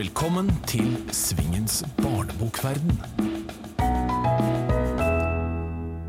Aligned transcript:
Velkommen 0.00 0.46
til 0.64 0.94
Svingens 1.12 1.82
barnebokverden. 1.98 2.94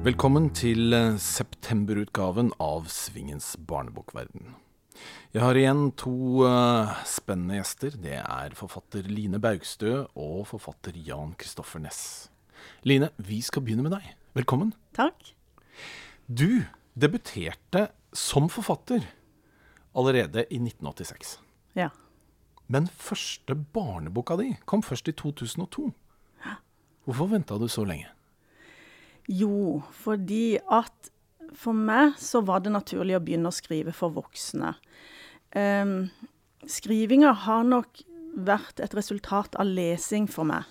Velkommen 0.05 0.45
til 0.55 0.95
eh, 0.95 1.17
septemberutgaven 1.19 2.53
av 2.63 2.85
Svingens 2.87 3.49
barnebokverden. 3.67 4.53
Jeg 5.35 5.43
har 5.43 5.59
igjen 5.59 5.81
to 5.99 6.13
uh, 6.47 6.93
spennende 7.03 7.57
gjester. 7.59 7.97
Det 7.99 8.15
er 8.21 8.55
forfatter 8.55 9.09
Line 9.11 9.41
Baugstø 9.43 10.05
og 10.15 10.45
forfatter 10.53 10.95
Jan 10.95 11.33
Kristoffer 11.35 11.83
Næss. 11.83 12.29
Line, 12.87 13.09
vi 13.19 13.41
skal 13.43 13.65
begynne 13.65 13.83
med 13.83 13.97
deg. 13.97 14.05
Velkommen. 14.39 14.71
Takk. 14.95 15.33
Du 16.31 16.63
debuterte 16.95 17.89
som 18.15 18.47
forfatter 18.55 19.03
allerede 19.91 20.47
i 20.47 20.61
1986. 20.63 21.41
Ja. 21.75 21.89
Men 22.71 22.87
første 22.87 23.55
barneboka 23.75 24.37
di 24.39 24.53
kom 24.69 24.83
først 24.85 25.09
i 25.11 25.15
2002. 25.17 25.89
Hvorfor 27.03 27.31
venta 27.33 27.57
du 27.59 27.67
så 27.67 27.83
lenge? 27.83 28.07
Jo, 29.27 29.81
fordi 29.91 30.59
at 30.71 31.11
for 31.57 31.75
meg 31.75 32.15
så 32.21 32.41
var 32.45 32.63
det 32.63 32.71
naturlig 32.71 33.17
å 33.17 33.23
begynne 33.23 33.51
å 33.51 33.55
skrive 33.55 33.91
for 33.95 34.13
voksne. 34.15 34.75
Um, 35.51 36.11
skrivinga 36.63 37.33
har 37.43 37.65
nok 37.67 38.05
vært 38.37 38.79
et 38.79 38.95
resultat 38.95 39.57
av 39.59 39.67
lesing 39.67 40.29
for 40.31 40.47
meg. 40.47 40.63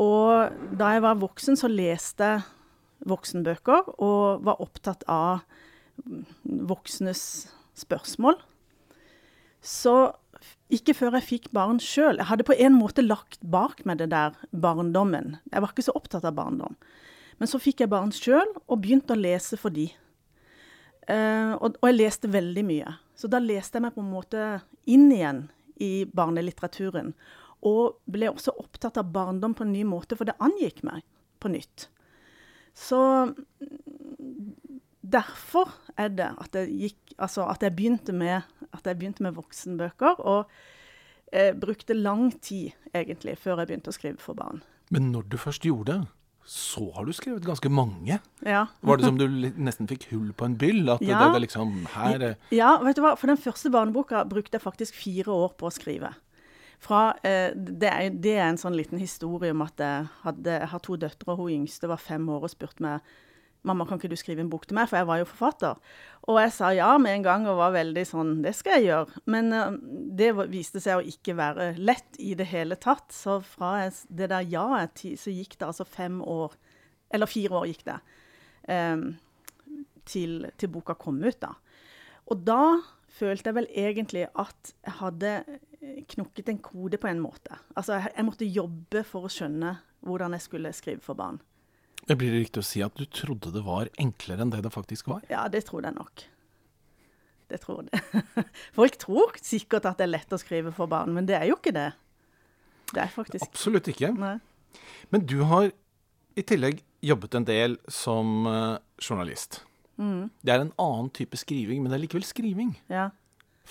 Og 0.00 0.54
da 0.78 0.94
jeg 0.94 1.04
var 1.04 1.18
voksen, 1.20 1.58
så 1.58 1.68
leste 1.68 2.28
jeg 2.36 2.46
voksenbøker 3.10 3.94
og 4.04 4.44
var 4.46 4.60
opptatt 4.62 5.02
av 5.08 5.42
voksnes 6.44 7.22
spørsmål. 7.80 8.38
Så 9.60 9.94
ikke 10.70 10.94
før 10.96 11.18
jeg 11.18 11.26
fikk 11.26 11.48
barn 11.56 11.80
sjøl. 11.82 12.20
Jeg 12.20 12.28
hadde 12.30 12.46
på 12.46 12.56
en 12.56 12.76
måte 12.78 13.04
lagt 13.04 13.42
bak 13.42 13.82
meg 13.88 14.00
det 14.00 14.10
der 14.12 14.36
barndommen. 14.50 15.38
Jeg 15.50 15.64
var 15.64 15.72
ikke 15.72 15.86
så 15.88 15.96
opptatt 15.98 16.26
av 16.28 16.36
barndom. 16.38 16.76
Men 17.40 17.50
så 17.50 17.60
fikk 17.62 17.82
jeg 17.82 17.92
barn 17.92 18.12
sjøl 18.14 18.46
og 18.66 18.82
begynte 18.82 19.16
å 19.16 19.20
lese 19.20 19.58
for 19.60 19.74
de. 19.74 19.88
Uh, 21.10 21.56
og, 21.58 21.78
og, 21.80 21.86
jeg 21.88 21.98
leste 21.98 22.30
veldig 22.30 22.64
mye. 22.68 22.96
Så 23.18 23.30
da 23.32 23.40
leste 23.42 23.78
jeg 23.78 23.86
meg 23.86 23.96
på 23.96 24.04
en 24.04 24.12
måte 24.12 24.48
inn 24.90 25.08
igjen 25.12 25.46
i 25.82 26.04
barnelitteraturen. 26.06 27.14
Og 27.66 27.98
ble 28.08 28.30
også 28.30 28.54
opptatt 28.60 29.00
av 29.00 29.10
barndom 29.12 29.56
på 29.56 29.66
en 29.66 29.74
ny 29.74 29.82
måte, 29.88 30.16
for 30.16 30.28
det 30.28 30.38
angikk 30.40 30.84
meg 30.86 31.02
på 31.40 31.50
nytt. 31.52 31.88
Så 32.76 33.00
derfor 35.12 35.72
er 35.98 36.12
det 36.14 36.28
at 36.40 36.56
jeg, 36.56 36.70
gikk, 36.86 37.16
altså 37.18 37.46
at 37.50 37.64
jeg, 37.64 37.74
begynte, 37.76 38.14
med, 38.16 38.46
at 38.72 38.86
jeg 38.86 38.98
begynte 38.98 39.24
med 39.26 39.36
voksenbøker. 39.38 40.20
Og 40.20 40.50
eh, 41.32 41.52
brukte 41.56 41.96
lang 41.96 42.30
tid, 42.42 42.70
egentlig, 42.94 43.38
før 43.38 43.62
jeg 43.62 43.72
begynte 43.72 43.92
å 43.92 43.96
skrive 43.96 44.22
for 44.22 44.38
barn. 44.38 44.64
Men 44.90 45.12
når 45.14 45.28
du 45.30 45.38
først 45.38 45.66
gjorde 45.66 45.92
det, 45.92 46.00
så 46.50 46.88
har 46.96 47.04
du 47.06 47.12
skrevet 47.14 47.44
ganske 47.46 47.68
mange. 47.70 48.16
Ja. 48.42 48.64
Var 48.80 48.98
det 48.98 49.06
som 49.06 49.18
du 49.20 49.26
nesten 49.60 49.86
fikk 49.90 50.08
hull 50.10 50.32
på 50.34 50.48
en 50.48 50.56
byll? 50.58 50.88
At 50.90 51.04
ja. 51.04 51.20
det, 51.20 51.36
det 51.36 51.44
liksom 51.44 51.84
her 51.92 52.24
Ja, 52.54 52.72
vet 52.82 52.98
du 52.98 53.04
hva. 53.04 53.12
For 53.20 53.30
den 53.30 53.38
første 53.38 53.70
barneboka 53.70 54.24
brukte 54.26 54.58
jeg 54.58 54.64
faktisk 54.64 54.98
fire 54.98 55.30
år 55.30 55.54
på 55.60 55.68
å 55.68 55.74
skrive. 55.74 56.14
Fra, 56.80 57.12
eh, 57.22 57.52
det, 57.54 57.90
er, 57.90 58.08
det, 58.10 58.34
er, 58.38 58.46
en 58.48 58.58
sånn 58.58 58.74
liten 58.74 58.98
historie 58.98 59.52
om 59.52 59.62
at 59.66 59.78
jeg, 59.84 60.08
hadde, 60.24 60.56
jeg 60.62 60.70
har 60.72 60.82
to 60.82 60.96
døtre, 60.96 61.28
og 61.28 61.42
hun 61.44 61.58
yngste 61.60 61.90
var 61.92 62.00
fem 62.00 62.24
år 62.32 62.48
og 62.48 62.54
spurte 62.54 62.82
meg 62.82 63.12
mamma, 63.66 63.84
kan 63.86 64.00
ikke 64.00 64.10
du 64.12 64.18
skrive 64.18 64.42
en 64.44 64.50
bok 64.52 64.66
til 64.68 64.76
meg, 64.78 64.88
for 64.90 65.00
jeg 65.00 65.08
var 65.08 65.20
jo 65.20 65.28
forfatter. 65.28 65.80
Og 66.30 66.38
jeg 66.40 66.52
sa 66.54 66.70
ja 66.76 66.90
med 67.00 67.18
en 67.18 67.24
gang 67.26 67.46
og 67.48 67.58
var 67.60 67.74
veldig 67.74 68.04
sånn 68.08 68.34
det 68.44 68.54
skal 68.56 68.78
jeg 68.78 68.90
gjøre. 68.90 69.22
Men 69.32 69.52
uh, 69.54 69.78
det 70.16 70.30
viste 70.52 70.82
seg 70.82 71.00
å 71.00 71.08
ikke 71.12 71.36
være 71.38 71.72
lett 71.80 72.20
i 72.22 72.34
det 72.38 72.48
hele 72.52 72.78
tatt. 72.80 73.08
Så 73.14 73.40
fra 73.44 73.76
jeg, 73.84 73.96
det 74.20 74.30
der 74.32 74.46
ja-et 74.48 75.04
så 75.20 75.34
gikk 75.34 75.58
det 75.58 75.68
altså 75.68 75.88
fem 75.88 76.20
år, 76.24 76.56
eller 77.12 77.30
fire 77.30 77.60
år 77.60 77.68
gikk 77.72 77.84
det, 77.88 77.98
um, 78.70 79.04
til, 80.08 80.40
til, 80.56 80.72
boka 80.72 80.96
kom 80.98 81.20
ut, 81.24 81.40
da. 81.42 81.54
Og 82.30 82.40
da 82.46 82.62
følte 83.10 83.50
jeg 83.50 83.58
vel 83.58 83.68
egentlig 83.74 84.24
at 84.38 84.72
jeg 84.86 84.96
hadde 85.00 85.34
knukket 86.14 86.50
en 86.52 86.60
kode 86.62 87.00
på 87.00 87.08
en 87.10 87.22
måte. 87.22 87.56
Altså 87.74 87.98
jeg, 87.98 88.12
jeg 88.16 88.26
måtte 88.26 88.48
jobbe 88.48 89.04
for 89.06 89.26
å 89.26 89.32
skjønne 89.32 89.76
hvordan 90.06 90.36
jeg 90.36 90.46
skulle 90.46 90.72
skrive 90.76 91.02
for 91.04 91.18
barn. 91.18 91.40
Det 92.10 92.16
blir 92.18 92.32
det 92.34 92.40
riktig 92.42 92.58
å 92.58 92.66
si 92.66 92.80
at 92.82 92.96
du 92.98 93.04
trodde 93.06 93.52
det 93.54 93.60
var 93.62 93.86
enklere 94.02 94.42
enn 94.42 94.50
det 94.50 94.64
det 94.64 94.72
faktisk 94.74 95.06
var? 95.12 95.22
Ja, 95.30 95.44
det 95.46 95.62
tror 95.68 95.84
jeg 95.86 95.94
nok. 95.94 96.24
Det 97.46 97.60
tror 97.62 97.84
jeg. 97.86 98.22
Folk 98.78 98.96
tror 98.98 99.36
sikkert 99.38 99.86
at 99.86 100.00
det 100.00 100.08
er 100.08 100.10
lett 100.16 100.34
å 100.34 100.38
skrive 100.42 100.72
for 100.74 100.90
barn, 100.90 101.12
men 101.14 101.28
det 101.28 101.36
er 101.38 101.44
jo 101.46 101.54
ikke 101.60 101.72
det. 101.76 101.92
Det 102.90 103.04
er 103.04 103.12
faktisk 103.14 103.46
Absolutt 103.46 103.92
ikke. 103.92 104.10
Nei. 104.18 104.40
Men 105.14 105.22
du 105.30 105.36
har 105.46 105.68
i 106.34 106.44
tillegg 106.46 106.80
jobbet 107.06 107.36
en 107.38 107.46
del 107.46 107.76
som 107.86 108.48
uh, 108.50 108.82
journalist. 108.98 109.60
Mm. 110.02 110.32
Det 110.42 110.54
er 110.54 110.64
en 110.64 110.72
annen 110.82 111.12
type 111.14 111.38
skriving, 111.38 111.78
men 111.84 111.92
det 111.92 112.00
er 112.00 112.04
likevel 112.08 112.26
skriving. 112.26 112.72
Ja. 112.90 113.12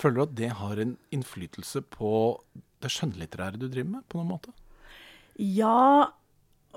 Føler 0.00 0.16
du 0.16 0.24
at 0.24 0.32
det 0.40 0.50
har 0.62 0.80
en 0.80 0.96
innflytelse 1.12 1.84
på 1.92 2.14
det 2.80 2.88
skjønnlitterære 2.96 3.60
du 3.60 3.68
driver 3.68 3.98
med, 3.98 4.08
på 4.08 4.16
noen 4.16 4.32
måte? 4.32 4.56
Ja 5.36 6.08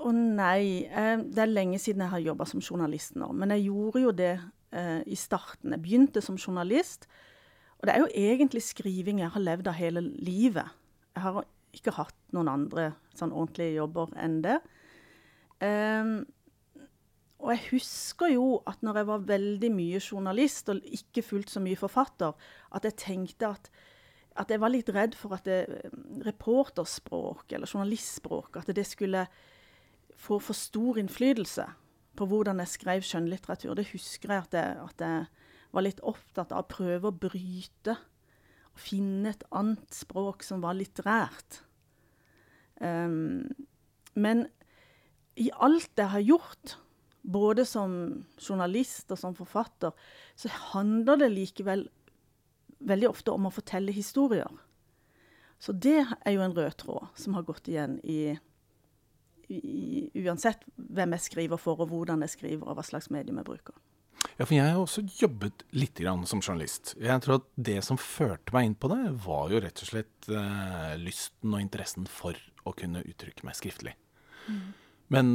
og 0.01 0.13
nei. 0.15 0.85
Eh, 0.89 1.17
det 1.21 1.43
er 1.43 1.51
lenge 1.51 1.79
siden 1.81 2.05
jeg 2.05 2.13
har 2.13 2.23
jobba 2.23 2.47
som 2.49 2.63
journalist 2.63 3.17
nå. 3.19 3.29
Men 3.37 3.53
jeg 3.55 3.67
gjorde 3.67 4.03
jo 4.03 4.13
det 4.17 4.33
eh, 4.73 5.01
i 5.05 5.17
starten. 5.19 5.75
Jeg 5.75 5.83
begynte 5.83 6.23
som 6.23 6.39
journalist. 6.39 7.07
Og 7.79 7.87
det 7.87 7.95
er 7.95 8.03
jo 8.03 8.11
egentlig 8.15 8.63
skriving 8.65 9.19
jeg 9.21 9.33
har 9.33 9.43
levd 9.43 9.69
av 9.69 9.77
hele 9.77 10.01
livet. 10.01 10.71
Jeg 11.13 11.25
har 11.25 11.43
ikke 11.73 11.95
hatt 11.97 12.15
noen 12.33 12.51
andre 12.51 12.93
sånn 13.17 13.33
ordentlige 13.33 13.77
jobber 13.79 14.13
enn 14.21 14.39
det. 14.45 14.59
Um, 15.63 16.13
og 17.43 17.51
jeg 17.51 17.63
husker 17.73 18.31
jo 18.31 18.45
at 18.69 18.79
når 18.85 19.01
jeg 19.01 19.09
var 19.09 19.25
veldig 19.27 19.71
mye 19.75 19.99
journalist 19.99 20.71
og 20.71 20.83
ikke 20.95 21.25
fullt 21.27 21.51
så 21.51 21.61
mye 21.63 21.79
forfatter, 21.79 22.31
at 22.71 22.87
jeg 22.87 22.99
tenkte 23.01 23.49
at, 23.51 23.67
at 24.39 24.53
jeg 24.53 24.63
var 24.63 24.71
litt 24.71 24.91
redd 24.95 25.17
for 25.19 25.35
at 25.35 25.43
det, 25.47 25.59
reporterspråk 26.23 27.51
eller 27.51 27.67
journalistspråk 27.67 28.61
at 28.61 28.71
det 28.75 28.87
skulle 28.87 29.25
få 30.19 30.39
for 30.43 30.57
stor 30.57 30.99
innflytelse 31.01 31.65
på 32.17 32.27
hvordan 32.29 32.61
jeg 32.61 32.73
skrev 32.73 33.05
skjønnlitteratur. 33.05 33.73
Det 33.77 33.89
husker 33.91 34.33
jeg 34.33 34.45
at 34.45 34.57
jeg, 34.57 34.77
at 34.83 35.03
jeg 35.03 35.25
var 35.73 35.85
litt 35.85 36.01
opptatt 36.05 36.53
av 36.53 36.65
å 36.65 36.69
prøve 36.69 37.09
å 37.09 37.17
bryte. 37.25 37.97
Og 38.73 38.81
finne 38.81 39.33
et 39.33 39.45
annet 39.53 39.93
språk 39.93 40.45
som 40.45 40.63
var 40.63 40.77
litterært. 40.77 41.61
Um, 42.81 43.49
men 44.13 44.47
i 45.39 45.49
alt 45.53 45.97
jeg 45.97 46.09
har 46.13 46.25
gjort, 46.25 46.77
både 47.23 47.65
som 47.65 47.95
journalist 48.37 49.13
og 49.13 49.19
som 49.21 49.35
forfatter, 49.37 49.93
så 50.35 50.51
handler 50.73 51.21
det 51.21 51.33
likevel 51.33 51.87
veldig 52.83 53.09
ofte 53.09 53.33
om 53.33 53.47
å 53.47 53.53
fortelle 53.53 53.93
historier. 53.95 54.49
Så 55.63 55.71
det 55.71 56.01
er 56.03 56.33
jo 56.35 56.43
en 56.43 56.55
rød 56.57 56.75
tråd 56.81 57.13
som 57.17 57.37
har 57.37 57.45
gått 57.47 57.69
igjen 57.71 57.95
i 58.03 58.33
i, 58.33 58.35
uansett 60.23 60.63
hvem 60.75 61.15
jeg 61.17 61.27
skriver 61.29 61.61
for, 61.61 61.81
og 61.83 61.91
hvordan 61.91 62.25
jeg 62.25 62.33
skriver, 62.37 62.67
og 62.67 62.77
hva 62.77 62.85
slags 62.85 63.09
medium 63.13 63.41
jeg 63.41 63.49
bruker. 63.49 63.75
Ja, 64.37 64.45
for 64.45 64.55
jeg 64.55 64.65
har 64.65 64.79
også 64.79 65.03
jobbet 65.19 65.65
litt 65.75 65.99
som 66.29 66.41
journalist. 66.41 66.95
Jeg 67.01 67.21
tror 67.21 67.41
at 67.41 67.49
det 67.55 67.83
som 67.85 67.99
førte 67.99 68.55
meg 68.55 68.69
inn 68.69 68.77
på 68.79 68.89
det, 68.91 69.01
var 69.25 69.51
jo 69.51 69.61
rett 69.61 69.83
og 69.83 69.89
slett 69.89 70.29
eh, 70.31 70.95
lysten 71.01 71.53
og 71.53 71.61
interessen 71.61 72.07
for 72.09 72.37
å 72.63 72.73
kunne 72.77 73.03
uttrykke 73.03 73.45
meg 73.45 73.57
skriftlig. 73.59 73.93
Mm. 74.47 74.73
Men 75.13 75.27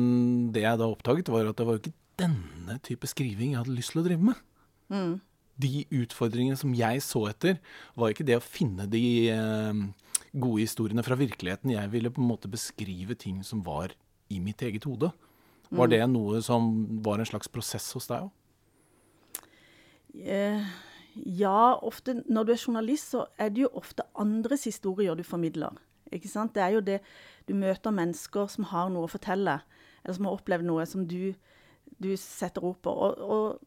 det 0.55 0.65
jeg 0.65 0.81
da 0.81 0.89
oppdaget, 0.89 1.31
var 1.31 1.51
at 1.51 1.61
det 1.61 1.69
var 1.69 1.77
jo 1.79 1.85
ikke 1.85 1.97
denne 2.19 2.79
type 2.87 3.09
skriving 3.11 3.55
jeg 3.55 3.63
hadde 3.63 3.77
lyst 3.77 3.95
til 3.95 4.03
å 4.03 4.07
drive 4.09 4.31
med. 4.31 4.43
Mm. 4.91 5.15
De 5.59 5.73
utfordringene 6.01 6.59
som 6.59 6.75
jeg 6.77 7.03
så 7.05 7.25
etter, 7.31 7.63
var 7.99 8.15
ikke 8.15 8.27
det 8.27 8.39
å 8.41 8.45
finne 8.45 8.89
de 8.91 9.05
eh, 9.35 9.85
gode 10.33 10.65
historiene 10.65 11.05
fra 11.07 11.19
virkeligheten. 11.19 11.77
Jeg 11.77 11.93
ville 11.95 12.13
på 12.15 12.23
en 12.23 12.31
måte 12.31 12.51
beskrive 12.51 13.15
ting 13.19 13.45
som 13.47 13.63
var 13.67 13.95
i 14.33 14.41
mitt 14.43 14.63
eget 14.63 14.85
hode. 14.89 15.11
Var 15.69 15.87
mm. 15.87 15.93
det 15.93 16.03
noe 16.11 16.43
som 16.45 16.69
var 17.05 17.21
en 17.21 17.29
slags 17.29 17.51
prosess 17.53 17.91
hos 17.97 18.09
deg 18.11 18.27
òg? 18.27 18.35
Eh, 20.19 20.65
ja, 21.39 21.79
ofte 21.85 22.19
når 22.27 22.47
du 22.47 22.53
er 22.55 22.63
journalist, 22.63 23.13
så 23.13 23.27
er 23.39 23.53
det 23.53 23.67
jo 23.67 23.75
ofte 23.79 24.07
andres 24.19 24.65
historier 24.69 25.19
du 25.19 25.25
formidler. 25.27 25.77
Ikke 26.15 26.31
sant? 26.31 26.55
Det 26.57 26.63
er 26.65 26.79
jo 26.79 26.85
det 26.85 27.01
Du 27.49 27.55
møter 27.57 27.93
mennesker 27.93 28.49
som 28.53 28.67
har 28.69 28.91
noe 28.93 29.07
å 29.07 29.13
fortelle, 29.13 29.55
eller 30.03 30.17
som 30.17 30.27
har 30.29 30.37
opplevd 30.37 30.67
noe 30.69 30.85
som 30.85 31.07
du, 31.09 31.33
du 31.97 32.11
setter 32.21 32.65
ord 32.65 32.77
på. 32.85 32.93
Og, 32.93 33.23
og, 33.25 33.63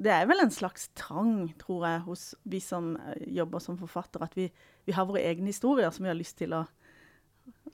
det 0.00 0.12
er 0.12 0.26
vel 0.28 0.40
en 0.44 0.52
slags 0.52 0.90
trang, 0.96 1.50
tror 1.60 1.86
jeg, 1.88 2.02
hos 2.04 2.24
vi 2.48 2.60
som 2.64 2.94
eh, 3.00 3.24
jobber 3.36 3.64
som 3.64 3.78
forfatter, 3.80 4.20
at 4.24 4.36
vi, 4.36 4.50
vi 4.84 4.96
har 4.96 5.08
våre 5.08 5.24
egne 5.24 5.48
historier 5.52 5.88
som 5.92 6.04
vi 6.04 6.12
har 6.12 6.18
lyst 6.20 6.36
til 6.40 6.52
å 6.56 6.66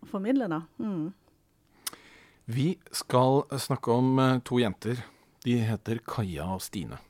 formidle. 0.07 0.47
da. 0.51 0.63
Mm. 0.79 1.11
Vi 2.47 2.77
skal 2.95 3.43
snakke 3.59 3.91
om 3.91 4.19
eh, 4.23 4.39
to 4.47 4.61
jenter. 4.63 5.03
De 5.45 5.59
heter 5.67 5.99
Kaja 6.07 6.47
og 6.55 6.63
Stine. 6.63 7.01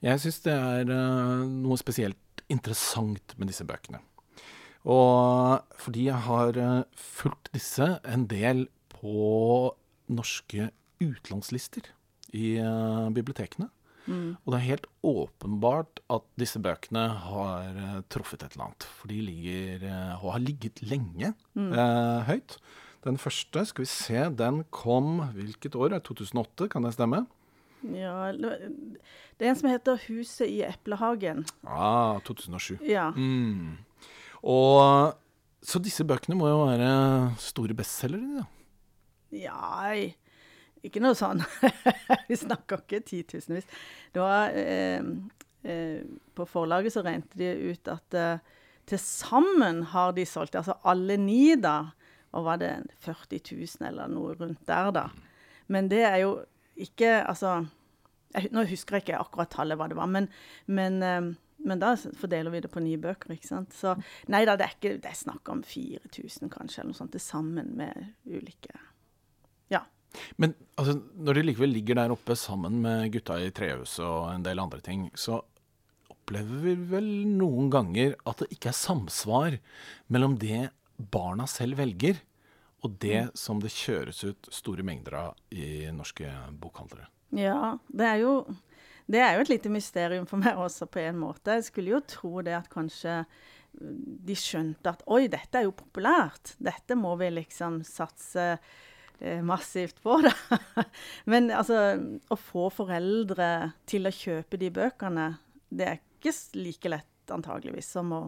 Jeg 0.00 0.22
syns 0.22 0.38
det 0.46 0.54
er 0.54 0.88
uh, 0.88 1.42
noe 1.44 1.76
spesielt 1.76 2.44
interessant 2.50 3.34
med 3.36 3.50
disse 3.50 3.66
bøkene. 3.68 4.00
Og 4.88 5.60
fordi 5.76 6.06
jeg 6.06 6.24
har 6.24 6.56
eh, 6.56 6.86
fulgt 6.96 7.50
disse 7.52 7.84
en 8.08 8.24
del 8.30 8.64
på 8.94 9.74
norske 10.08 10.70
utlandslister 11.04 11.90
i 12.32 12.56
bibliotekene. 12.56 13.12
bibliotekene. 13.18 13.68
Og 14.10 14.52
det 14.52 14.58
er 14.58 14.66
helt 14.66 14.86
åpenbart 15.06 16.00
at 16.10 16.26
disse 16.40 16.60
bøkene 16.62 17.06
har 17.26 17.76
eh, 17.78 17.98
truffet 18.12 18.42
et 18.42 18.54
eller 18.54 18.70
annet. 18.70 18.86
For 18.98 19.12
de 19.12 19.18
ligger, 19.26 19.84
eh, 19.86 20.14
og 20.24 20.34
har 20.34 20.44
ligget 20.44 20.82
lenge 20.86 21.32
eh, 21.32 22.30
høyt. 22.30 22.56
Den 23.04 23.16
første, 23.16 23.64
skal 23.64 23.84
vi 23.86 23.88
se, 23.88 24.24
den 24.36 24.64
kom 24.74 25.22
hvilket 25.32 25.76
år? 25.78 25.96
2008, 26.04 26.68
kan 26.68 26.84
det 26.84 26.92
stemme? 26.96 27.24
Ja, 27.80 28.28
det 28.32 29.46
er 29.46 29.50
en 29.50 29.56
som 29.56 29.70
heter 29.70 29.96
'Huset 29.96 30.48
i 30.48 30.60
eplehagen'. 30.62 31.46
Ja, 31.64 32.20
2007. 32.24 32.78
Ja. 32.84 33.10
Mm. 33.10 33.78
Og 34.42 35.14
Så 35.62 35.76
disse 35.78 36.04
bøkene 36.04 36.36
må 36.36 36.48
jo 36.48 36.64
være 36.64 37.34
store 37.36 37.74
bestselgere, 37.76 38.40
da. 38.40 38.44
Ja, 39.30 39.92
ikke 40.82 41.02
noe 41.04 41.12
sånn. 41.12 41.42
Vi 42.30 42.36
snakker 42.40 42.80
ikke 42.80 43.02
titusenvis. 43.04 43.68
Det 44.16 44.24
eh, 44.56 45.04
eh, 45.68 46.00
På 46.34 46.46
forlaget 46.48 46.94
så 46.94 47.04
regnet 47.04 47.28
de 47.36 47.50
ut 47.74 47.92
at 47.92 48.16
eh, 48.16 48.38
til 48.88 48.98
sammen 48.98 49.82
har 49.92 50.16
de 50.16 50.24
solgt, 50.24 50.56
altså 50.56 50.78
alle 50.82 51.18
ni, 51.20 51.54
da, 51.60 51.92
og 52.36 52.46
var 52.46 52.60
det 52.62 52.72
40 53.02 53.40
000 53.50 53.88
eller 53.88 54.10
noe 54.10 54.34
rundt 54.38 54.62
der, 54.68 54.90
da. 54.94 55.06
Men 55.70 55.90
det 55.90 56.02
er 56.06 56.22
jo 56.24 56.32
ikke 56.80 57.20
Altså 57.28 57.60
jeg, 58.34 58.50
Nå 58.54 58.64
husker 58.70 58.96
jeg 58.96 59.08
ikke 59.08 59.20
akkurat 59.20 59.50
tallet 59.52 59.78
hva 59.78 59.88
det 59.90 59.98
var, 59.98 60.10
men, 60.10 60.28
men, 60.70 61.00
eh, 61.02 61.32
men 61.66 61.82
da 61.82 61.96
fordeler 61.98 62.54
vi 62.54 62.62
det 62.62 62.70
på 62.72 62.82
ni 62.82 62.94
bøker, 63.00 63.34
ikke 63.34 63.48
sant. 63.48 63.74
Så 63.74 63.96
nei 64.30 64.44
da, 64.46 64.54
det 64.56 64.68
er 64.68 64.76
ikke 64.76 64.94
Det 65.02 65.10
er 65.10 65.18
snakk 65.18 65.50
om 65.52 65.64
4000 65.66 66.52
kanskje, 66.52 66.82
eller 66.82 66.94
noe 66.94 67.00
sånt 67.00 67.14
til 67.16 67.24
sammen 67.24 67.74
med 67.80 68.12
ulike 68.30 68.74
Ja. 69.72 69.82
Men 70.38 70.54
altså, 70.78 71.00
når 71.18 71.38
de 71.38 71.46
likevel 71.48 71.74
ligger 71.74 71.98
der 71.98 72.14
oppe 72.14 72.38
sammen 72.38 72.80
med 72.84 73.10
gutta 73.14 73.38
i 73.42 73.50
trehuset 73.54 74.06
og 74.06 74.30
en 74.32 74.46
del 74.46 74.62
andre 74.62 74.80
ting, 74.82 75.08
så 75.14 75.42
opplever 76.10 76.62
vi 76.64 76.74
vel 76.94 77.10
noen 77.26 77.70
ganger 77.70 78.14
at 78.30 78.42
det 78.42 78.52
ikke 78.54 78.70
er 78.70 78.78
samsvar 78.78 79.58
mellom 80.10 80.38
det 80.38 80.68
barna 81.00 81.46
selv 81.50 81.80
velger, 81.80 82.20
og 82.84 82.96
det 83.02 83.28
som 83.36 83.60
det 83.60 83.72
kjøres 83.74 84.22
ut 84.24 84.50
store 84.52 84.84
mengder 84.86 85.16
av 85.20 85.40
i 85.52 85.88
norske 85.92 86.28
bokhandlere. 86.60 87.08
Ja, 87.36 87.76
det 87.88 88.06
er 88.08 88.22
jo 88.22 88.34
det 89.10 89.18
er 89.18 89.34
jo 89.34 89.42
et 89.42 89.50
lite 89.50 89.72
mysterium 89.72 90.26
for 90.28 90.38
meg 90.38 90.58
også, 90.60 90.86
på 90.86 91.02
en 91.02 91.18
måte. 91.18 91.56
Jeg 91.58 91.66
skulle 91.66 91.96
jo 91.96 92.04
tro 92.06 92.44
det 92.46 92.54
at 92.54 92.68
kanskje 92.70 93.24
de 93.74 94.36
skjønte 94.38 94.92
at 94.92 95.02
oi, 95.10 95.24
dette 95.30 95.58
er 95.58 95.66
jo 95.66 95.74
populært. 95.74 96.54
Dette 96.62 96.94
må 96.98 97.16
vi 97.18 97.30
liksom 97.34 97.80
satse 97.86 98.46
eh, 98.54 99.42
massivt 99.46 99.98
på, 100.04 100.20
da. 100.26 100.32
Men 101.30 101.50
altså, 101.54 101.98
å 102.30 102.38
få 102.38 102.68
foreldre 102.74 103.72
til 103.90 104.06
å 104.06 104.14
kjøpe 104.14 104.60
de 104.60 104.70
bøkene, 104.78 105.32
det 105.70 105.88
er 105.88 106.00
ikke 106.02 106.34
like 106.58 106.94
lett 106.94 107.34
antageligvis 107.34 107.90
som 107.96 108.14
å 108.14 108.22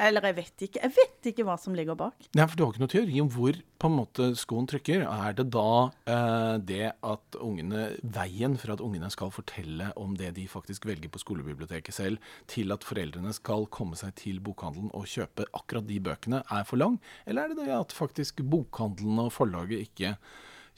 eller 0.00 0.24
jeg 0.28 0.36
vet 0.36 0.64
ikke. 0.66 0.80
Jeg 0.82 0.94
vet 0.96 1.28
ikke 1.32 1.44
hva 1.46 1.56
som 1.60 1.74
ligger 1.76 1.96
bak. 1.98 2.28
Nei, 2.36 2.46
for 2.46 2.58
Du 2.58 2.64
har 2.64 2.72
ikke 2.72 2.82
noe 2.84 2.92
teori 2.92 3.20
om 3.22 3.30
hvor 3.32 3.58
på 3.82 3.88
en 3.90 3.96
måte 3.96 4.28
skoen 4.38 4.68
trykker. 4.70 5.04
Er 5.06 5.34
det 5.38 5.48
da 5.54 5.72
eh, 6.06 6.54
det 6.62 6.92
at 6.94 7.38
ungene, 7.42 7.88
veien 8.02 8.54
for 8.60 8.74
at 8.74 8.84
ungene 8.84 9.10
skal 9.12 9.32
fortelle 9.34 9.90
om 9.98 10.14
det 10.18 10.32
de 10.38 10.46
faktisk 10.50 10.86
velger 10.88 11.12
på 11.12 11.22
skolebiblioteket 11.22 11.96
selv, 11.96 12.32
til 12.50 12.74
at 12.74 12.86
foreldrene 12.86 13.34
skal 13.36 13.66
komme 13.74 13.98
seg 13.98 14.14
til 14.20 14.40
bokhandelen 14.44 14.92
og 14.96 15.08
kjøpe 15.10 15.48
akkurat 15.50 15.88
de 15.88 15.98
bøkene, 16.04 16.44
er 16.46 16.68
for 16.68 16.80
lang? 16.80 17.00
Eller 17.26 17.44
er 17.44 17.52
det 17.52 17.66
det 17.66 17.76
at 17.76 17.96
faktisk 17.96 18.44
bokhandelen 18.46 19.26
og 19.26 19.34
forlaget 19.34 19.88
ikke 19.88 20.16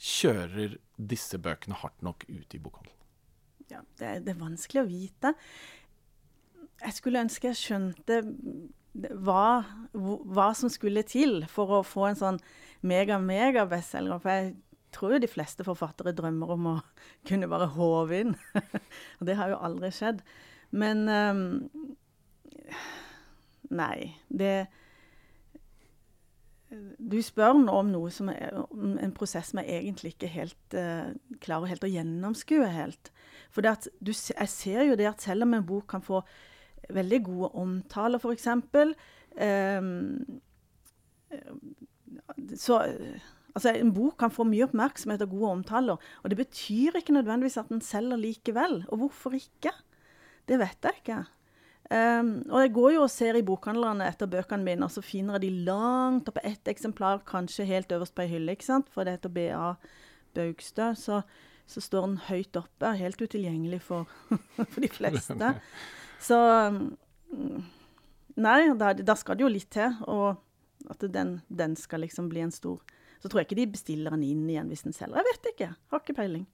kjører 0.01 0.75
disse 0.97 1.39
bøkene 1.39 1.77
hardt 1.79 2.01
nok 2.05 2.27
ut 2.27 2.57
i 2.57 2.61
bokhandelen? 2.61 2.91
Ja, 3.71 3.81
det, 3.99 4.25
det 4.25 4.35
er 4.35 4.41
vanskelig 4.41 4.83
å 4.83 4.89
vite. 4.89 5.33
Jeg 6.81 6.97
skulle 6.97 7.21
ønske 7.23 7.49
jeg 7.49 7.59
skjønte 7.59 8.19
hva, 8.95 9.65
hva, 9.93 10.51
som 10.55 10.71
skulle 10.71 11.03
til 11.07 11.43
for 11.51 11.79
å 11.79 11.85
få 11.85 12.09
en 12.09 12.19
sånn 12.19 12.39
mega-mega-bestselger. 12.85 14.21
For 14.23 14.31
jeg 14.31 14.53
tror 14.95 15.15
jo 15.15 15.23
de 15.25 15.31
fleste 15.31 15.65
forfattere 15.67 16.15
drømmer 16.15 16.55
om 16.55 16.71
å 16.71 16.77
kunne 17.27 17.49
bare 17.51 17.71
håve 17.75 18.23
inn. 18.23 18.33
Og 19.19 19.27
det 19.27 19.37
har 19.39 19.51
jo 19.51 19.61
aldri 19.67 19.91
skjedd. 19.95 20.23
Men 20.75 21.05
um, 21.09 21.45
Nei. 23.75 24.15
Det 24.29 24.67
Du 26.99 27.17
spør 27.23 27.55
nå 27.59 27.75
om 27.79 27.91
noe 27.93 28.09
som 28.11 28.29
er 28.33 28.55
om 28.65 28.97
en 28.99 29.13
prosess 29.15 29.51
som 29.51 29.61
jeg 29.61 29.77
egentlig 29.79 30.15
ikke 30.15 30.31
helt 30.33 30.75
uh, 30.75 31.13
klarer 31.43 31.71
helt 31.71 31.85
å 31.85 31.91
gjennomskue 31.91 32.67
helt. 32.73 33.11
For 33.53 33.65
at 33.69 33.87
du, 34.01 34.11
jeg 34.11 34.51
ser 34.51 34.83
jo 34.89 34.97
det 34.99 35.07
at 35.07 35.23
selv 35.23 35.45
om 35.45 35.55
en 35.55 35.67
bok 35.67 35.87
kan 35.93 36.03
få 36.03 36.23
veldig 36.93 37.21
gode 37.25 37.49
omtaler, 37.61 38.19
f.eks. 38.19 38.47
Um, 39.35 40.41
så 42.55 42.81
Altså, 43.55 43.71
En 43.71 43.93
bok 43.95 44.17
kan 44.19 44.33
få 44.35 44.43
mye 44.43 44.65
oppmerksomhet 44.67 45.21
og 45.23 45.31
gode 45.31 45.51
omtaler. 45.61 46.09
Og 46.23 46.31
det 46.31 46.37
betyr 46.41 46.97
ikke 46.99 47.15
nødvendigvis 47.15 47.57
at 47.61 47.69
den 47.71 47.79
selger 47.81 48.19
likevel. 48.19 48.81
Og 48.91 48.97
hvorfor 48.99 49.37
ikke? 49.37 49.71
Det 50.47 50.59
vet 50.59 50.83
jeg 50.83 50.99
ikke. 50.99 51.21
Um, 51.85 52.41
og 52.49 52.61
jeg 52.61 52.73
går 52.73 52.91
jo 52.95 53.01
og 53.05 53.11
ser 53.13 53.37
i 53.37 53.43
bokhandlerne 53.45 54.07
etter 54.09 54.27
bøkene 54.27 54.65
mine, 54.65 54.87
og 54.87 54.91
så 54.91 55.03
finner 55.05 55.37
jeg 55.37 55.43
de 55.43 55.65
langt 55.67 56.29
oppe 56.31 56.41
ett 56.41 56.67
eksemplar, 56.67 57.19
kanskje 57.29 57.67
helt 57.69 57.91
øverst 57.93 58.15
på 58.17 58.23
ei 58.23 58.31
hylle, 58.31 58.55
ikke 58.57 58.65
sant? 58.65 58.89
for 58.89 59.05
det 59.05 59.19
heter 59.19 59.29
BA 59.35 59.75
Baugstø. 60.33 60.95
Så, 60.97 61.21
så 61.69 61.83
står 61.85 62.07
den 62.07 62.17
høyt 62.25 62.57
oppe, 62.57 62.95
helt 62.97 63.21
utilgjengelig 63.21 63.83
for, 63.85 64.09
for 64.73 64.81
de 64.81 64.89
fleste. 64.89 65.53
Så 66.23 66.37
mm, 67.31 67.63
Nei, 68.35 68.59
da, 68.75 68.91
da, 68.93 69.15
skal 69.15 69.37
det 69.37 69.45
jo 69.45 69.51
litt 69.51 69.69
til. 69.73 69.95
Og 70.11 70.91
at 70.91 71.07
den, 71.11 71.39
den, 71.47 71.77
skal 71.79 72.03
liksom 72.03 72.27
bli 72.29 72.43
en 72.45 72.53
stor 72.53 72.81
Så 73.21 73.29
tror 73.29 73.41
jeg 73.41 73.47
ikke 73.49 73.61
de 73.61 73.71
bestiller 73.73 74.13
den 74.13 74.25
inn 74.27 74.43
igjen 74.51 74.69
hvis 74.69 74.85
den 74.85 74.95
selger. 74.95 75.21
Jeg 75.21 75.31
vet 75.31 75.51
ikke. 75.53 75.71
Har 75.91 76.03
ikke 76.03 76.17
peiling. 76.19 76.45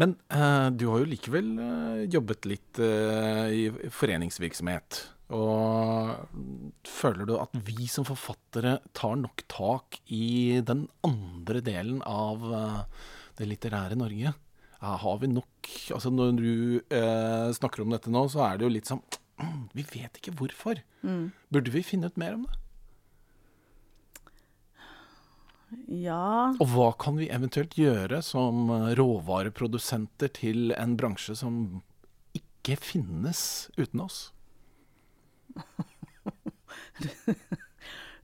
Men 0.00 0.16
uh, 0.32 0.72
du 0.72 0.86
har 0.88 1.02
jo 1.02 1.10
likevel 1.10 1.52
uh, 1.60 2.02
jobbet 2.08 2.48
litt 2.48 2.80
uh, 2.80 3.46
i 3.52 3.68
foreningsvirksomhet. 3.92 5.02
Og 5.36 6.88
føler 6.88 7.28
du 7.28 7.36
at 7.36 7.52
vi 7.68 7.84
som 7.86 8.06
forfattere 8.08 8.78
tar 8.96 9.20
nok 9.20 9.44
tak 9.52 10.00
i 10.10 10.58
den 10.66 10.88
andre 11.06 11.60
delen 11.62 12.00
av 12.02 12.42
det 13.38 13.46
litterære 13.46 14.00
Norge? 14.00 14.32
Har 14.80 15.18
vi 15.20 15.28
nok 15.28 15.68
Altså 15.94 16.10
Når 16.10 16.38
du 16.38 16.80
eh, 16.88 17.50
snakker 17.56 17.84
om 17.84 17.92
dette 17.92 18.12
nå, 18.12 18.24
så 18.32 18.46
er 18.46 18.58
det 18.58 18.66
jo 18.66 18.72
litt 18.72 18.88
sånn 18.88 19.02
Vi 19.76 19.84
vet 19.92 20.20
ikke 20.20 20.34
hvorfor. 20.38 20.80
Mm. 21.04 21.30
Burde 21.52 21.74
vi 21.74 21.84
finne 21.84 22.10
ut 22.10 22.18
mer 22.20 22.38
om 22.38 22.48
det? 22.48 22.56
Ja 26.00 26.50
Og 26.58 26.66
hva 26.72 26.88
kan 26.98 27.20
vi 27.20 27.28
eventuelt 27.30 27.76
gjøre 27.78 28.18
som 28.26 28.72
råvareprodusenter 28.98 30.32
til 30.34 30.74
en 30.74 30.96
bransje 30.98 31.36
som 31.38 31.82
ikke 32.34 32.74
finnes 32.80 33.68
uten 33.78 34.02
oss? 34.08 34.24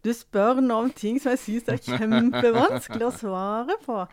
Du 0.06 0.12
spør 0.14 0.60
nå 0.62 0.76
om 0.84 0.90
ting 0.94 1.16
som 1.18 1.32
jeg 1.34 1.42
syns 1.42 1.70
er 1.72 1.80
kjempevanskelig 1.98 3.08
å 3.08 3.14
svare 3.14 3.74
på. 3.82 4.04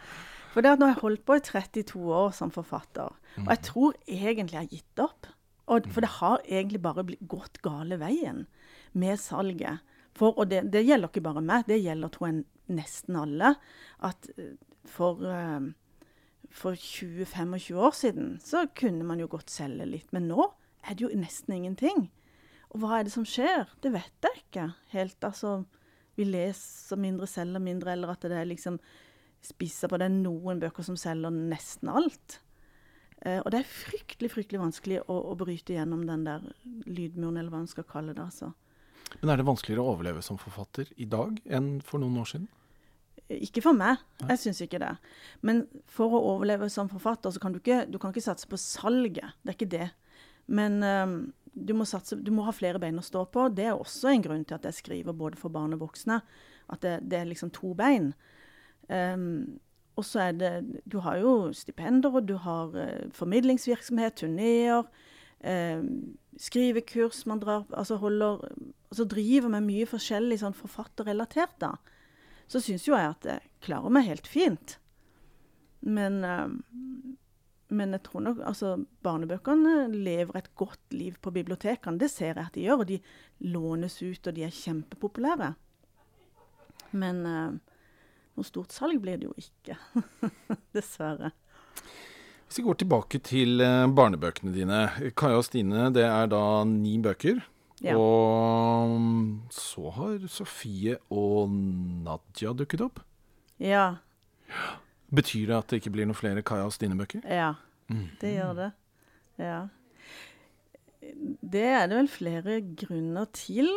For 0.53 0.62
det 0.62 0.75
at 0.75 0.81
nå 0.81 0.89
har 0.89 0.95
jeg 0.95 1.01
holdt 1.01 1.24
på 1.25 1.38
i 1.39 1.43
32 1.43 2.01
år 2.13 2.33
som 2.38 2.51
forfatter, 2.53 3.15
og 3.41 3.50
jeg 3.50 3.62
mm. 3.62 3.65
tror 3.65 3.95
egentlig 4.05 4.57
jeg 4.57 4.62
har 4.62 4.75
gitt 4.75 5.01
opp. 5.01 5.29
Og, 5.72 5.88
for 5.95 6.03
det 6.03 6.12
har 6.19 6.43
egentlig 6.43 6.81
bare 6.83 7.05
gått 7.29 7.62
gale 7.63 7.98
veien 8.01 8.43
med 9.00 9.19
salget. 9.22 9.81
For, 10.13 10.36
og 10.38 10.51
det, 10.51 10.65
det, 10.74 10.83
gjelder 10.86 11.10
ikke 11.10 11.24
bare 11.25 11.41
meg, 11.41 11.65
det 11.69 11.79
gjelder 11.81 12.12
tror 12.13 12.29
jeg 12.29 12.75
nesten 12.75 13.17
alle. 13.17 13.53
At 14.05 14.27
eh, 14.36 14.51
for, 14.89 15.24
eh, 15.25 15.69
for 16.53 16.77
20-25 16.77 17.79
år 17.79 17.95
siden 17.98 18.36
så 18.43 18.67
kunne 18.77 19.07
man 19.07 19.24
jo 19.24 19.31
godt 19.31 19.53
selge 19.53 19.88
litt. 19.89 20.12
Men 20.13 20.27
nå 20.29 20.51
er 20.83 21.00
det 21.00 21.07
jo 21.07 21.13
nesten 21.17 21.55
ingenting. 21.57 22.10
Og 22.74 22.83
hva 22.83 23.00
er 23.00 23.07
det 23.07 23.15
som 23.15 23.25
skjer? 23.25 23.72
Det 23.81 23.93
vet 23.93 24.27
jeg 24.27 24.43
ikke 24.43 24.67
helt. 24.93 25.17
Altså, 25.24 25.62
vi 26.19 26.27
leser 26.27 27.00
mindre, 27.00 27.29
selger 27.29 27.63
mindre, 27.63 27.95
eller 27.95 28.13
at 28.13 28.25
det 28.27 28.38
er 28.38 28.50
liksom 28.50 28.79
spissa 29.43 29.89
på. 29.89 30.00
Det 30.00 30.07
er 30.07 30.15
noen 30.15 30.62
bøker 30.62 30.85
som 30.85 30.97
selger 31.00 31.33
nesten 31.33 31.91
alt. 31.91 32.39
Eh, 33.23 33.39
og 33.39 33.51
det 33.53 33.62
er 33.62 33.69
fryktelig 33.69 34.31
fryktelig 34.33 34.62
vanskelig 34.62 35.00
å, 35.05 35.15
å, 35.31 35.35
bryte 35.39 35.77
gjennom 35.77 36.03
den 36.07 36.25
der 36.27 36.43
lydmuren, 36.88 37.38
eller 37.38 37.53
hva 37.53 37.63
man 37.63 37.71
skal 37.71 37.88
kalle 37.88 38.15
det. 38.15 38.23
altså. 38.23 38.51
Men 39.21 39.31
er 39.31 39.39
det 39.39 39.47
vanskeligere 39.47 39.83
å 39.83 39.93
overleve 39.93 40.23
som 40.25 40.39
forfatter 40.41 40.89
i 41.00 41.07
dag 41.09 41.39
enn 41.45 41.77
for 41.85 42.03
noen 42.03 42.19
år 42.23 42.29
siden? 42.33 42.50
Ikke 43.31 43.63
for 43.63 43.77
meg. 43.77 44.01
Jeg 44.27 44.41
syns 44.41 44.59
ikke 44.65 44.81
det. 44.83 44.91
Men 45.47 45.63
for 45.89 46.12
å 46.12 46.23
overleve 46.33 46.67
som 46.71 46.89
forfatter, 46.91 47.31
så 47.31 47.41
kan 47.41 47.53
du 47.53 47.62
ikke, 47.62 47.85
du 47.88 47.95
kan 48.01 48.12
ikke 48.12 48.25
satse 48.25 48.50
på 48.50 48.59
salget. 48.59 49.38
Det 49.41 49.53
er 49.53 49.57
ikke 49.57 49.71
det. 49.71 49.88
Men 50.51 50.83
um, 50.83 51.15
du 51.55 51.71
må, 51.77 51.88
satse, 51.88 52.17
du 52.19 52.33
må 52.35 52.43
ha 52.43 52.53
flere 52.55 52.81
bein 52.83 53.00
å 53.00 53.05
stå 53.05 53.23
på. 53.31 53.47
Det 53.55 53.69
er 53.69 53.77
også 53.77 54.12
en 54.12 54.25
grunn 54.25 54.43
til 54.45 54.57
at 54.57 54.67
jeg 54.67 54.81
skriver 54.81 55.15
både 55.15 55.39
for 55.39 55.53
barn 55.53 55.75
og 55.77 55.85
voksne. 55.85 56.19
At 56.73 56.83
det, 56.83 56.97
det 57.07 57.21
er 57.21 57.31
liksom 57.31 57.53
to 57.55 57.71
bein. 57.79 58.12
Um, 58.90 59.60
og 59.96 60.06
så 60.06 60.20
er 60.28 60.34
det 60.36 60.82
Du 60.90 61.00
har 61.06 61.22
jo 61.22 61.54
stipender, 61.56 62.12
og 62.12 62.28
du 62.28 62.36
har 62.42 62.74
uh, 62.75 63.12
formidlingsvirksomhet, 63.16 64.18
turneer, 64.20 64.84
uh, 65.46 65.84
skrivekurs 66.38 67.25
man 67.30 67.40
drar 67.40 67.63
Altså 67.72 67.96
holder 68.02 68.44
Altså 68.90 69.06
driver 69.10 69.50
med 69.50 69.68
mye 69.70 69.88
forskjellig 69.90 70.42
sånn 70.42 70.58
forfatterrelatert, 70.58 71.56
da. 71.63 71.75
Så 72.48 72.60
syns 72.62 72.84
jo 72.86 72.94
jeg 72.94 73.16
at 73.16 73.25
jeg 73.25 73.54
klarer 73.66 73.94
meg 73.94 74.06
helt 74.06 74.28
fint. 74.30 74.78
Men 75.82 76.20
uh, 76.22 76.52
men 77.74 77.96
jeg 77.96 78.04
tror 78.06 78.24
nok 78.28 78.42
altså, 78.46 78.75
barnebøkene 79.06 79.88
lever 79.94 80.38
et 80.38 80.50
godt 80.60 80.94
liv 80.94 81.18
på 81.22 81.34
bibliotekene. 81.34 82.00
Det 82.00 82.10
ser 82.12 82.34
jeg 82.36 82.46
at 82.46 82.56
de 82.56 82.66
gjør. 82.68 82.84
Og 82.84 82.90
de 82.92 83.00
lånes 83.50 83.96
ut, 84.04 84.28
og 84.28 84.36
de 84.36 84.46
er 84.46 84.54
kjempepopulære. 84.54 85.54
Men 87.02 87.24
uh, 87.25 87.73
noe 88.38 88.48
stort 88.48 88.74
salg 88.75 89.02
blir 89.04 89.20
det 89.22 89.30
jo 89.30 89.34
ikke. 89.40 89.78
Dessverre. 90.75 91.34
Hvis 92.48 92.60
vi 92.60 92.68
går 92.68 92.78
tilbake 92.84 93.20
til 93.25 93.63
uh, 93.63 93.90
barnebøkene 93.90 94.54
dine. 94.54 94.86
Kaja 95.18 95.40
og 95.42 95.48
Stine, 95.48 95.88
det 95.94 96.06
er 96.06 96.30
da 96.30 96.44
ni 96.70 97.00
bøker. 97.02 97.42
Ja. 97.84 97.98
Og 98.00 98.94
mm, 98.94 99.50
så 99.52 99.90
har 99.98 100.28
Sofie 100.32 101.00
og 101.12 101.52
Nadia 101.52 102.54
dukket 102.56 102.86
opp. 102.86 103.02
Ja. 103.60 103.88
Betyr 105.13 105.50
det 105.50 105.58
at 105.58 105.70
det 105.70 105.82
ikke 105.82 105.94
blir 105.98 106.08
noen 106.08 106.18
flere 106.18 106.44
Kaja 106.46 106.68
og 106.68 106.74
Stine-bøker? 106.75 107.25
Ja, 107.28 107.56
mm. 107.92 108.06
det 108.22 108.36
gjør 108.38 108.54
det. 108.58 108.70
Ja. 109.42 109.58
Det 111.53 111.65
er 111.69 111.88
det 111.89 111.98
vel 111.98 112.10
flere 112.12 112.60
grunner 112.79 113.27
til. 113.36 113.69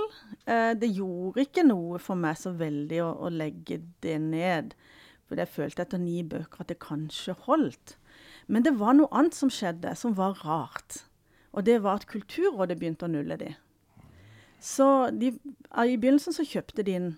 Eh, 0.47 0.73
det 0.79 0.93
gjorde 0.95 1.45
ikke 1.47 1.67
noe 1.67 2.01
for 2.03 2.19
meg 2.19 2.39
så 2.41 2.55
veldig 2.57 3.03
å, 3.05 3.11
å 3.27 3.33
legge 3.33 3.81
det 4.05 4.17
ned. 4.23 4.77
For 5.27 5.41
jeg 5.41 5.51
følte 5.51 5.85
etter 5.85 6.01
ni 6.01 6.23
bøker 6.23 6.63
at 6.63 6.71
det 6.71 6.79
kanskje 6.83 7.37
holdt. 7.47 7.97
Men 8.47 8.63
det 8.63 8.77
var 8.79 8.97
noe 8.97 9.11
annet 9.11 9.37
som 9.37 9.51
skjedde, 9.53 9.95
som 9.99 10.15
var 10.19 10.39
rart. 10.47 11.03
Og 11.57 11.67
det 11.67 11.81
var 11.83 12.01
at 12.01 12.09
Kulturrådet 12.11 12.79
begynte 12.79 13.09
å 13.09 13.13
nulle 13.13 13.39
de. 13.41 13.53
Så 14.63 15.11
de, 15.13 15.33
i 15.35 15.99
begynnelsen 15.99 16.35
så 16.37 16.47
kjøpte 16.47 16.85
de 16.87 16.97
inn 16.99 17.11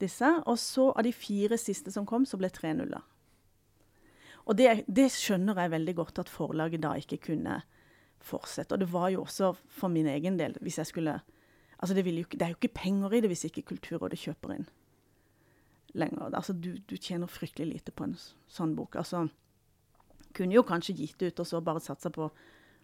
disse, 0.00 0.28
og 0.44 0.58
så 0.60 0.90
av 0.92 1.06
de 1.06 1.12
fire 1.16 1.58
siste 1.60 1.92
som 1.92 2.06
kom, 2.08 2.26
så 2.28 2.38
ble 2.40 2.50
tre 2.52 2.72
nuller. 2.76 3.04
Og 4.46 4.58
det, 4.58 4.84
det, 4.86 5.08
skjønner 5.10 5.58
jeg 5.58 5.72
veldig 5.72 5.94
godt 5.98 6.20
at 6.22 6.30
forlaget 6.30 6.84
da 6.84 6.92
ikke 7.00 7.18
kunne 7.30 7.60
fortsette. 8.24 8.74
Og 8.74 8.82
det 8.82 8.90
var 8.92 9.10
jo 9.12 9.22
også 9.22 9.52
for 9.68 9.92
min 9.92 10.08
egen 10.10 10.38
del, 10.38 10.56
hvis 10.60 10.78
jeg 10.82 10.92
skulle 10.92 11.20
Altså 11.76 11.92
det, 11.92 12.06
jo, 12.08 12.24
det 12.32 12.40
er 12.40 12.54
jo 12.54 12.56
ikke 12.56 12.72
penger 12.72 13.12
i 13.12 13.18
det 13.20 13.28
hvis 13.28 13.42
ikke 13.44 13.66
Kulturrådet 13.68 14.16
kjøper 14.16 14.54
inn 14.54 14.62
lenger. 15.96 16.30
Altså 16.34 16.52
du, 16.52 16.76
du 16.88 16.96
tjener 16.96 17.30
fryktelig 17.30 17.66
lite 17.68 17.92
på 17.92 18.06
en 18.06 18.14
sånn 18.48 18.74
bok. 18.76 18.96
Altså 19.00 19.26
kunne 20.36 20.56
jo 20.56 20.64
kanskje 20.66 20.96
gitt 20.98 21.22
ut 21.22 21.40
og 21.40 21.48
så 21.48 21.62
bare 21.64 21.82
satsa 21.84 22.12
på 22.12 22.28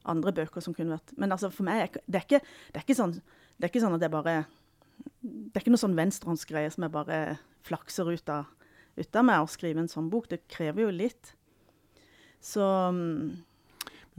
andre 0.08 0.32
bøker 0.34 0.64
som 0.64 0.74
kunne 0.74 0.96
vært 0.96 1.12
Men 1.20 1.34
altså 1.34 1.50
for 1.52 1.66
meg 1.68 1.98
det 2.08 2.18
er 2.18 2.24
ikke, 2.24 2.40
det 2.72 2.80
er 2.80 2.86
ikke, 2.86 2.98
sånn, 2.98 3.12
det 3.14 3.66
er 3.66 3.70
ikke 3.70 3.84
sånn 3.84 3.96
at 3.98 4.02
jeg 4.02 4.14
bare 4.14 4.34
Det 5.20 5.52
er 5.54 5.62
ikke 5.62 5.74
noe 5.74 5.84
sånn 5.84 5.98
venstrehåndsgreie 5.98 6.72
som 6.74 6.86
jeg 6.86 6.94
bare 6.94 7.20
flakser 7.66 8.10
ut 8.10 8.32
av, 8.32 8.48
ut 8.98 9.18
av 9.18 9.26
meg 9.28 9.44
å 9.44 9.50
skrive 9.50 9.82
en 9.82 9.90
sånn 9.90 10.08
bok. 10.10 10.26
Det 10.30 10.40
krever 10.50 10.82
jo 10.82 10.94
litt. 10.94 11.34
Så 12.42 12.64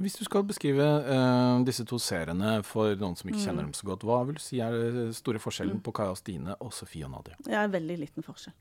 hvis 0.02 0.16
du 0.18 0.24
skal 0.26 0.42
beskrive 0.48 0.86
uh, 1.06 1.60
disse 1.68 1.84
to 1.86 2.00
seriene 2.02 2.56
for 2.66 2.96
noen 2.98 3.14
som 3.18 3.30
ikke 3.30 3.38
mm. 3.38 3.44
kjenner 3.46 3.68
dem 3.68 3.76
så 3.78 3.86
godt, 3.92 4.06
hva 4.08 4.24
vil 4.26 4.40
du 4.40 4.42
si 4.42 4.58
er 4.64 4.74
den 4.74 5.12
store 5.14 5.42
forskjellen 5.42 5.78
mm. 5.78 5.84
på 5.86 5.94
Kaja 6.00 6.16
Stine 6.18 6.56
og 6.58 6.74
Sofie 6.74 7.06
og 7.06 7.14
Nadia? 7.14 7.38
Ja, 7.50 7.68
veldig 7.70 8.00
liten 8.02 8.26
forskjell. 8.26 8.56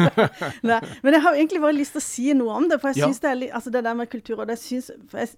Nei, 0.70 0.80
men 1.06 1.14
jeg 1.14 1.24
har 1.26 1.38
egentlig 1.38 1.62
bare 1.62 1.78
lyst 1.78 1.94
til 1.94 2.02
å 2.02 2.06
si 2.08 2.26
noe 2.34 2.58
om 2.58 2.66
det. 2.70 2.80
For 2.82 2.90
jeg 2.90 3.04
ja. 3.04 3.10
det 3.22 3.30
er 3.30 3.38
litt, 3.38 3.54
altså 3.54 3.74
det 3.74 3.84
der 3.86 3.98
med 4.00 4.10
kultur 4.10 4.42
og 4.42 4.50
det, 4.50 4.58
synes, 4.58 4.90
jeg, 5.14 5.30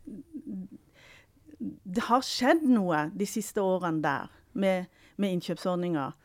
det 1.61 2.07
har 2.09 2.25
skjedd 2.25 2.65
noe 2.71 3.07
de 3.13 3.29
siste 3.29 3.61
årene 3.61 4.01
der 4.07 4.33
med, 4.57 4.89
med 5.21 5.37
innkjøpsordninger 5.37 6.17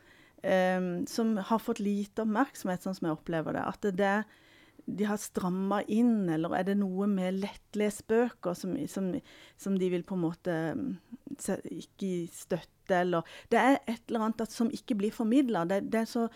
um, 0.42 0.88
som 1.06 1.36
har 1.36 1.60
fått 1.60 1.84
lite 1.84 2.24
oppmerksomhet, 2.24 2.84
sånn 2.84 2.96
som 2.96 3.10
jeg 3.10 3.18
opplever 3.18 3.60
det. 3.60 3.66
At 3.68 3.84
det, 3.84 3.92
det 4.00 4.14
de 4.86 5.06
har 5.06 5.20
stramma 5.20 5.82
inn, 5.90 6.28
eller 6.32 6.56
er 6.58 6.66
det 6.66 6.76
noe 6.80 7.06
med 7.10 7.38
lettlesbøker 7.38 8.56
som, 8.58 8.74
som, 8.90 9.12
som, 9.60 9.76
de 9.78 9.90
vil 9.92 10.04
på 10.06 10.16
en 10.18 10.24
måte 10.24 10.56
ikke 11.32 12.28
støtte, 12.34 12.98
eller 12.98 13.22
Det 13.48 13.60
er 13.60 13.78
et 13.86 14.02
eller 14.08 14.26
annet 14.26 14.50
som 14.50 14.70
ikke 14.74 14.96
blir 14.98 15.14
formidla. 15.14 15.64
Det, 15.70 15.84
det, 15.92 16.02
er 16.02 16.08
så 16.10 16.26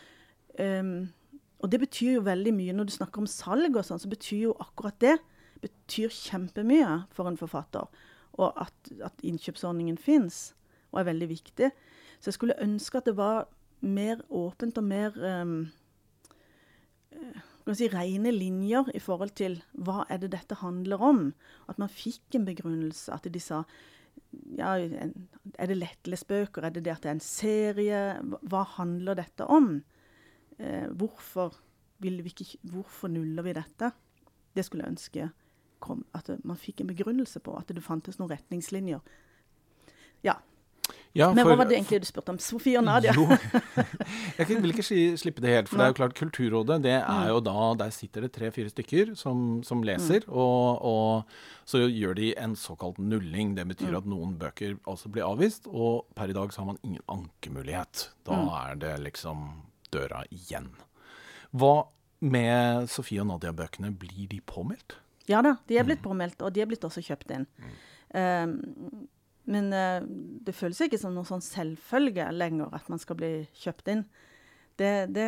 um, 0.62 1.08
Og 1.58 1.72
det 1.72 1.80
betyr 1.82 2.12
jo 2.16 2.26
veldig 2.28 2.52
mye. 2.54 2.76
Når 2.76 2.86
du 2.86 2.94
snakker 2.94 3.24
om 3.24 3.30
salg 3.30 3.76
og 3.76 3.84
sånn, 3.84 4.00
så 4.00 4.08
betyr 4.08 4.46
jo 4.46 4.54
akkurat 4.62 4.98
det 5.02 5.16
betyr 5.60 6.12
kjempemye 6.12 7.02
for 7.16 7.28
en 7.28 7.38
forfatter. 7.40 7.90
Og 8.36 8.52
at, 8.62 8.92
at 9.04 9.26
innkjøpsordningen 9.26 9.98
fins 9.98 10.54
og 10.92 11.00
er 11.00 11.10
veldig 11.10 11.28
viktig. 11.28 11.72
Så 12.20 12.30
jeg 12.30 12.38
skulle 12.38 12.60
ønske 12.62 13.00
at 13.00 13.08
det 13.08 13.16
var 13.18 13.48
mer 13.84 14.22
åpent 14.32 14.78
og 14.78 14.86
mer 14.86 15.16
um, 15.42 15.58
si, 17.74 17.88
rene 17.90 18.30
linjer 18.30 18.92
i 18.94 19.00
forhold 19.02 19.34
til 19.38 19.58
hva 19.74 20.04
er 20.12 20.20
det 20.22 20.30
dette 20.36 20.58
handler 20.60 21.02
om. 21.02 21.20
At 21.66 21.80
man 21.82 21.90
fikk 21.90 22.38
en 22.38 22.46
begrunnelse. 22.46 23.10
At 23.14 23.26
de 23.26 23.42
sa 23.42 23.64
ja, 24.56 24.76
er 24.78 25.70
det 25.70 25.78
lettlesbøker? 25.78 26.64
Er 26.64 26.74
det 26.74 26.84
det 26.86 26.94
at 26.94 27.02
det 27.04 27.10
er 27.10 27.16
en 27.18 27.24
serie? 27.24 28.02
Hva 28.46 28.62
handler 28.76 29.18
dette 29.18 29.46
om? 29.50 29.80
Eh, 30.58 30.86
hvorfor, 30.94 31.58
ikke, 32.02 32.58
hvorfor, 32.62 33.10
nuller 33.12 33.42
vi 33.42 33.56
dette? 33.56 33.90
Det 34.54 34.64
skulle 34.64 34.86
jeg 34.86 34.96
ønske 34.96 35.30
kom, 35.84 36.04
at 36.16 36.30
man 36.44 36.56
fikk 36.56 36.80
en 36.80 36.90
begrunnelse 36.90 37.42
på. 37.44 37.56
At 37.58 37.68
det 37.72 37.84
fantes 37.84 38.20
noen 38.20 38.32
retningslinjer. 38.32 39.02
Ja, 40.24 40.38
ja, 41.16 41.30
Men 41.32 41.46
hva 41.48 41.56
var 41.56 41.68
det 41.68 41.78
egentlig 41.78 42.02
du 42.04 42.08
spurte 42.08 42.34
om? 42.34 42.38
Sofie 42.42 42.76
og 42.78 42.84
Nadia? 42.84 43.14
Jo, 43.16 43.24
jeg 44.38 44.58
vil 44.60 44.74
ikke 44.74 44.84
slippe 45.18 45.42
det 45.44 45.54
helt. 45.54 45.70
For 45.70 45.80
det 45.80 45.86
er 45.86 45.92
jo 45.94 45.98
klart, 46.00 46.16
Kulturrådet, 46.18 46.78
det 46.84 46.94
er 46.98 47.06
mm. 47.08 47.30
jo 47.30 47.40
da 47.46 47.66
Der 47.80 47.94
sitter 47.94 48.26
det 48.26 48.32
tre-fire 48.36 48.72
stykker 48.72 49.14
som, 49.18 49.62
som 49.66 49.84
leser. 49.86 50.26
Mm. 50.26 50.36
Og, 50.36 50.84
og, 50.90 51.38
så 51.66 51.82
gjør 51.82 52.18
de 52.20 52.30
en 52.38 52.54
såkalt 52.58 53.00
nulling. 53.02 53.56
Det 53.56 53.64
betyr 53.72 53.94
mm. 53.94 53.98
at 54.02 54.10
noen 54.12 54.36
bøker 54.40 54.76
altså 54.84 55.10
blir 55.12 55.26
avvist. 55.26 55.70
Og 55.72 56.04
per 56.18 56.30
i 56.30 56.36
dag 56.36 56.52
så 56.52 56.62
har 56.62 56.70
man 56.74 56.82
ingen 56.84 57.02
ankemulighet. 57.10 58.10
Da 58.28 58.36
mm. 58.36 58.52
er 58.60 58.78
det 58.84 58.94
liksom 59.08 59.48
døra 59.94 60.22
igjen. 60.34 60.70
Hva 61.56 61.88
med 62.26 62.88
Sofie 62.92 63.24
og 63.24 63.30
Nadia-bøkene, 63.32 63.92
blir 63.96 64.28
de 64.30 64.40
påmeldt? 64.44 64.98
Ja 65.30 65.42
da, 65.42 65.56
de 65.66 65.78
er 65.78 65.86
blitt 65.86 66.04
mm. 66.04 66.06
påmeldt, 66.06 66.42
og 66.44 66.54
de 66.54 66.62
er 66.62 66.70
blitt 66.70 66.84
også 66.86 67.02
kjøpt 67.04 67.32
inn. 67.34 67.46
Um, 68.14 69.06
men 69.50 69.70
uh, 69.74 70.02
det 70.46 70.54
føles 70.56 70.80
ikke 70.82 70.98
som 71.00 71.14
noen 71.14 71.28
sånn 71.28 71.44
selvfølge 71.44 72.28
lenger 72.34 72.72
at 72.74 72.88
man 72.90 73.02
skal 73.02 73.18
bli 73.20 73.32
kjøpt 73.62 73.92
inn. 73.92 74.06
Det, 74.76 74.90
det 75.16 75.26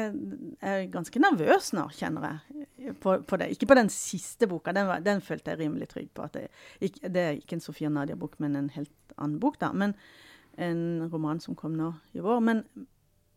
er 0.61 0.83
ganske 0.93 1.21
nervøs 1.23 1.71
nå, 1.73 1.87
kjenner 1.97 2.27
jeg, 2.29 2.97
på, 3.01 3.15
på, 3.25 3.39
det. 3.41 3.49
Ikke 3.55 3.71
på 3.71 3.79
den 3.79 3.89
siste 3.93 4.49
boka, 4.51 4.75
den, 4.77 4.89
var, 4.91 5.01
den 5.05 5.23
følte 5.25 5.55
jeg 5.55 5.63
rimelig 5.63 5.89
trygg 5.95 6.11
på. 6.13 6.27
Det, 6.35 6.49
ikke, 6.85 7.09
det, 7.09 7.23
er 7.23 7.39
ikke 7.39 7.57
en 7.57 7.65
Sofia 7.65 7.89
Nadia-bok, 7.93 8.37
men 8.45 8.59
en 8.59 8.69
helt 8.75 9.17
annen 9.17 9.39
bok, 9.41 9.57
da. 9.63 9.71
Men 9.73 9.95
en 10.61 11.09
roman 11.09 11.41
som 11.41 11.57
kom 11.57 11.79
nå 11.79 11.95
i 12.13 12.21
vår. 12.21 12.43
Men, 12.45 12.63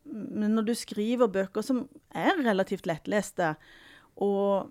men 0.04 0.52
når 0.58 0.68
du 0.68 0.74
skriver 0.76 1.32
bøker 1.32 1.64
som 1.64 1.86
er 2.10 2.36
relativt 2.42 2.90
lettleste, 2.90 3.54
og, 4.20 4.68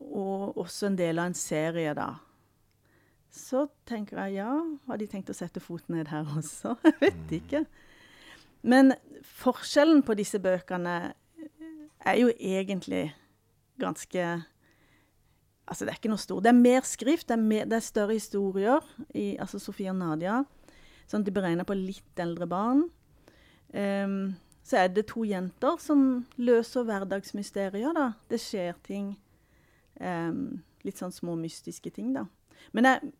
og 0.00 0.60
også 0.64 0.88
en 0.88 0.98
del 1.02 1.20
av 1.20 1.28
en 1.28 1.36
serie, 1.36 1.92
da, 1.98 2.14
så 3.30 3.66
tenker 3.86 4.18
jeg 4.24 4.40
ja, 4.40 4.50
har 4.88 4.98
de 4.98 5.06
tenkt 5.10 5.30
å 5.30 5.36
sette 5.36 5.62
foten 5.62 5.96
ned 5.96 6.10
her 6.10 6.26
også? 6.36 6.74
Jeg 6.86 6.96
vet 7.00 7.18
mm. 7.20 7.34
ikke. 7.38 7.64
Men 8.66 8.94
forskjellen 9.40 10.02
på 10.04 10.16
disse 10.18 10.40
bøkene 10.42 10.96
er 12.00 12.16
jo 12.20 12.32
egentlig 12.36 13.10
ganske 13.80 14.30
Altså, 15.70 15.84
det 15.86 15.92
er 15.92 15.98
ikke 16.00 16.10
noe 16.10 16.18
stort. 16.18 16.42
Det 16.42 16.50
er 16.50 16.56
mer 16.58 16.80
skrift, 16.82 17.28
det 17.28 17.36
er, 17.36 17.42
mer, 17.46 17.66
det 17.70 17.76
er 17.76 17.84
større 17.86 18.16
historier 18.16 18.86
i 19.14 19.36
altså 19.38 19.60
Sofie 19.62 19.92
og 19.92 20.00
Nadia. 20.00 20.40
Sånn 21.06 21.22
at 21.22 21.28
de 21.28 21.34
beregner 21.36 21.68
på 21.68 21.76
litt 21.78 22.18
eldre 22.18 22.48
barn. 22.50 22.80
Um, 23.70 24.32
så 24.66 24.80
er 24.80 24.90
det 24.90 25.04
to 25.12 25.22
jenter 25.22 25.78
som 25.78 26.24
løser 26.42 26.88
hverdagsmysterier, 26.88 27.94
da. 27.94 28.08
Det 28.26 28.40
skjer 28.42 28.82
ting. 28.82 29.12
Um, 30.02 30.64
litt 30.82 30.98
sånn 30.98 31.14
små 31.14 31.36
mystiske 31.38 31.94
ting, 31.94 32.10
da. 32.18 32.26
Men 32.74 32.90
jeg, 32.90 33.12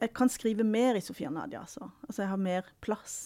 jeg 0.00 0.12
kan 0.16 0.30
skrive 0.32 0.64
mer 0.66 0.98
i 0.98 1.04
Sofia 1.04 1.30
Nadia, 1.30 1.60
altså. 1.60 1.90
Altså, 2.08 2.22
jeg 2.22 2.30
har 2.32 2.40
mer 2.40 2.70
plass. 2.80 3.18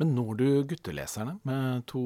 Men 0.00 0.14
når 0.16 0.34
du 0.38 0.46
gutteleserne 0.68 1.38
med 1.46 1.84
to 1.90 2.02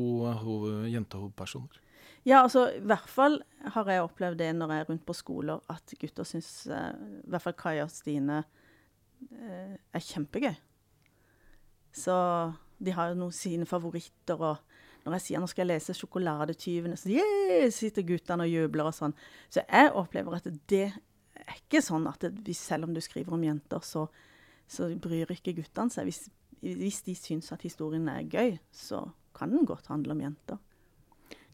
jentehovedpersoner? 0.91 1.81
Ja, 2.27 2.43
altså 2.43 2.67
i 2.75 2.81
hvert 2.85 3.09
fall 3.09 3.39
har 3.73 3.89
jeg 3.89 4.05
opplevd 4.05 4.41
det 4.43 4.51
når 4.57 4.73
jeg 4.73 4.83
er 4.83 4.89
rundt 4.91 5.05
på 5.07 5.17
skoler, 5.17 5.61
at 5.71 5.95
gutter 6.01 6.27
syns 6.29 6.67
uh, 6.69 6.91
I 7.25 7.31
hvert 7.31 7.45
fall 7.45 7.57
Kaja 7.57 7.87
og 7.87 7.93
Stine 7.93 8.43
uh, 8.43 9.75
er 9.95 10.05
kjempegøy. 10.05 10.57
Så 11.95 12.17
de 12.79 12.95
har 12.95 13.13
jo 13.13 13.21
noen 13.23 13.35
sine 13.35 13.67
favoritter. 13.67 14.37
og 14.37 14.59
når 15.07 15.17
jeg 15.17 15.25
sier 15.25 15.41
nå 15.41 15.49
skal 15.49 15.65
jeg 15.65 15.73
lese 15.73 15.95
'Sjokoladetyvene', 15.97 16.99
så 17.01 17.09
yeah, 17.09 17.71
sitter 17.73 18.05
guttene 18.05 18.45
og 18.45 18.53
jubler 18.53 18.91
og 18.91 18.95
sånn. 18.95 19.15
Så 19.49 19.65
jeg 19.65 19.93
opplever 19.97 20.37
at 20.37 20.49
det 20.69 20.93
er 21.49 21.61
ikke 21.61 21.83
sånn 21.85 22.07
at 22.11 22.25
det, 22.25 22.57
selv 22.57 22.89
om 22.89 22.95
du 22.95 23.01
skriver 23.05 23.35
om 23.37 23.45
jenter, 23.45 23.85
så, 23.85 24.07
så 24.71 24.91
bryr 25.01 25.31
ikke 25.35 25.57
guttene 25.59 25.93
seg. 25.95 26.09
Hvis, 26.09 26.27
hvis 26.61 27.03
de 27.07 27.15
syns 27.19 27.53
at 27.55 27.65
historien 27.67 28.09
er 28.13 28.27
gøy, 28.29 28.59
så 28.75 29.07
kan 29.37 29.55
den 29.55 29.69
godt 29.69 29.91
handle 29.93 30.17
om 30.17 30.25
jenter. 30.25 30.59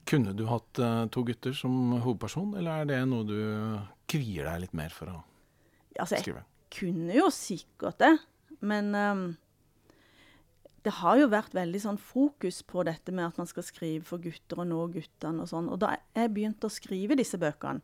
Kunne 0.08 0.34
du 0.36 0.44
hatt 0.50 0.80
uh, 0.82 1.06
to 1.12 1.24
gutter 1.24 1.54
som 1.56 1.96
hovedperson, 2.04 2.56
eller 2.60 2.82
er 2.82 2.90
det 2.90 3.00
noe 3.08 3.24
du 3.28 3.38
kvier 4.10 4.50
deg 4.50 4.66
litt 4.66 4.76
mer 4.76 4.92
for 4.92 5.12
å 5.12 5.16
altså, 5.96 6.18
skrive? 6.20 6.44
Jeg 6.44 6.76
kunne 6.80 7.16
jo 7.16 7.30
sikkert 7.32 8.02
det, 8.02 8.12
men 8.64 8.92
um, 8.92 9.24
det 10.84 10.92
har 10.98 11.16
jo 11.16 11.30
vært 11.32 11.56
veldig 11.56 11.80
sånn 11.80 12.00
fokus 12.00 12.60
på 12.68 12.84
dette 12.84 13.14
med 13.16 13.30
at 13.30 13.40
man 13.40 13.48
skal 13.48 13.64
skrive 13.64 14.04
for 14.04 14.20
gutter 14.20 14.60
og 14.60 14.68
nå 14.68 14.82
guttene 14.92 15.46
og 15.46 15.48
sånn. 15.48 15.70
Og 15.72 15.80
da 15.80 15.94
jeg 15.96 16.32
begynte 16.36 16.68
å 16.68 16.74
skrive 16.74 17.16
disse 17.16 17.40
bøkene, 17.40 17.80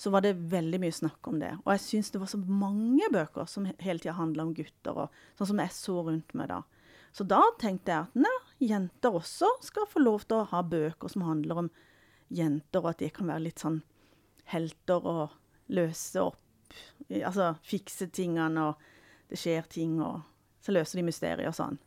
så 0.00 0.10
var 0.10 0.24
det 0.24 0.38
veldig 0.48 0.78
mye 0.80 0.94
snakk 0.96 1.28
om 1.28 1.40
det. 1.42 1.50
Og 1.66 1.74
jeg 1.74 1.82
syns 1.84 2.08
det 2.12 2.22
var 2.22 2.30
så 2.32 2.38
mange 2.40 3.04
bøker 3.12 3.48
som 3.50 3.66
hele 3.68 4.00
tida 4.00 4.14
handla 4.16 4.46
om 4.46 4.54
gutter, 4.56 4.96
og 4.96 5.18
sånn 5.36 5.50
som 5.50 5.60
jeg 5.60 5.76
så 5.76 5.96
rundt 6.06 6.32
meg 6.40 6.48
da. 6.48 6.62
Så 7.12 7.26
da 7.28 7.40
tenkte 7.60 7.92
jeg 7.92 8.06
at 8.06 8.16
nei, 8.22 8.36
jenter 8.64 9.18
også 9.18 9.50
skal 9.66 9.88
få 9.90 10.00
lov 10.00 10.24
til 10.24 10.38
å 10.38 10.48
ha 10.54 10.62
bøker 10.64 11.12
som 11.12 11.26
handler 11.26 11.64
om 11.64 11.68
jenter, 12.32 12.80
og 12.80 12.94
at 12.94 13.02
de 13.02 13.10
kan 13.12 13.28
være 13.28 13.44
litt 13.48 13.60
sånn 13.60 13.82
helter 14.54 15.04
og 15.04 15.36
løse 15.70 16.22
opp 16.22 16.38
Altså 17.10 17.48
fikse 17.66 18.06
tingene, 18.14 18.62
og 18.62 19.30
det 19.32 19.40
skjer 19.42 19.64
ting, 19.66 19.96
og 19.98 20.20
så 20.62 20.70
løser 20.70 21.00
de 21.00 21.02
mysterier 21.08 21.48
og 21.50 21.56
sånn. 21.56 21.80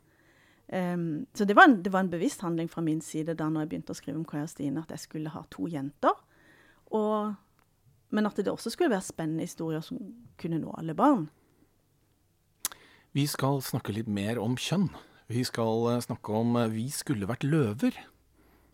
Um, 0.67 1.23
så 1.31 1.47
det 1.47 1.55
var, 1.55 1.69
en, 1.69 1.77
det 1.85 1.93
var, 1.93 2.03
en, 2.03 2.11
bevisst 2.11 2.43
handling 2.43 2.67
fra 2.67 2.83
min 2.83 2.99
side 3.03 3.35
da 3.39 3.47
når 3.47 3.63
jeg 3.63 3.71
begynte 3.71 3.95
å 3.95 3.99
skrive 3.99 4.19
om 4.19 4.25
Kaja 4.27 4.49
Stine, 4.51 4.83
at 4.83 4.91
jeg 4.91 5.05
skulle 5.05 5.31
ha 5.31 5.45
to 5.55 5.69
jenter. 5.71 6.19
Og, 6.91 7.31
men 8.13 8.29
at 8.29 8.37
det 8.37 8.51
også 8.51 8.71
skulle 8.73 8.93
være 8.93 9.05
spennende 9.05 9.47
historier 9.47 9.81
som 9.85 9.99
kunne 10.39 10.61
nå 10.61 10.73
alle 10.77 10.95
barn. 10.97 11.27
Vi 13.13 13.25
skal 13.29 13.61
snakke 13.61 13.93
litt 13.93 14.09
mer 14.09 14.39
om 14.41 14.55
kjønn. 14.57 14.87
Vi 15.29 15.43
skal 15.45 15.87
uh, 15.89 16.01
snakke 16.01 16.33
om 16.33 16.55
uh, 16.57 16.69
'Vi 16.69 16.87
skulle 16.93 17.29
vært 17.29 17.45
løver', 17.45 17.97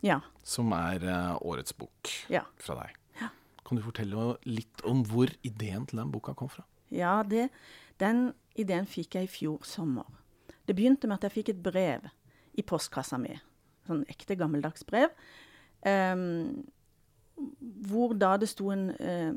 ja. 0.03 0.19
som 0.43 0.71
er 0.75 1.03
uh, 1.03 1.35
årets 1.43 1.75
bok 1.75 2.11
ja. 2.31 2.45
fra 2.59 2.77
deg. 2.81 2.95
Ja. 3.21 3.29
Kan 3.67 3.79
du 3.79 3.83
fortelle 3.83 4.35
litt 4.47 4.83
om 4.87 5.03
hvor 5.07 5.31
ideen 5.43 5.85
til 5.87 5.99
den 6.01 6.11
boka 6.11 6.33
kom 6.33 6.51
fra? 6.51 6.63
Ja, 6.91 7.21
det, 7.23 7.49
den 7.99 8.31
ideen 8.55 8.87
fikk 8.89 9.15
jeg 9.15 9.27
i 9.27 9.31
fjor 9.31 9.63
sommer. 9.67 10.07
Det 10.67 10.75
begynte 10.75 11.07
med 11.07 11.19
at 11.19 11.27
jeg 11.27 11.37
fikk 11.39 11.53
et 11.53 11.63
brev 11.63 12.07
i 12.55 12.65
postkassa 12.65 13.19
mi. 13.21 13.35
Sånn 13.87 14.03
ekte 14.11 14.35
gammeldags 14.39 14.83
brev. 14.87 15.13
Um, 15.83 16.65
hvor 17.89 18.15
da 18.17 18.35
det 18.39 18.49
sto 18.51 18.69
en 18.73 18.89
eh, 18.99 19.33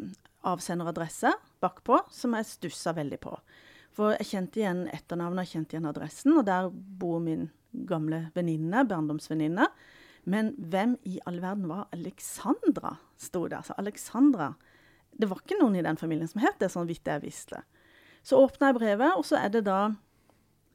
avsenderadresse 0.48 1.32
bakpå, 1.62 2.00
som 2.10 2.34
jeg 2.36 2.48
stussa 2.50 2.94
veldig 2.96 3.18
på. 3.22 3.34
For 3.92 4.16
jeg 4.16 4.30
kjente 4.30 4.62
igjen 4.62 4.86
etternavnet 4.92 5.44
og 5.44 5.52
kjente 5.52 5.76
igjen 5.76 5.90
adressen, 5.90 6.36
og 6.38 6.46
der 6.48 6.70
bor 6.72 7.20
min 7.22 7.50
gamle 7.88 8.26
venninne, 8.36 8.84
barndomsvenninne. 8.88 9.68
Men 10.24 10.52
hvem 10.56 10.96
i 11.08 11.18
all 11.26 11.40
verden 11.42 11.68
var 11.70 11.88
Alexandra, 11.92 12.96
sto 13.18 13.46
det. 13.48 13.58
Altså 13.58 13.74
Alexandra 13.78 14.54
Det 15.12 15.28
var 15.28 15.42
ikke 15.42 15.58
noen 15.60 15.74
i 15.76 15.82
den 15.84 15.98
familien 16.00 16.28
som 16.30 16.40
het 16.40 16.56
det, 16.62 16.70
sånn 16.72 16.88
vidt 16.88 17.04
jeg 17.04 17.20
visste. 17.20 17.58
Så 18.24 18.38
åpna 18.40 18.70
jeg 18.70 18.78
brevet, 18.78 19.12
og 19.18 19.26
så 19.28 19.36
er 19.42 19.50
det 19.52 19.66
da 19.66 19.92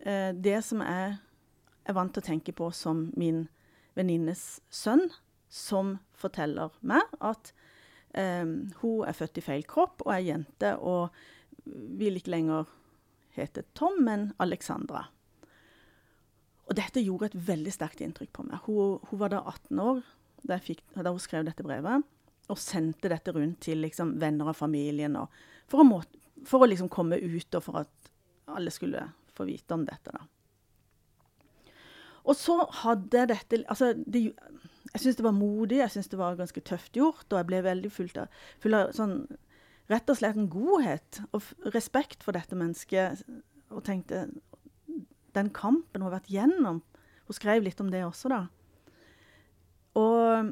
eh, 0.05 0.29
det 0.29 0.59
som 0.61 0.83
jeg 0.85 1.15
er 1.87 1.95
vant 1.97 2.13
til 2.13 2.21
å 2.21 2.27
tenke 2.27 2.53
på 2.53 2.67
som 2.69 3.07
min 3.17 3.47
venninnes 3.97 4.59
sønn, 4.69 5.07
som 5.49 5.95
forteller 6.17 6.73
meg 6.87 7.05
at 7.23 7.51
eh, 8.17 8.45
hun 8.81 9.05
er 9.07 9.17
født 9.17 9.39
i 9.39 9.45
feil 9.45 9.67
kropp 9.69 10.05
og 10.05 10.13
er 10.15 10.25
jente 10.31 10.73
og 10.77 11.15
vil 11.67 12.19
ikke 12.19 12.33
lenger 12.33 12.73
hete 13.37 13.63
Tom, 13.77 13.99
men 14.03 14.31
Alexandra. 14.41 15.05
Og 16.67 16.75
dette 16.75 17.03
gjorde 17.03 17.29
et 17.29 17.41
veldig 17.47 17.73
sterkt 17.73 18.01
inntrykk 18.03 18.31
på 18.35 18.45
meg. 18.47 18.63
Hun, 18.65 18.97
hun 19.09 19.21
var 19.21 19.31
da 19.31 19.43
18 19.45 19.83
år 19.83 20.01
da, 20.47 20.57
fikk, 20.61 20.83
da, 20.95 21.09
hun 21.09 21.21
skrev 21.21 21.45
dette 21.47 21.65
brevet, 21.65 22.05
og 22.47 22.59
sendte 22.61 23.11
dette 23.11 23.33
rundt 23.35 23.59
til 23.65 23.81
liksom, 23.83 24.15
venner 24.21 24.51
av 24.51 24.57
familien 24.59 25.17
for 25.67 25.83
å, 25.83 25.87
må, 25.87 26.01
for 26.47 26.63
å 26.63 26.69
liksom 26.69 26.89
komme 26.93 27.19
ut, 27.19 27.49
og 27.57 27.63
for 27.63 27.81
at 27.83 28.11
alle 28.47 28.71
skulle 28.71 29.03
få 29.35 29.47
vite 29.49 29.75
om 29.75 29.83
dette. 29.87 30.13
da. 30.13 30.23
Og 32.27 32.35
så 32.35 32.57
hadde 32.83 33.27
dette 33.31 33.61
altså, 33.71 33.93
det, 33.95 34.31
Jeg 34.93 35.03
syns 35.03 35.19
det 35.19 35.25
var 35.25 35.35
modig, 35.35 35.81
jeg 35.81 35.93
syns 35.93 36.09
det 36.11 36.19
var 36.19 36.37
ganske 36.39 36.63
tøft 36.65 36.97
gjort. 36.97 37.25
Og 37.31 37.39
jeg 37.39 37.49
ble 37.49 37.63
veldig 37.65 37.91
full 37.93 38.11
av, 38.21 38.41
full 38.63 38.77
av 38.77 38.95
sånn 38.97 39.19
Rett 39.87 40.09
og 40.11 40.17
slett 40.19 40.35
en 40.35 40.49
godhet 40.51 41.21
og 41.31 41.45
respekt 41.71 42.25
for 42.25 42.35
dette 42.35 42.57
mennesket. 42.59 43.21
Og 43.71 43.85
tenkte 43.87 44.25
Den 45.35 45.51
kampen 45.55 46.01
hun 46.01 46.09
har 46.09 46.17
vært 46.17 46.31
gjennom 46.31 46.81
Hun 47.27 47.37
skrev 47.37 47.63
litt 47.63 47.79
om 47.79 47.91
det 47.93 48.03
også, 48.03 48.31
da. 48.31 48.41
Og 49.97 50.51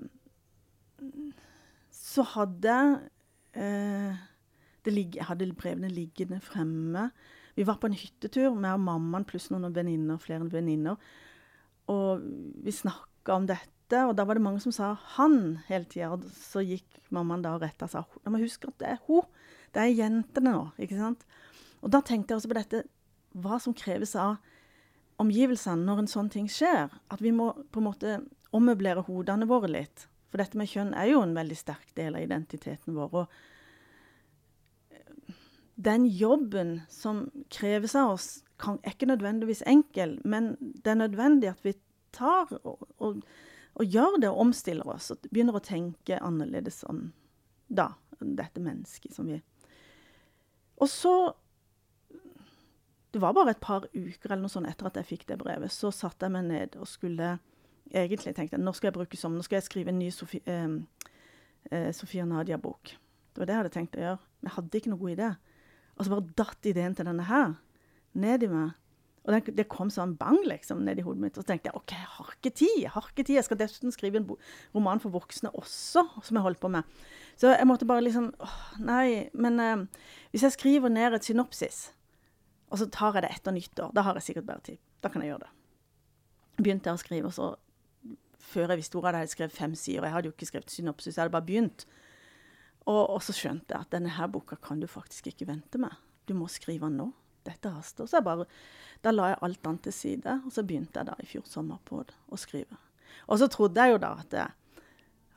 så 1.91 2.23
hadde 2.31 2.75
eh, 3.59 4.23
ligge, 4.87 5.19
Jeg 5.19 5.27
hadde 5.27 5.51
brevene 5.57 5.91
liggende 5.91 6.39
fremme. 6.43 7.09
Vi 7.55 7.67
var 7.67 7.79
på 7.79 7.87
en 7.87 7.97
hyttetur 7.97 8.55
med 8.55 8.83
mammaen 8.83 9.27
pluss 9.27 9.49
noen 9.51 9.75
venninner, 9.75 10.19
flere 10.19 10.47
venninner. 10.51 10.99
Og 11.91 12.23
vi 12.63 12.73
snakka 12.73 13.35
om 13.35 13.47
dette, 13.49 13.74
og 13.93 14.15
da 14.17 14.25
var 14.25 14.35
det 14.35 14.41
mange 14.41 14.61
som 14.63 14.71
sa 14.71 14.95
'han' 14.95 15.57
hele 15.67 15.85
tida. 15.85 16.11
Og 16.11 16.23
så 16.23 16.65
gikk 16.65 16.87
mammaen 17.11 17.41
da 17.41 17.55
og 17.55 17.61
retta 17.61 17.85
og 17.85 17.89
sa 17.89 18.05
'jeg 18.05 18.31
må 18.31 18.39
huske 18.39 18.67
at 18.67 18.77
det 18.79 18.87
er 18.87 18.99
hun'. 19.07 19.27
Det 19.73 19.81
er 19.81 20.03
jentene 20.03 20.51
nå. 20.51 20.71
ikke 20.79 20.97
sant? 20.97 21.25
Og 21.83 21.91
da 21.91 22.01
tenkte 22.01 22.31
jeg 22.31 22.37
også 22.37 22.47
på 22.47 22.59
dette 22.61 22.83
hva 23.35 23.59
som 23.59 23.73
kreves 23.73 24.15
av 24.15 24.37
omgivelsene 25.19 25.85
når 25.85 25.99
en 25.99 26.07
sånn 26.07 26.31
ting 26.31 26.47
skjer. 26.47 26.89
At 27.11 27.21
vi 27.21 27.31
må 27.31 27.53
på 27.71 27.79
en 27.79 27.83
måte 27.83 28.25
ommøblere 28.53 29.03
hodene 29.03 29.45
våre 29.45 29.67
litt. 29.67 30.07
For 30.29 30.37
dette 30.37 30.57
med 30.57 30.67
kjønn 30.67 30.93
er 30.93 31.11
jo 31.11 31.21
en 31.21 31.35
veldig 31.35 31.57
sterk 31.57 31.93
del 31.95 32.15
av 32.15 32.21
identiteten 32.21 32.95
vår. 32.95 33.13
og 33.13 33.27
den 35.75 36.05
jobben 36.05 36.81
som 36.89 37.31
kreves 37.51 37.95
av 37.95 38.15
oss, 38.15 38.43
kan, 38.59 38.79
er 38.83 38.95
ikke 38.95 39.09
nødvendigvis 39.09 39.65
enkel, 39.67 40.19
men 40.23 40.53
det 40.61 40.93
er 40.93 41.01
nødvendig 41.01 41.49
at 41.51 41.65
vi 41.65 41.73
tar 42.15 42.47
og, 42.63 42.85
og, 43.03 43.19
og 43.75 43.85
gjør 43.91 44.19
det 44.21 44.31
og 44.31 44.41
omstiller 44.45 44.87
oss 44.87 45.11
og 45.13 45.25
begynner 45.29 45.57
å 45.57 45.63
tenke 45.63 46.19
annerledes 46.23 46.83
om 46.89 47.09
da, 47.67 47.91
dette 48.19 48.61
mennesket 48.63 49.15
som 49.15 49.27
vi 49.27 49.41
Og 50.77 50.89
så 50.91 51.33
Det 53.11 53.21
var 53.23 53.33
bare 53.33 53.55
et 53.55 53.63
par 53.63 53.87
uker 53.93 54.31
eller 54.31 54.43
noe 54.43 54.51
sånt 54.51 54.67
etter 54.67 54.89
at 54.89 54.97
jeg 54.99 55.07
fikk 55.07 55.27
det 55.27 55.37
brevet, 55.39 55.71
så 55.71 55.91
satte 55.91 56.27
jeg 56.27 56.35
meg 56.35 56.49
ned 56.49 56.75
og 56.75 56.87
skulle 56.87 57.37
egentlig 57.93 58.33
tenkte 58.35 58.59
nå 58.59 58.73
skal 58.75 58.89
jeg 58.89 58.97
bruke 58.97 59.17
som, 59.17 59.35
nå 59.35 59.45
skal 59.45 59.61
jeg 59.61 59.67
skrive 59.69 59.93
en 59.93 59.99
ny 60.01 60.09
Sofie, 60.11 60.41
eh, 61.71 61.91
Sofia 61.95 62.25
Nadia-bok. 62.27 62.91
Det 63.31 63.39
var 63.39 63.47
det 63.47 63.53
jeg 63.53 63.61
hadde 63.61 63.73
tenkt 63.75 63.95
å 63.95 64.03
gjøre. 64.03 64.19
Men 64.39 64.49
jeg 64.49 64.55
hadde 64.55 64.79
ikke 64.79 64.91
noe 64.91 65.01
god 65.01 65.13
idé. 65.13 65.29
Og 65.95 66.03
så 66.03 66.11
bare 66.11 66.35
datt 66.41 66.67
ideen 66.71 66.95
til 66.95 67.07
denne 67.07 67.27
her 67.29 67.55
ned 68.15 68.43
i 68.43 68.51
meg. 68.51 68.75
Og 69.25 69.47
det 69.57 69.65
kom 69.73 69.89
sånn 69.89 70.13
bang 70.19 70.37
liksom 70.45 70.83
ned 70.85 70.99
i 71.01 71.03
hodet 71.05 71.23
mitt. 71.23 71.37
Og 71.37 71.41
så 71.41 71.49
tenkte 71.49 71.71
jeg 71.71 71.79
OK, 71.79 71.93
jeg 71.97 72.11
har 72.13 72.33
ikke 72.35 72.51
tid. 72.61 72.75
Jeg 72.83 72.93
har 72.93 73.07
ikke 73.09 73.23
tid. 73.23 73.35
Jeg 73.39 73.47
skal 73.47 73.59
dessuten 73.59 73.93
skrive 73.93 74.21
en 74.21 74.27
roman 74.75 75.01
for 75.01 75.15
voksne 75.15 75.49
også, 75.57 76.03
som 76.21 76.37
jeg 76.37 76.45
holdt 76.45 76.61
på 76.61 76.69
med. 76.75 76.85
Så 77.41 77.49
jeg 77.55 77.67
måtte 77.67 77.89
bare 77.89 78.05
liksom 78.05 78.29
åh, 78.45 78.59
Nei, 78.85 79.25
men 79.33 79.59
eh, 79.59 80.05
hvis 80.29 80.45
jeg 80.45 80.55
skriver 80.55 80.93
ned 80.93 81.17
et 81.17 81.25
synopsis, 81.25 81.87
og 82.69 82.79
så 82.81 82.89
tar 82.93 83.17
jeg 83.17 83.25
det 83.25 83.33
etter 83.33 83.55
nyttår, 83.55 83.91
da 83.97 84.05
har 84.05 84.17
jeg 84.19 84.29
sikkert 84.29 84.49
bedre 84.51 84.67
tid. 84.69 84.79
Da 85.01 85.09
kan 85.09 85.25
jeg 85.25 85.33
gjøre 85.33 85.45
det. 85.47 85.51
Begynte 86.61 86.91
jeg 86.91 86.99
å 86.99 87.01
skrive, 87.01 87.31
og 87.31 87.35
så 87.35 87.51
før 88.45 88.71
jeg 88.73 88.83
visste 88.83 88.99
ordet, 88.99 89.15
hadde 89.15 89.25
jeg 89.25 89.35
skrevet 89.35 89.57
fem 89.57 89.75
sider. 89.79 90.05
Jeg 90.05 90.15
hadde 90.15 90.29
jo 90.29 90.35
ikke 90.35 90.49
skrevet 90.51 90.71
synopsis, 90.73 91.15
jeg 91.15 91.23
hadde 91.23 91.33
bare 91.33 91.47
begynt. 91.49 91.85
Og, 92.85 93.01
og, 93.01 93.19
så 93.25 93.33
skjønte 93.33 93.73
jeg 93.73 93.81
at 93.87 93.93
denne 93.95 94.13
her 94.13 94.29
boka 94.29 94.57
kan 94.61 94.81
du 94.81 94.87
faktisk 94.89 95.31
ikke 95.31 95.47
vente 95.49 95.81
med. 95.81 95.93
Du 96.29 96.35
må 96.37 96.47
skrive 96.51 96.85
den 96.85 96.99
nå. 97.01 97.09
Dette 97.45 97.71
haster. 97.71 98.09
Så 98.09 98.19
jeg 98.19 98.27
bare, 98.27 98.47
da 99.05 99.13
la 99.13 99.31
jeg 99.31 99.41
alt 99.47 99.69
annet 99.69 99.87
til 99.87 99.95
side, 99.95 100.39
og 100.45 100.53
så 100.53 100.65
begynte 100.65 101.01
jeg 101.01 101.09
da 101.09 101.15
i 101.21 101.29
fjor 101.29 101.47
sommer 101.49 101.81
på 101.87 102.01
det, 102.07 102.15
å 102.29 102.39
skrive. 102.39 102.79
Og 103.29 103.41
så 103.41 103.49
trodde 103.51 103.81
jeg 103.81 103.95
jo 103.95 104.01
da 104.01 104.11
at 104.21 104.35
jeg, 104.35 104.81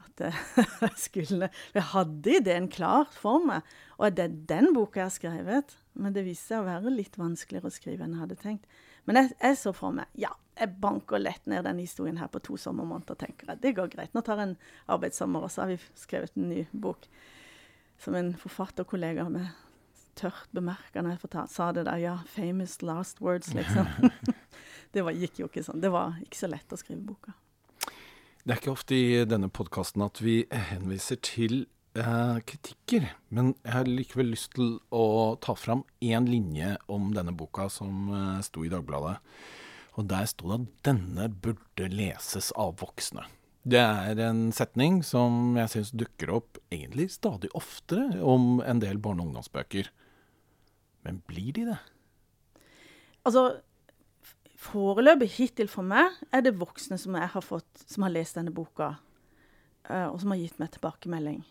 at 0.07 0.25
jeg 0.27 0.91
skulle 1.07 1.51
Jeg 1.75 1.87
hadde 1.93 2.35
ideen 2.41 2.69
klar 2.73 3.07
for 3.15 3.45
meg, 3.45 3.67
og 3.99 4.17
det 4.17 4.27
er 4.27 4.43
den 4.51 4.73
boka 4.77 5.03
jeg 5.03 5.11
har 5.11 5.17
skrevet. 5.17 5.79
Men 5.99 6.15
det 6.15 6.27
viste 6.27 6.53
seg 6.53 6.63
å 6.63 6.69
være 6.69 6.95
litt 6.95 7.17
vanskeligere 7.19 7.71
å 7.71 7.75
skrive 7.75 8.07
enn 8.07 8.15
jeg 8.15 8.25
hadde 8.25 8.43
tenkt. 8.43 8.69
Men 9.09 9.19
jeg, 9.19 9.33
jeg 9.41 9.57
så 9.59 9.73
for 9.75 9.95
meg 9.97 10.21
ja, 10.21 10.31
jeg 10.59 10.75
banker 10.83 11.23
lett 11.23 11.47
ned 11.51 11.65
den 11.67 11.81
historien 11.83 12.19
her 12.21 12.31
på 12.31 12.43
to 12.45 12.59
sommermåneder, 12.61 13.19
tenker 13.19 13.53
jeg. 13.53 13.63
Det 13.63 13.75
går 13.79 13.91
greit. 13.93 14.15
Nå 14.15 14.23
tar 14.27 14.41
jeg 14.41 14.51
en 14.51 14.59
arbeidssommer, 14.95 15.47
og 15.47 15.53
så 15.55 15.65
har 15.65 15.73
vi 15.73 15.79
skrevet 15.99 16.35
en 16.37 16.51
ny 16.51 16.65
bok 16.73 17.09
som 17.99 18.15
en 18.19 18.33
forfatterkollega 18.39 19.27
med 19.33 19.49
tørt 20.19 20.51
bemerka 20.57 21.03
når 21.03 21.17
jeg 21.17 21.23
fortalte, 21.25 21.55
sa 21.55 21.71
det 21.75 21.87
der. 21.89 22.01
Ja, 22.03 22.17
famous 22.29 22.79
last 22.83 23.23
words, 23.25 23.53
liksom. 23.59 23.89
det 24.95 25.05
var, 25.07 25.17
gikk 25.17 25.43
jo 25.43 25.51
ikke 25.51 25.65
sånn. 25.67 25.83
Det 25.85 25.93
var 25.95 26.19
ikke 26.25 26.43
så 26.43 26.51
lett 26.51 26.75
å 26.75 26.81
skrive 26.81 27.05
boka. 27.07 27.37
Det 28.45 28.55
er 28.55 28.63
ikke 28.63 28.73
ofte 28.73 28.97
i 28.97 29.25
denne 29.29 29.51
podkasten 29.53 30.05
at 30.07 30.23
vi 30.25 30.41
henviser 30.49 31.19
til 31.21 31.67
eh, 31.99 32.39
kritikker, 32.49 33.11
men 33.35 33.53
jeg 33.61 33.75
har 33.75 33.91
likevel 33.91 34.31
lyst 34.33 34.55
til 34.57 34.79
å 34.95 35.37
ta 35.45 35.53
fram 35.59 35.83
én 36.01 36.29
linje 36.31 36.77
om 36.89 37.11
denne 37.17 37.35
boka 37.37 37.69
som 37.73 38.09
eh, 38.09 38.39
sto 38.47 38.65
i 38.65 38.73
Dagbladet. 38.73 39.19
Og 39.99 40.07
der 40.09 40.29
sto 40.31 40.49
det 40.49 40.61
at 40.63 40.87
denne 40.93 41.27
burde 41.29 41.91
leses 41.91 42.53
av 42.57 42.79
voksne. 42.81 43.27
Det 43.69 43.81
er 43.83 44.21
en 44.23 44.47
setning 44.55 45.03
som 45.05 45.57
jeg 45.59 45.73
syns 45.73 45.91
dukker 45.93 46.31
opp 46.39 46.61
egentlig 46.73 47.11
stadig 47.13 47.51
oftere 47.59 48.23
om 48.23 48.63
en 48.65 48.81
del 48.81 49.01
barne- 49.03 49.21
og 49.21 49.33
ungdomsbøker. 49.33 49.91
Men 51.07 51.23
blir 51.31 51.53
de 51.57 51.67
det? 51.71 51.79
Altså, 53.29 53.61
foreløpig 54.59 55.29
hittil 55.37 55.71
for 55.71 55.87
meg 55.87 56.17
er 56.35 56.43
det 56.45 56.57
voksne 56.59 56.99
som 57.01 57.17
jeg 57.19 57.31
har 57.35 57.45
fått, 57.45 57.85
som 57.87 58.07
har 58.07 58.15
lest 58.15 58.39
denne 58.39 58.55
boka, 58.55 58.95
uh, 59.91 60.09
og 60.09 60.19
som 60.23 60.35
har 60.35 60.41
gitt 60.43 60.59
meg 60.63 60.73
tilbakemelding. 60.75 61.43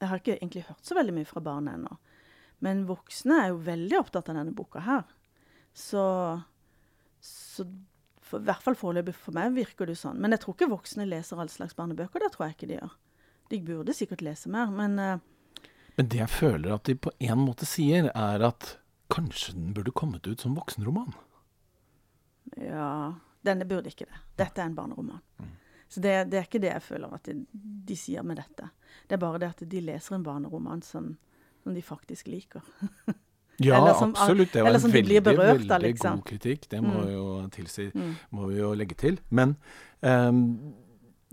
Jeg 0.00 0.10
har 0.10 0.20
ikke 0.20 0.36
egentlig 0.38 0.66
hørt 0.68 0.84
så 0.84 0.96
veldig 0.96 1.14
mye 1.16 1.28
fra 1.28 1.42
barna 1.44 1.76
ennå. 1.76 1.96
Men 2.64 2.86
voksne 2.88 3.40
er 3.42 3.50
jo 3.52 3.64
veldig 3.64 3.98
opptatt 4.00 4.30
av 4.32 4.38
denne 4.38 4.54
boka 4.56 4.82
her. 4.84 5.04
Så, 5.76 6.02
så 7.20 7.66
for, 8.24 8.40
i 8.40 8.48
hvert 8.48 8.64
fall 8.64 8.78
foreløpig 8.78 9.14
for 9.16 9.36
meg 9.36 9.56
virker 9.56 9.88
det 9.88 9.98
sånn. 10.00 10.20
Men 10.20 10.34
jeg 10.34 10.44
tror 10.44 10.56
ikke 10.56 10.70
voksne 10.72 11.08
leser 11.08 11.40
all 11.40 11.52
slags 11.52 11.76
barnebøker. 11.76 12.22
Det 12.22 12.32
tror 12.34 12.46
jeg 12.46 12.56
ikke 12.56 12.70
de 12.70 12.78
gjør. 12.78 12.94
De 13.52 13.60
burde 13.68 13.94
sikkert 13.94 14.24
lese 14.26 14.50
mer, 14.52 14.72
men 14.74 14.98
uh, 14.98 15.16
Men 15.96 16.08
det 16.12 16.18
jeg 16.20 16.32
føler 16.32 16.74
at 16.74 16.88
de 16.88 16.96
på 16.98 17.12
en 17.24 17.40
måte 17.40 17.68
sier, 17.68 18.10
er 18.12 18.42
at 18.44 18.74
kanskje 19.12 19.54
den 19.54 19.74
burde 19.76 19.94
kommet 19.94 20.26
ut 20.26 20.40
som 20.40 20.56
voksenroman. 20.56 21.12
Ja, 22.56 23.14
denne 23.46 23.66
burde 23.68 23.92
ikke 23.92 24.08
det. 24.08 24.18
Dette 24.38 24.62
er 24.62 24.70
en 24.70 24.78
barneroman. 24.78 25.22
Mm. 25.38 25.54
Så 25.88 26.02
det, 26.02 26.14
det, 26.32 26.38
er 26.38 26.48
ikke 26.48 26.62
det 26.62 26.72
jeg 26.72 26.82
føler 26.82 27.14
at 27.14 27.28
de, 27.28 27.44
de, 27.86 27.96
sier 27.98 28.24
med 28.26 28.40
dette. 28.40 28.70
Det 29.06 29.16
er 29.16 29.22
bare 29.22 29.38
det 29.42 29.52
at 29.54 29.62
de 29.70 29.82
leser 29.84 30.16
en 30.16 30.26
barneroman 30.26 30.82
som, 30.82 31.12
som 31.62 31.76
de 31.76 31.82
faktisk 31.82 32.30
liker. 32.32 32.64
Ja, 33.58 33.94
som, 33.98 34.10
absolutt. 34.10 34.52
Det 34.52 34.62
var 34.62 34.74
en 34.74 34.92
veldig, 34.92 35.22
berørt, 35.24 35.62
veldig 35.64 35.78
liksom. 35.88 36.18
god 36.18 36.24
kritikk. 36.28 36.66
Det 36.70 36.80
må, 36.84 36.92
mm. 36.92 37.12
jo 37.14 37.22
tilsi, 37.54 37.86
mm. 37.94 38.10
må 38.36 38.50
vi 38.50 38.58
jo 38.58 38.72
legge 38.76 38.98
til. 39.00 39.16
Men 39.30 39.54
um, 40.04 40.74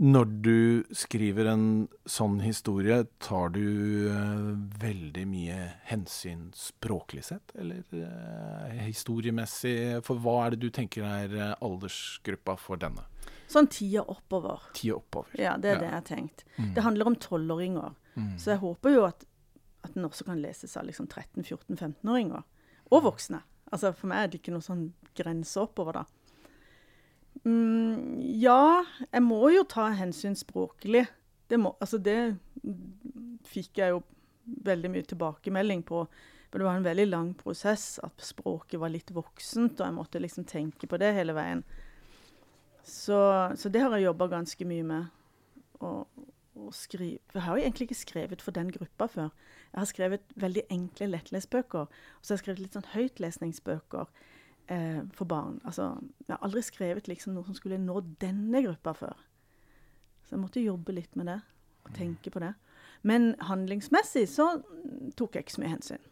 når 0.02 0.30
du 0.46 0.60
skriver 0.96 1.52
en 1.52 1.66
sånn 2.10 2.40
historie, 2.42 3.04
tar 3.22 3.52
du 3.54 4.10
uh, 4.10 4.54
veldig 4.82 5.26
mye 5.30 5.58
hensyn 5.90 6.48
språklig 6.58 7.26
sett, 7.28 7.54
eller 7.54 7.84
uh, 7.94 8.72
historiemessig? 8.82 9.76
For 10.08 10.22
hva 10.24 10.48
er 10.48 10.56
det 10.56 10.64
du 10.66 10.72
tenker 10.74 11.06
er 11.06 11.36
uh, 11.38 11.52
aldersgruppa 11.62 12.58
for 12.58 12.82
denne? 12.82 13.06
Sånn 13.52 13.70
tida 13.70 14.02
oppover. 14.10 14.66
Tida 14.74 14.98
oppover. 14.98 15.36
Ja, 15.38 15.60
det 15.62 15.76
er 15.76 15.78
ja. 15.78 15.84
det 15.84 15.90
jeg 15.92 15.98
har 16.00 16.10
tenkt. 16.10 16.48
Mm. 16.58 16.74
Det 16.74 16.88
handler 16.88 17.12
om 17.12 17.20
tolvåringer. 17.22 17.94
Mm. 18.18 18.34
Så 18.42 18.56
jeg 18.56 18.64
håper 18.64 18.98
jo 18.98 19.06
at 19.10 19.28
at 19.84 19.94
den 19.94 20.06
også 20.08 20.24
kan 20.24 20.42
leses 20.42 20.78
av 20.78 20.88
liksom 20.88 21.08
13-14-15-åringer. 21.12 22.44
Og 22.92 23.04
voksne. 23.04 23.42
Altså 23.74 23.92
For 23.98 24.10
meg 24.12 24.22
er 24.22 24.32
det 24.32 24.40
ikke 24.42 24.54
noe 24.56 24.64
sånn 24.64 24.86
grense 25.18 25.60
oppover, 25.60 26.00
da. 26.00 26.23
Ja, 27.44 28.84
jeg 29.12 29.24
må 29.26 29.42
jo 29.52 29.66
ta 29.68 29.90
hensyn 29.98 30.36
språklig. 30.40 31.06
Det, 31.52 31.60
må, 31.60 31.74
altså 31.84 32.00
det 32.00 32.36
fikk 33.48 33.82
jeg 33.82 33.96
jo 33.96 34.04
veldig 34.64 34.92
mye 34.94 35.08
tilbakemelding 35.08 35.84
på. 35.88 36.06
For 36.50 36.62
det 36.62 36.68
var 36.68 36.78
en 36.78 36.86
veldig 36.86 37.08
lang 37.10 37.32
prosess 37.34 37.98
at 38.06 38.24
språket 38.24 38.80
var 38.80 38.94
litt 38.94 39.10
voksent, 39.12 39.80
og 39.80 39.88
jeg 39.88 39.96
måtte 39.96 40.22
liksom 40.22 40.46
tenke 40.48 40.88
på 40.88 41.00
det 41.02 41.10
hele 41.18 41.36
veien. 41.36 41.64
Så, 42.84 43.18
så 43.58 43.72
det 43.74 43.82
har 43.82 43.96
jeg 43.98 44.06
jobba 44.06 44.30
ganske 44.36 44.68
mye 44.70 44.86
med. 44.88 45.10
Å, 45.84 45.90
å 46.64 46.70
skrive 46.72 47.18
For 47.32 47.42
jeg 47.42 47.44
har 47.48 47.58
jo 47.58 47.64
egentlig 47.64 47.88
ikke 47.90 47.98
skrevet 47.98 48.44
for 48.46 48.56
den 48.56 48.70
gruppa 48.72 49.08
før. 49.12 49.34
Jeg 49.74 49.82
har 49.82 49.90
skrevet 49.90 50.36
veldig 50.40 50.64
enkle 50.72 51.10
lettlesbøker. 51.10 51.90
Og 51.90 52.22
så 52.22 52.32
har 52.34 52.38
jeg 52.38 52.44
skrevet 52.46 52.64
litt 52.64 52.78
sånn 52.78 52.92
høytlesningsbøker 52.94 54.14
eh, 54.68 55.02
for 55.16 55.30
barn. 55.30 55.60
Altså, 55.66 55.94
jeg 56.28 56.36
har 56.36 56.44
aldri 56.46 56.64
skrevet 56.66 57.08
liksom 57.08 57.36
noe 57.36 57.48
som 57.48 57.58
skulle 57.58 57.82
nå 57.82 58.00
denne 58.22 58.64
gruppa 58.66 58.96
før. 58.98 59.26
Så 60.24 60.36
jeg 60.36 60.44
måtte 60.44 60.64
jobbe 60.64 60.96
litt 60.96 61.16
med 61.20 61.32
det 61.32 61.40
og 61.84 61.94
tenke 61.98 62.32
på 62.32 62.40
det. 62.44 62.54
Men 63.04 63.34
handlingsmessig 63.44 64.28
så 64.32 64.48
tok 65.20 65.36
jeg 65.36 65.46
ikke 65.46 65.56
så 65.58 65.64
mye 65.64 65.74
hensyn. 65.74 66.10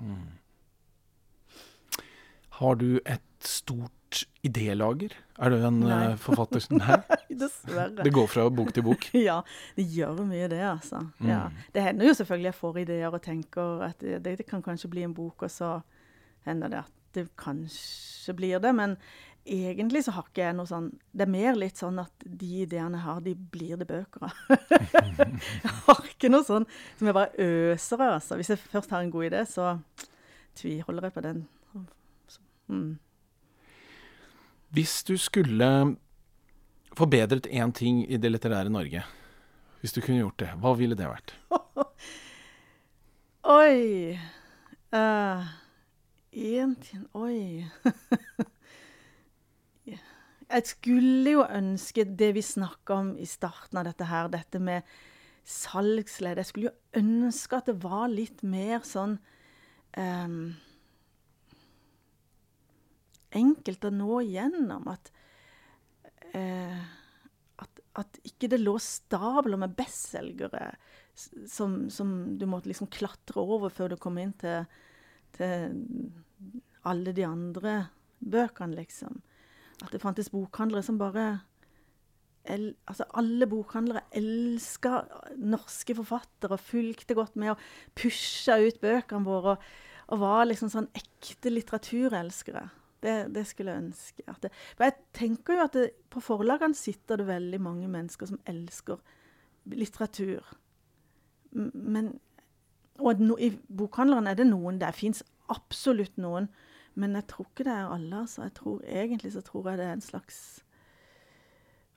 Mm. 0.00 0.28
Har 2.58 2.78
du 2.80 2.98
et 3.04 3.44
stort 3.44 4.24
idélager? 4.42 5.12
Er 5.38 5.52
du 5.52 5.60
en 5.66 5.80
Nei. 5.84 6.16
forfatter 6.18 6.64
forfatter? 6.64 7.04
Nei, 7.12 7.36
dessverre. 7.38 8.02
Det 8.02 8.12
går 8.14 8.26
fra 8.30 8.48
bok 8.50 8.72
til 8.74 8.86
bok? 8.86 9.04
ja, 9.28 9.40
det 9.76 9.84
gjør 9.92 10.24
mye 10.26 10.48
det, 10.50 10.62
altså. 10.66 11.04
Mm. 11.20 11.28
Ja. 11.30 11.42
Det 11.74 11.84
hender 11.84 12.08
jo 12.08 12.16
selvfølgelig 12.18 12.50
jeg 12.50 12.58
får 12.58 12.80
ideer 12.82 13.14
og 13.14 13.22
tenker 13.22 13.84
at 13.90 14.00
det, 14.02 14.22
det, 14.24 14.46
kan 14.48 14.64
kanskje 14.64 14.90
bli 14.90 15.04
en 15.06 15.14
bok, 15.14 15.44
og 15.46 15.52
så 15.52 15.76
hender 16.48 16.72
det 16.72 16.80
at 16.82 16.94
det 17.16 17.28
kanskje 17.40 18.34
blir 18.36 18.60
det. 18.62 18.72
Men 18.76 18.96
egentlig 19.48 20.04
så 20.04 20.14
har 20.16 20.28
ikke 20.28 20.44
jeg 20.44 20.56
noe 20.58 20.68
sånn 20.68 20.88
Det 21.12 21.24
er 21.24 21.32
mer 21.32 21.56
litt 21.58 21.80
sånn 21.80 21.98
at 22.02 22.24
de 22.24 22.50
ideene 22.64 22.98
jeg 22.98 23.06
har, 23.06 23.20
de 23.24 23.34
blir 23.56 23.80
det 23.80 23.88
bøker 23.88 24.28
av. 24.28 24.40
jeg 25.64 25.74
har 25.86 26.08
ikke 26.12 26.32
noe 26.32 26.46
sånn 26.46 26.66
som 26.98 27.10
jeg 27.10 27.16
bare 27.16 27.48
øser 27.48 28.02
av. 28.02 28.18
Altså. 28.18 28.38
Hvis 28.40 28.52
jeg 28.52 28.62
først 28.64 28.92
har 28.94 29.04
en 29.04 29.12
god 29.14 29.30
idé, 29.30 29.44
så 29.48 29.76
tviholder 30.58 31.08
jeg 31.08 31.16
på 31.16 31.24
den. 31.24 31.46
Mm. 32.68 32.98
Hvis 34.76 35.00
du 35.08 35.14
skulle 35.16 35.96
forbedret 36.98 37.46
én 37.46 37.72
ting 37.72 38.02
i 38.04 38.18
det 38.20 38.32
litterære 38.34 38.72
Norge, 38.72 39.04
hvis 39.80 39.94
du 39.94 40.02
kunne 40.02 40.20
gjort 40.20 40.40
det, 40.42 40.50
hva 40.60 40.74
ville 40.76 40.98
det 40.98 41.08
vært? 41.08 41.32
Oi 43.48 44.18
Én 46.38 46.76
time 46.78 47.08
Oi. 47.18 47.66
Jeg 50.48 50.64
skulle 50.64 51.32
jo 51.34 51.42
ønske 51.44 52.06
det 52.06 52.30
vi 52.36 52.42
snakka 52.44 52.94
om 53.02 53.08
i 53.20 53.26
starten 53.28 53.78
av 53.80 53.84
dette 53.88 54.06
her, 54.08 54.30
dette 54.32 54.60
med 54.62 54.86
salgsledd 55.48 56.40
Jeg 56.40 56.48
skulle 56.48 56.70
jo 56.70 57.02
ønske 57.02 57.58
at 57.58 57.68
det 57.68 57.76
var 57.82 58.06
litt 58.12 58.40
mer 58.46 58.80
sånn 58.86 59.18
um, 59.98 60.54
enkelt 63.34 63.84
å 63.84 63.92
nå 63.92 64.20
igjennom. 64.24 64.88
At, 64.94 65.10
uh, 66.32 66.82
at, 67.64 67.72
at, 68.04 68.10
ikke 68.30 68.48
det 68.54 68.60
lå 68.62 68.76
stabler 68.80 69.58
med 69.60 69.76
bestselgere 69.76 70.64
som, 71.18 71.90
som, 71.90 72.38
du 72.38 72.46
måtte 72.48 72.70
liksom 72.70 72.92
klatre 72.94 73.42
over 73.42 73.68
før 73.74 73.88
du 73.92 73.96
kom 74.00 74.16
inn 74.22 74.36
til, 74.40 74.64
til 75.36 76.12
alle 76.88 77.12
de 77.12 77.26
andre 77.26 77.74
bøkene, 78.18 78.78
liksom. 78.78 79.20
At 79.84 79.92
det 79.94 80.02
fantes 80.02 80.30
bokhandlere 80.34 80.82
som 80.82 80.98
bare 80.98 81.28
el, 82.48 82.72
altså 82.88 83.04
Alle 83.20 83.46
bokhandlere 83.46 84.06
elska 84.16 85.02
norske 85.36 85.94
forfattere 85.94 86.56
og 86.56 86.64
fulgte 86.64 87.14
godt 87.14 87.36
med 87.36 87.52
og 87.52 87.62
pusha 87.98 88.58
ut 88.62 88.80
bøkene 88.80 89.26
våre. 89.26 89.54
Og, 89.54 89.68
og 90.08 90.22
var 90.22 90.46
liksom 90.48 90.70
sånn 90.72 90.88
ekte 90.96 91.52
litteraturelskere. 91.52 92.64
Det, 92.98 93.28
det, 93.30 93.44
skulle 93.46 93.74
jeg 93.74 93.84
ønske. 93.84 94.24
Det, 94.42 94.50
for 94.74 94.88
jeg 94.88 94.96
tenker 95.14 95.54
jo 95.54 95.66
at 95.68 95.76
det, 95.76 95.84
på 96.10 96.22
forlagene 96.24 96.74
sitter 96.74 97.20
det 97.20 97.28
veldig 97.28 97.60
mange 97.62 97.90
mennesker 97.92 98.30
som 98.30 98.40
elsker 98.48 98.98
litteratur. 99.70 100.48
Men, 101.52 102.16
og 102.98 103.20
no, 103.22 103.36
i 103.38 103.52
bokhandleren 103.78 104.26
er 104.26 104.38
det 104.38 104.48
noen. 104.48 104.80
Det 104.80 104.90
fins 104.96 105.22
absolutt 105.52 106.16
noen. 106.20 106.48
Men 106.98 107.14
jeg 107.14 107.28
tror 107.30 107.46
ikke 107.46 107.66
det 107.68 107.74
er 107.74 107.92
alle. 107.94 108.24
altså. 108.24 108.42
Jeg 108.48 108.54
tror, 108.58 108.80
egentlig 108.82 109.32
så 109.32 109.42
tror 109.46 109.70
jeg 109.70 109.78
det 109.78 109.86
er 109.86 109.92
en 109.92 110.02
slags 110.02 110.40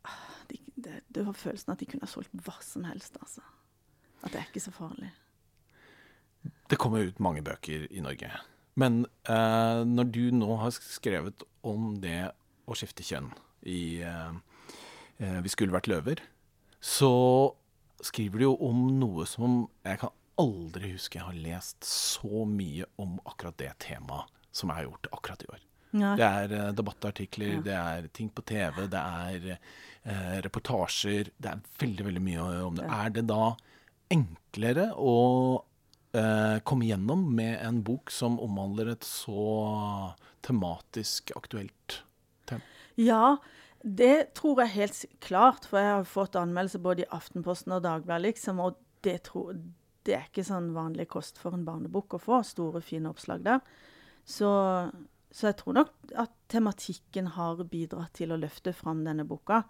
ah, 0.06 0.36
de, 0.52 0.60
det, 0.78 1.26
har 1.26 1.34
følelsen 1.34 1.74
at 1.74 1.82
de 1.82 1.90
kunne 1.90 2.06
ha 2.06 2.12
solgt 2.12 2.36
hva 2.46 2.58
som 2.62 2.86
helst. 2.86 3.18
altså. 3.22 3.42
At 4.22 4.34
det 4.34 4.42
er 4.42 4.52
ikke 4.52 4.64
så 4.68 4.74
farlig. 4.76 5.10
Det 6.70 6.78
kommer 6.80 7.08
ut 7.08 7.20
mange 7.20 7.42
bøker 7.46 7.88
i 7.90 8.04
Norge. 8.04 8.30
Men 8.80 9.06
eh, 9.30 9.82
når 9.86 10.12
du 10.14 10.24
nå 10.36 10.56
har 10.62 10.72
skrevet 10.78 11.44
om 11.68 11.96
det 12.02 12.32
å 12.70 12.78
skifte 12.78 13.04
kjønn 13.04 13.34
i 13.68 14.02
eh, 14.06 14.32
eh, 15.20 15.42
'Vi 15.42 15.50
skulle 15.50 15.74
vært 15.74 15.90
løver', 15.92 16.22
så 16.82 17.12
skriver 18.02 18.38
du 18.38 18.44
jo 18.44 18.56
om 18.70 18.88
noe 18.98 19.26
som 19.30 19.68
jeg 19.86 20.00
kan 20.02 20.14
aldri 20.42 20.94
huske 20.96 21.20
jeg 21.20 21.28
har 21.28 21.42
lest 21.46 21.86
så 21.88 22.46
mye 22.50 22.88
om 23.02 23.20
akkurat 23.30 23.58
det 23.62 23.74
temaet 23.88 24.40
som 24.52 24.72
jeg 24.72 24.82
har 24.82 24.90
gjort 24.90 25.12
akkurat 25.16 25.46
i 25.46 25.52
år. 25.56 25.68
Ja. 25.92 26.12
Det 26.16 26.28
er 26.28 26.54
eh, 26.56 26.70
debattartikler, 26.76 27.58
ja. 27.58 27.64
det 27.66 27.76
er 27.78 28.08
ting 28.16 28.30
på 28.32 28.44
TV, 28.48 28.86
det 28.92 29.02
er 29.02 29.50
eh, 29.56 30.38
reportasjer. 30.46 31.32
Det 31.36 31.52
er 31.52 31.64
veldig, 31.82 32.08
veldig 32.08 32.24
mye 32.24 32.46
om 32.68 32.80
det. 32.80 32.88
Ja. 32.88 33.02
Er 33.06 33.16
det 33.18 33.26
da 33.32 33.44
enklere 34.12 34.90
å 34.96 35.16
eh, 36.16 36.58
komme 36.68 36.88
gjennom 36.88 37.26
med 37.36 37.58
en 37.60 37.82
bok 37.88 38.12
som 38.14 38.40
omhandler 38.44 38.94
et 38.96 39.08
så 39.08 40.14
tematisk 40.48 41.34
aktuelt 41.38 42.02
tema? 42.50 42.64
Ja, 43.00 43.38
det 43.84 44.34
tror 44.38 44.64
jeg 44.64 44.76
helt 44.76 45.04
klart. 45.24 45.68
For 45.68 45.82
jeg 45.82 45.94
har 46.00 46.08
fått 46.08 46.40
anmeldelser 46.40 46.84
både 46.84 47.06
i 47.06 47.12
Aftenposten 47.12 47.76
og 47.76 47.84
Dagbladet, 47.86 48.30
liksom. 48.30 48.64
Og 48.64 48.80
det, 49.06 49.24
tror, 49.28 49.58
det, 50.08 50.16
er 50.18 50.28
ikke 50.28 50.46
sånn 50.48 50.72
vanlig 50.76 51.08
kost 51.12 51.40
for 51.42 51.56
en 51.56 51.66
barnebok 51.68 52.18
å 52.18 52.22
få. 52.22 52.42
Store, 52.48 52.82
fine 52.86 53.12
oppslag 53.12 53.44
der. 53.46 53.62
Så, 54.26 54.50
så, 55.30 55.48
jeg 55.50 55.58
tror 55.62 55.78
nok 55.80 56.14
at 56.22 56.34
tematikken 56.52 57.32
har 57.38 57.64
bidratt 57.72 58.14
til 58.20 58.34
å 58.34 58.40
løfte 58.42 58.74
fram 58.78 59.04
denne 59.08 59.26
boka. 59.28 59.64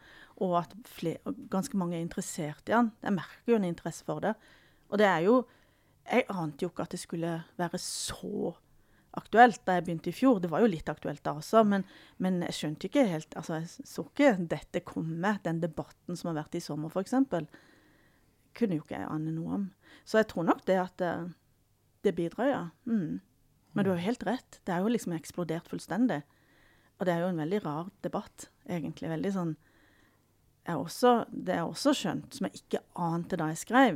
Og 0.44 0.58
at 0.64 0.76
flere, 0.90 1.36
ganske 1.52 1.78
mange 1.80 2.00
er 2.00 2.06
interessert 2.06 2.68
i 2.70 2.76
den. 2.76 2.92
Jeg 3.04 3.18
merker 3.20 3.54
jo 3.54 3.60
en 3.60 3.70
interesse 3.70 4.08
for 4.08 4.24
det. 4.24 4.36
Og 4.92 5.02
det 5.02 5.10
er 5.10 5.28
jo 5.30 5.42
Jeg 6.12 6.26
ante 6.34 6.66
jo 6.66 6.72
ikke 6.72 6.84
at 6.84 6.92
det 6.92 7.00
skulle 7.00 7.30
være 7.62 7.78
så 7.80 8.56
aktuelt 9.18 9.62
da 9.68 9.76
jeg 9.78 9.86
begynte 9.86 10.10
i 10.10 10.16
fjor. 10.16 10.40
Det 10.42 10.50
var 10.52 10.64
jo 10.64 10.70
litt 10.72 10.90
aktuelt 10.90 11.22
da 11.24 11.36
også, 11.38 11.62
men, 11.68 11.86
men 12.18 12.42
jeg 12.48 12.58
skjønte 12.58 12.90
ikke 12.90 13.06
helt 13.08 13.36
altså 13.38 13.60
Jeg 13.60 13.70
så 13.70 14.06
ikke 14.08 14.32
dette 14.52 14.84
komme, 14.88 15.36
den 15.46 15.62
debatten 15.62 16.18
som 16.18 16.32
har 16.32 16.42
vært 16.42 16.58
i 16.58 16.64
sommer, 16.64 16.90
f.eks. 16.90 17.14
Kunne 18.58 18.78
jo 18.78 18.86
ikke 18.86 19.00
jeg 19.00 19.10
ane 19.10 19.34
noe 19.36 19.58
om. 19.60 19.66
Så 20.06 20.20
jeg 20.22 20.30
tror 20.32 20.48
nok 20.48 20.64
det 20.68 20.78
at 20.82 20.96
det, 21.02 21.12
det 22.06 22.16
bidrar, 22.18 22.50
ja. 22.50 22.64
Mm. 22.86 23.20
Men 23.72 23.86
du 23.86 23.92
har 23.92 24.00
jo 24.00 24.10
helt 24.10 24.26
rett. 24.28 24.60
Det 24.68 24.74
er 24.76 24.84
jo 24.84 24.92
liksom 24.92 25.16
eksplodert 25.16 25.70
fullstendig. 25.72 26.22
Og 27.00 27.08
det 27.08 27.14
er 27.14 27.24
jo 27.24 27.32
en 27.32 27.40
veldig 27.42 27.62
rar 27.66 27.92
debatt, 28.06 28.50
egentlig. 28.70 29.10
Veldig 29.10 29.36
sånn 29.36 29.54
jeg 30.62 30.78
også, 30.78 31.12
Det 31.32 31.56
jeg 31.58 31.66
også 31.66 31.94
skjønt, 31.98 32.36
som 32.38 32.48
jeg 32.48 32.60
ikke 32.62 32.84
ante 33.02 33.40
da 33.40 33.48
jeg 33.50 33.64
skrev, 33.64 33.96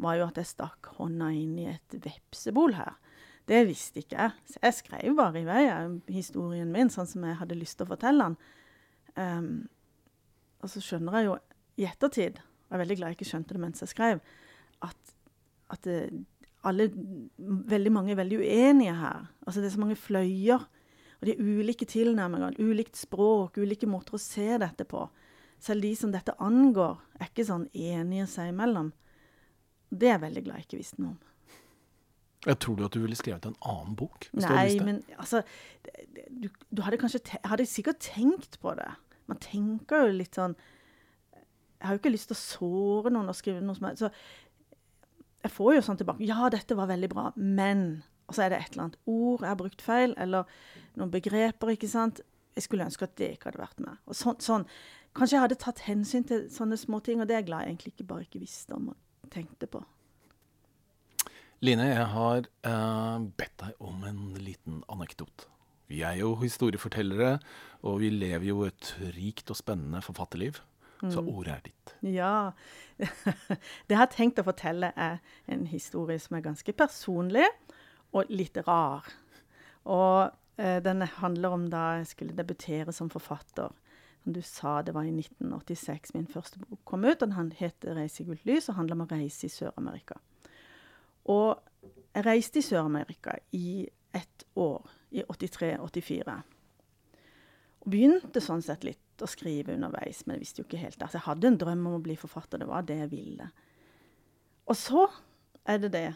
var 0.00 0.16
jo 0.16 0.28
at 0.30 0.38
jeg 0.40 0.48
stakk 0.48 0.88
hånda 0.96 1.28
inn 1.36 1.58
i 1.60 1.68
et 1.72 1.96
vepsebol 2.04 2.76
her. 2.76 2.96
Det 3.46 3.62
visste 3.68 4.02
ikke 4.02 4.18
jeg. 4.18 4.32
Så 4.50 4.62
jeg 4.62 4.76
skrev 4.80 5.16
bare 5.16 5.40
i 5.40 5.46
vei 5.46 5.62
historien 6.12 6.72
min 6.72 6.90
sånn 6.92 7.08
som 7.08 7.24
jeg 7.24 7.38
hadde 7.40 7.58
lyst 7.58 7.78
til 7.78 7.86
å 7.86 7.92
fortelle 7.92 8.26
den. 8.26 8.38
Um, 9.16 9.50
og 10.64 10.72
så 10.72 10.82
skjønner 10.82 11.18
jeg 11.18 11.28
jo 11.28 11.36
i 11.76 11.86
ettertid, 11.88 12.40
jeg 12.66 12.74
er 12.74 12.82
veldig 12.82 12.96
glad 12.98 13.12
jeg 13.12 13.18
ikke 13.18 13.28
skjønte 13.30 13.54
det 13.54 13.62
mens 13.62 13.82
jeg 13.84 13.92
skrev, 13.92 14.22
at, 14.86 15.12
at 15.74 15.86
alle, 16.66 16.88
veldig 17.70 17.92
mange 17.94 18.14
er 18.14 18.18
veldig 18.18 18.40
uenige 18.42 18.96
her. 18.98 19.28
Altså 19.46 19.60
Det 19.60 19.70
er 19.70 19.76
så 19.76 19.82
mange 19.84 19.98
fløyer. 20.00 20.66
Og 21.20 21.28
de 21.28 21.36
ulike 21.40 21.86
tilnærminger, 21.88 22.58
ulikt 22.60 22.98
språk, 22.98 23.56
ulike 23.56 23.88
måter 23.88 24.18
å 24.18 24.20
se 24.20 24.58
dette 24.60 24.84
på. 24.84 25.06
Selv 25.62 25.86
de 25.86 25.94
som 25.96 26.12
dette 26.12 26.34
angår, 26.42 26.98
er 27.16 27.30
ikke 27.30 27.46
sånn 27.48 27.70
enige 27.72 28.26
seg 28.28 28.50
imellom. 28.52 28.90
Det 29.88 30.10
er 30.10 30.16
jeg 30.18 30.24
veldig 30.26 30.42
glad 30.44 30.60
jeg 30.60 30.68
ikke 30.68 30.82
visste 30.82 31.00
noe 31.00 31.14
om. 31.14 31.22
Jeg 32.46 32.60
tror 32.62 32.76
du 32.76 32.84
at 32.86 32.94
du 32.94 33.00
ville 33.02 33.16
skrevet 33.18 33.46
en 33.48 33.56
annen 33.66 33.96
bok? 33.98 34.28
Nei, 34.36 34.76
men 34.84 35.00
altså 35.16 35.40
du, 36.28 36.46
du, 36.70 36.82
hadde 36.84 37.00
kanskje 37.00 37.22
hadde 37.42 37.66
sikkert 37.66 37.98
tenkt 38.04 38.60
på 38.62 38.74
det. 38.78 38.90
Man 39.26 39.40
tenker 39.42 40.06
jo 40.06 40.18
litt 40.20 40.38
sånn 40.38 40.54
Jeg 41.76 41.88
har 41.88 41.96
jo 41.96 42.00
ikke 42.00 42.14
lyst 42.14 42.30
til 42.30 42.36
å 42.36 42.40
såre 42.40 43.12
noen 43.12 43.30
og 43.30 43.36
skrive 43.36 43.62
noe 43.64 43.76
som 43.76 43.88
helst. 43.88 44.04
Så 44.04 44.10
jeg 45.46 45.54
får 45.54 45.74
jo 45.76 45.86
sånn 45.86 45.98
tilbake 46.00 46.26
Ja, 46.26 46.48
dette 46.52 46.78
var 46.78 46.90
veldig 46.90 47.10
bra, 47.12 47.30
men 47.36 48.02
Og 48.26 48.34
så 48.34 48.46
er 48.46 48.50
det 48.50 48.58
et 48.58 48.72
eller 48.72 48.88
annet 48.88 49.02
ord 49.06 49.44
jeg 49.44 49.52
har 49.52 49.58
brukt 49.60 49.82
feil, 49.84 50.14
eller 50.18 50.48
noen 50.98 51.12
begreper, 51.12 51.70
ikke 51.76 51.90
sant. 51.90 52.18
Jeg 52.56 52.64
skulle 52.64 52.86
ønske 52.88 53.06
at 53.06 53.12
det 53.20 53.28
ikke 53.36 53.52
hadde 53.52 53.60
vært 53.60 53.82
med. 53.84 54.00
Og 54.10 54.16
sånn, 54.18 54.40
sånn. 54.42 54.64
Kanskje 55.14 55.36
jeg 55.36 55.44
hadde 55.44 55.58
tatt 55.62 55.84
hensyn 55.86 56.26
til 56.26 56.48
sånne 56.50 56.78
småting, 56.80 57.20
og 57.22 57.28
det 57.28 57.36
er 57.36 57.44
jeg 57.44 57.50
glad 57.52 57.62
jeg 57.62 57.76
egentlig 57.76 57.92
ikke 57.94 58.08
bare 58.10 58.26
ikke 58.26 58.42
visste 58.42 58.74
om 58.74 58.88
og 58.90 59.30
tenkte 59.30 59.68
på. 59.70 59.84
Line, 61.64 61.86
jeg 61.88 62.08
har 62.12 62.48
uh, 62.66 63.22
bedt 63.38 63.54
deg 63.62 63.78
om 63.86 64.02
en 64.10 64.24
liten 64.42 64.82
anekdot. 64.92 65.46
Vi 65.86 66.02
er 66.02 66.18
jo 66.18 66.34
historiefortellere, 66.40 67.36
og 67.86 68.00
vi 68.02 68.10
lever 68.10 68.50
jo 68.50 68.64
et 68.66 68.90
rikt 69.14 69.54
og 69.54 69.60
spennende 69.60 70.02
forfatterliv. 70.02 70.58
Mm. 71.02 71.10
Så 71.12 71.22
ordet 71.22 71.52
er 71.52 71.64
ditt. 71.66 71.94
Ja. 72.16 72.52
det 73.86 73.94
jeg 73.94 74.00
har 74.00 74.12
tenkt 74.12 74.40
å 74.40 74.46
fortelle, 74.46 74.92
er 74.96 75.18
en 75.52 75.66
historie 75.70 76.20
som 76.22 76.38
er 76.38 76.46
ganske 76.46 76.72
personlig 76.76 77.46
og 78.16 78.30
litt 78.32 78.56
rar. 78.66 79.08
Og 79.84 80.30
eh, 80.56 80.78
den 80.82 81.04
handler 81.20 81.56
om 81.56 81.66
da 81.72 81.98
jeg 81.98 82.12
skulle 82.14 82.36
debutere 82.36 82.94
som 82.96 83.10
forfatter. 83.12 83.74
Som 84.24 84.34
du 84.34 84.42
sa, 84.42 84.80
det 84.82 84.94
var 84.96 85.06
i 85.06 85.12
1986 85.14 86.16
min 86.16 86.26
første 86.26 86.58
bok 86.58 86.80
kom 86.84 87.04
ut. 87.04 87.22
og 87.22 87.28
Den 87.28 87.52
heter 87.52 87.94
'Reise 87.94 88.22
i 88.22 88.26
gult 88.26 88.46
lys' 88.46 88.68
og 88.68 88.80
handler 88.80 88.96
om 88.96 89.06
å 89.06 89.10
reise 89.12 89.46
i 89.46 89.52
Sør-Amerika. 89.52 90.18
Og 91.24 91.60
jeg 92.14 92.26
reiste 92.26 92.58
i 92.58 92.62
Sør-Amerika 92.62 93.36
i 93.52 93.88
ett 94.14 94.44
år, 94.56 94.90
i 95.10 95.22
83-84. 95.22 96.42
Og 97.80 97.90
begynte 97.90 98.40
sånn 98.40 98.62
sett 98.62 98.84
litt 98.84 99.05
å 99.22 99.28
skrive 99.30 99.74
underveis, 99.76 100.24
men 100.26 100.36
jeg 100.36 100.44
visste 100.44 100.62
jo 100.62 100.66
ikke 100.68 100.82
helt. 100.82 101.00
Altså, 101.00 101.18
jeg 101.18 101.26
hadde 101.28 101.50
en 101.50 101.58
drøm 101.60 101.86
om 101.88 101.96
å 101.98 102.02
bli 102.04 102.16
forfatter, 102.18 102.60
det 102.60 102.68
var 102.68 102.86
det 102.88 102.98
jeg 103.02 103.12
ville. 103.12 103.48
Og 104.66 104.78
så 104.78 105.06
er 105.66 105.82
det 105.82 105.92
det 105.94 106.06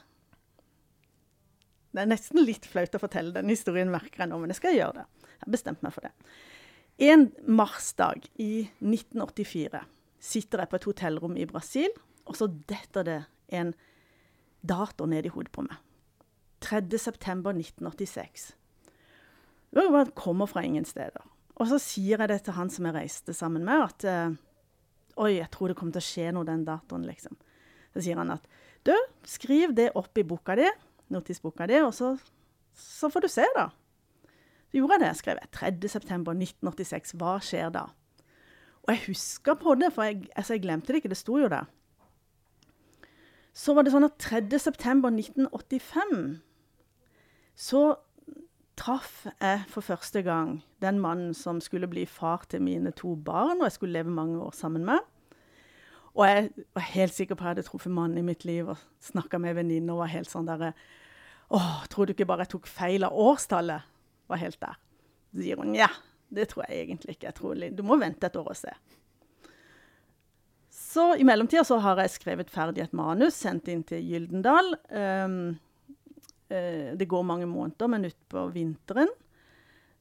Det 1.90 2.04
er 2.04 2.06
nesten 2.06 2.38
litt 2.46 2.66
flaut 2.70 2.94
å 2.94 3.02
fortelle 3.02 3.34
den 3.34 3.50
historien, 3.50 3.90
merker 3.90 4.22
jeg 4.22 4.30
nå, 4.30 4.36
men 4.38 4.52
jeg 4.52 4.60
skal 4.60 4.76
gjøre 4.76 5.00
det. 5.00 5.06
Jeg 5.26 5.40
har 5.42 5.54
bestemt 5.56 5.80
meg 5.82 5.94
for 5.96 6.06
det. 6.06 6.12
En 7.02 7.24
marsdag 7.50 8.28
i 8.38 8.68
1984 8.78 9.80
sitter 10.22 10.62
jeg 10.62 10.70
på 10.70 10.78
et 10.78 10.86
hotellrom 10.86 11.34
i 11.34 11.48
Brasil, 11.50 11.90
og 12.30 12.38
så 12.38 12.46
detter 12.46 13.08
det 13.08 13.18
en 13.58 13.74
dato 14.62 15.08
ned 15.10 15.26
i 15.26 15.32
hodet 15.34 15.50
på 15.50 15.64
meg. 15.66 15.82
3.9.1986. 16.62 18.52
Det 19.70 20.14
kommer 20.14 20.46
fra 20.46 20.62
ingen 20.62 20.84
steder. 20.84 21.24
Og 21.60 21.68
så 21.68 21.76
sier 21.82 22.16
jeg 22.16 22.30
det 22.30 22.38
til 22.46 22.54
han 22.56 22.70
som 22.72 22.86
jeg 22.88 22.96
reiste 22.96 23.34
sammen 23.36 23.66
med, 23.68 23.84
at 23.84 24.04
uh, 24.08 24.32
Oi, 25.20 25.36
jeg 25.36 25.50
tror 25.52 25.68
det 25.68 25.76
kommer 25.76 25.92
til 25.92 26.00
å 26.00 26.06
skje 26.06 26.30
noe 26.32 26.48
den 26.48 26.62
datoen, 26.64 27.02
liksom. 27.04 27.34
Så 27.92 28.00
sier 28.06 28.16
han 28.16 28.30
at 28.32 28.46
du, 28.88 28.94
skriv 29.28 29.74
det 29.76 29.90
opp 29.98 30.16
i 30.16 30.24
boka 30.24 30.54
di, 30.56 30.64
notisboka 31.12 31.66
di, 31.68 31.76
og 31.84 31.92
så, 31.92 32.14
så, 32.72 33.10
får 33.12 33.26
du 33.26 33.28
se, 33.28 33.44
da. 33.56 33.66
Så 34.70 34.78
gjorde 34.78 34.96
jeg 34.96 35.02
det. 35.02 35.10
Skrev 35.18 35.40
Jeg 35.42 35.50
skrev 35.50 36.06
3.9.1986. 36.08 37.12
Hva 37.20 37.34
skjer 37.44 37.68
da? 37.74 37.82
Og 38.86 38.94
jeg 38.94 39.02
husker 39.10 39.58
på 39.60 39.74
det, 39.76 39.90
for 39.92 40.08
jeg, 40.08 40.30
altså 40.32 40.56
jeg 40.56 40.64
glemte 40.64 40.94
det 40.94 41.02
ikke. 41.02 41.12
Det 41.12 41.20
sto 41.20 41.36
jo 41.42 41.52
der. 41.52 41.68
Så 43.52 43.76
var 43.76 43.84
det 43.84 43.92
sånn 43.92 44.08
at 44.08 44.16
3.9.1985 44.24 46.40
så 47.60 47.82
traff 48.80 49.26
jeg 49.28 49.64
for 49.70 49.84
første 49.84 50.22
gang 50.24 50.58
den 50.82 51.00
mannen 51.02 51.34
som 51.36 51.60
skulle 51.62 51.88
bli 51.90 52.06
far 52.08 52.46
til 52.50 52.62
mine 52.64 52.92
to 52.96 53.14
barn, 53.14 53.60
og 53.60 53.68
jeg 53.68 53.76
skulle 53.76 53.98
leve 53.98 54.14
mange 54.14 54.40
år 54.40 54.54
sammen 54.56 54.86
med. 54.88 55.04
Og 56.16 56.26
jeg 56.26 56.50
var 56.74 56.86
helt 56.90 57.14
sikker 57.14 57.36
på 57.36 57.44
at 57.44 57.50
jeg 57.50 57.54
hadde 57.54 57.68
truffet 57.68 57.94
mannen 57.94 58.18
i 58.18 58.26
mitt 58.26 58.44
liv 58.48 58.72
og 58.72 58.80
snakka 59.04 59.38
med 59.38 59.58
venninner 59.60 59.94
og 59.94 60.02
var 60.02 60.14
helt 60.16 60.30
sånn 60.30 60.48
derre 60.48 60.72
Å, 61.50 61.58
tror 61.90 62.06
du 62.06 62.14
ikke 62.14 62.26
bare 62.30 62.46
jeg 62.46 62.52
tok 62.52 62.68
feil 62.70 63.06
av 63.06 63.14
årstallet? 63.18 63.86
Var 64.30 64.38
helt 64.38 64.60
der. 64.62 64.76
Så 65.30 65.42
sier 65.42 65.58
hun 65.58 65.74
ja, 65.74 65.88
det 66.30 66.46
tror 66.50 66.66
jeg 66.66 66.84
egentlig 66.84 67.16
ikke. 67.16 67.26
Jeg 67.26 67.36
tror, 67.38 67.62
du 67.74 67.82
må 67.86 67.98
vente 67.98 68.26
et 68.26 68.36
år 68.38 68.52
og 68.52 68.58
se. 68.58 68.74
Så 70.70 71.08
i 71.18 71.26
mellomtida 71.26 71.64
så 71.66 71.80
har 71.82 71.98
jeg 72.02 72.14
skrevet 72.14 72.50
ferdig 72.50 72.84
et 72.84 72.94
manus, 72.96 73.36
sendt 73.38 73.68
inn 73.70 73.82
til 73.86 74.02
Gyldendal. 74.06 74.72
Um, 74.90 75.58
det 76.50 77.06
går 77.08 77.22
mange 77.22 77.46
måneder, 77.46 77.90
men 77.92 78.08
utpå 78.08 78.48
vinteren 78.54 79.10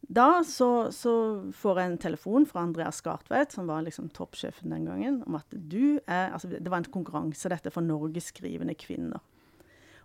da 0.10 0.44
så, 0.44 0.92
så, 0.92 1.12
får 1.54 1.80
jeg 1.80 1.90
en 1.90 2.00
telefon 2.02 2.46
fra 2.50 2.64
Andreas 2.66 3.02
Skartveit, 3.02 3.52
som 3.54 3.68
var 3.70 3.84
liksom 3.86 4.08
toppsjefen 4.16 4.72
den 4.74 4.88
gangen, 4.88 5.20
om 5.28 5.36
at 5.38 5.52
du 5.52 6.00
er 6.08 6.32
altså 6.34 6.50
Det 6.50 6.72
var 6.72 6.82
en 6.82 6.90
konkurranse, 6.90 7.50
dette, 7.52 7.70
for 7.70 7.86
Norges 7.86 8.32
skrivende 8.32 8.74
kvinner. 8.80 9.22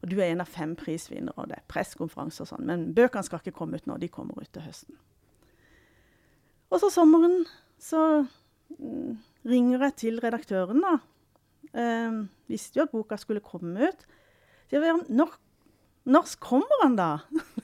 Og 0.02 0.10
du 0.10 0.18
er 0.18 0.34
en 0.34 0.42
av 0.44 0.50
fem 0.50 0.74
prisvinnere, 0.76 1.32
og 1.38 1.48
det 1.48 1.56
er 1.56 1.68
pressekonferanse 1.72 2.44
og 2.44 2.50
sånn. 2.50 2.66
Men 2.68 2.90
bøkene 2.96 3.24
skal 3.24 3.40
ikke 3.40 3.56
komme 3.56 3.80
ut 3.80 3.88
nå, 3.88 3.96
de 4.02 4.10
kommer 4.12 4.36
ut 4.36 4.50
til 4.52 4.66
høsten. 4.66 4.98
Og 6.68 6.82
så 6.82 6.90
sommeren 6.92 7.46
så 7.80 8.02
mm, 8.76 9.14
ringer 9.48 9.86
jeg 9.86 9.96
til 10.02 10.20
redaktøren, 10.20 10.84
da. 10.84 10.98
Eh, 11.72 12.20
visste 12.50 12.80
jo 12.80 12.84
at 12.84 12.92
boka 12.92 13.16
skulle 13.16 13.44
komme 13.44 13.88
ut. 13.88 14.04
Så 14.68 14.82
jeg, 14.82 15.00
når, 15.08 15.32
når 16.04 16.34
kommer 16.42 16.82
han, 16.82 16.96
da? 16.96 17.10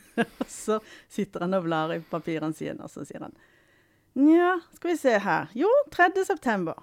så 0.48 0.80
sitter 1.08 1.46
han 1.46 1.56
og 1.58 1.66
blar 1.66 1.94
i 1.94 2.00
papirene 2.10 2.56
sine, 2.56 2.80
og 2.84 2.92
så 2.92 3.04
sier 3.08 3.26
han 3.26 3.36
Nja, 4.18 4.56
skal 4.74 4.90
vi 4.90 4.96
se 4.98 5.12
her. 5.22 5.52
Jo, 5.54 5.68
3. 5.94 6.24
september. 6.26 6.80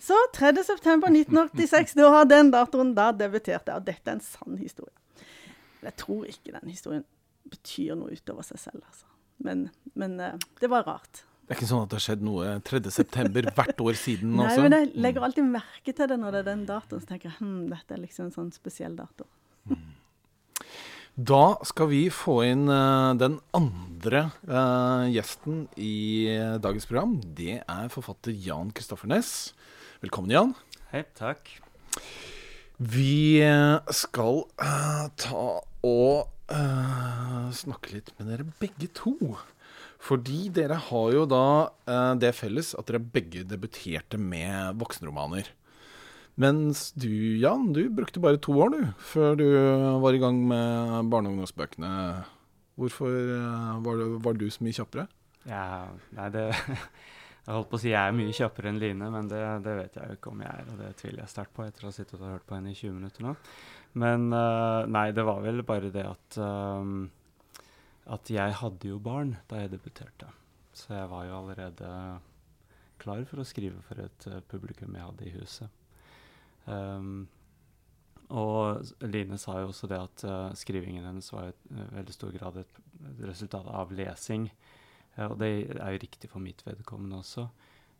Så 0.00 0.16
3. 0.34 0.54
september 0.64 1.12
1986, 1.12 1.92
da 1.98 2.08
har 2.14 2.30
den 2.30 2.48
datoen, 2.54 2.94
da 2.96 3.10
debuterte 3.12 3.74
jeg. 3.74 3.82
Og 3.82 3.84
dette 3.84 4.08
er 4.08 4.16
en 4.16 4.24
sann 4.24 4.56
historie. 4.56 4.94
Jeg 5.84 5.92
tror 6.00 6.24
ikke 6.30 6.54
den 6.54 6.72
historien 6.72 7.04
betyr 7.52 7.92
noe 7.98 8.16
utover 8.16 8.46
seg 8.46 8.62
selv, 8.62 8.80
altså. 8.88 9.04
Men, 9.44 9.66
men 9.94 10.16
uh, 10.16 10.32
det 10.62 10.70
var 10.72 10.86
rart. 10.88 11.26
Det 11.46 11.54
er 11.54 11.60
ikke 11.60 11.68
sånn 11.68 11.84
at 11.84 11.92
det 11.92 11.98
har 12.00 12.04
skjedd 12.06 12.24
noe 12.26 12.54
3.9. 12.66 13.52
hvert 13.54 13.82
år 13.84 13.98
siden 14.00 14.32
Nei, 14.34 14.48
også? 14.48 14.64
Men 14.64 14.74
jeg 14.74 14.88
legger 15.04 15.26
alltid 15.28 15.46
merke 15.46 15.92
til 15.94 16.08
det 16.10 16.16
når 16.18 16.34
det 16.34 16.40
er 16.40 16.48
den 16.48 16.64
datoen. 16.66 17.04
Så 17.04 17.12
tenker 17.12 17.30
jeg 17.30 17.38
hm, 17.38 17.60
dette 17.70 17.94
er 17.94 18.02
liksom 18.02 18.26
en 18.26 18.34
sånn 18.34 18.48
spesiell 18.54 18.96
dato. 18.98 19.28
Mm. 19.70 19.84
Da 21.16 21.56
skal 21.64 21.86
vi 21.88 22.02
få 22.12 22.42
inn 22.44 22.66
uh, 22.68 23.16
den 23.16 23.38
andre 23.56 24.26
uh, 24.44 25.08
gjesten 25.08 25.62
i 25.80 26.28
uh, 26.28 26.58
dagens 26.60 26.84
program. 26.84 27.14
Det 27.32 27.62
er 27.62 27.88
forfatter 27.88 28.36
Jan 28.36 28.68
Kristoffer 28.76 29.08
Næss. 29.08 29.54
Velkommen, 30.04 30.34
Jan. 30.34 30.52
Hei, 30.90 31.06
takk. 31.16 31.48
Vi 32.76 33.40
skal 33.96 34.42
ta 35.16 35.44
og 35.88 36.52
snakke 37.56 37.94
litt 37.94 38.12
med 38.18 38.28
dere 38.28 38.44
begge 38.60 38.90
to. 38.92 39.16
Fordi 39.96 40.50
dere 40.52 40.76
har 40.90 41.14
jo 41.16 41.24
da 41.24 42.12
det 42.20 42.36
felles 42.36 42.74
at 42.76 42.92
dere 42.92 43.00
begge 43.00 43.46
debuterte 43.48 44.20
med 44.20 44.76
voksenromaner. 44.76 45.48
Mens 46.36 46.90
du, 46.92 47.08
Jan, 47.40 47.70
du 47.72 47.86
brukte 47.88 48.20
bare 48.20 48.40
to 48.42 48.52
år, 48.60 48.74
du, 48.74 48.80
før 49.00 49.38
du 49.40 49.46
var 50.02 50.16
i 50.16 50.20
gang 50.20 50.42
med 50.48 51.08
barne- 51.08 51.30
og 51.30 51.36
ungdomsbøkene. 51.36 51.92
Hvorfor 52.76 53.08
eh, 53.08 53.84
var, 53.84 53.96
det, 53.96 54.08
var, 54.24 54.36
du 54.36 54.50
så 54.52 54.64
mye 54.64 54.76
kjappere? 54.76 55.06
Ja, 55.48 55.88
nei, 56.16 56.28
det 56.34 56.50
Jeg 57.46 57.54
holdt 57.54 57.68
på 57.70 57.78
å 57.78 57.80
si 57.80 57.92
jeg 57.92 58.10
er 58.10 58.14
mye 58.16 58.34
kjappere 58.34 58.72
enn 58.72 58.80
Line, 58.82 59.08
men 59.14 59.28
det, 59.30 59.38
det, 59.62 59.74
vet 59.78 59.96
jeg 59.96 60.10
jo 60.10 60.16
ikke 60.16 60.30
om 60.32 60.40
jeg 60.42 60.50
er. 60.50 60.70
Og 60.72 60.80
det 60.82 60.88
tviler 60.98 61.22
jeg 61.22 61.30
sterkt 61.30 61.52
på 61.54 61.62
etter 61.62 61.84
å 61.84 61.92
ha 61.92 61.94
sittet 61.94 62.18
og 62.18 62.32
hørt 62.32 62.46
på 62.48 62.56
henne 62.56 62.72
i 62.72 62.74
20 62.74 62.96
minutter 62.96 63.22
nå. 63.22 63.34
Men 64.02 64.24
uh, 64.34 64.82
nei, 64.90 65.04
det 65.14 65.24
var 65.28 65.44
vel 65.44 65.62
bare 65.68 65.92
det 65.94 66.02
at 66.04 66.38
um, 66.42 67.06
At 68.12 68.32
jeg 68.34 68.58
hadde 68.60 68.90
jo 68.90 68.98
barn 68.98 69.36
da 69.46 69.62
jeg 69.62 69.76
debuterte. 69.76 70.32
Så 70.74 70.90
jeg 70.98 71.06
var 71.14 71.28
jo 71.28 71.38
allerede 71.38 71.92
klar 72.98 73.22
for 73.30 73.40
å 73.40 73.46
skrive 73.46 73.78
for 73.86 74.02
et 74.02 74.28
publikum 74.50 74.98
jeg 74.98 75.06
hadde 75.06 75.30
i 75.30 75.36
huset. 75.38 75.85
Um, 76.66 77.26
og 78.34 78.82
Line 79.06 79.38
sa 79.38 79.60
jo 79.60 79.70
også 79.70 79.88
det 79.90 79.98
at 80.02 80.24
uh, 80.26 80.54
skrivingen 80.58 81.04
hennes 81.06 81.28
var 81.30 81.52
i 81.52 81.56
uh, 81.70 81.84
veldig 81.94 82.14
stor 82.14 82.32
grad 82.34 82.58
et 82.62 82.80
resultat 83.22 83.68
av 83.70 83.92
lesing. 83.94 84.48
Uh, 85.14 85.28
og 85.28 85.36
det 85.42 85.50
er 85.76 85.94
jo 85.94 86.02
riktig 86.02 86.30
for 86.32 86.42
mitt 86.42 86.64
vedkommende 86.66 87.20
også. 87.22 87.46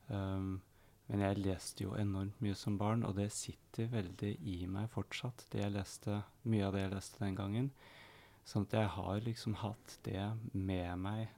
Um, 0.09 0.59
men 1.07 1.22
jeg 1.22 1.38
leste 1.38 1.85
jo 1.85 1.94
enormt 1.94 2.40
mye 2.42 2.57
som 2.59 2.79
barn, 2.79 3.05
og 3.07 3.14
det 3.18 3.29
sitter 3.35 3.87
veldig 3.92 4.33
i 4.42 4.59
meg 4.70 4.90
fortsatt. 4.90 5.46
Det 5.52 5.62
jeg 5.62 5.74
leste, 5.76 6.22
Mye 6.42 6.66
av 6.66 6.74
det 6.74 6.83
jeg 6.83 6.94
leste 6.96 7.22
den 7.22 7.38
gangen. 7.38 7.70
Sånn 8.46 8.66
at 8.66 8.74
jeg 8.74 8.90
har 8.94 9.22
liksom 9.22 9.59
hatt 9.62 9.98
det 10.07 10.22
med 10.52 10.98
meg 11.02 11.29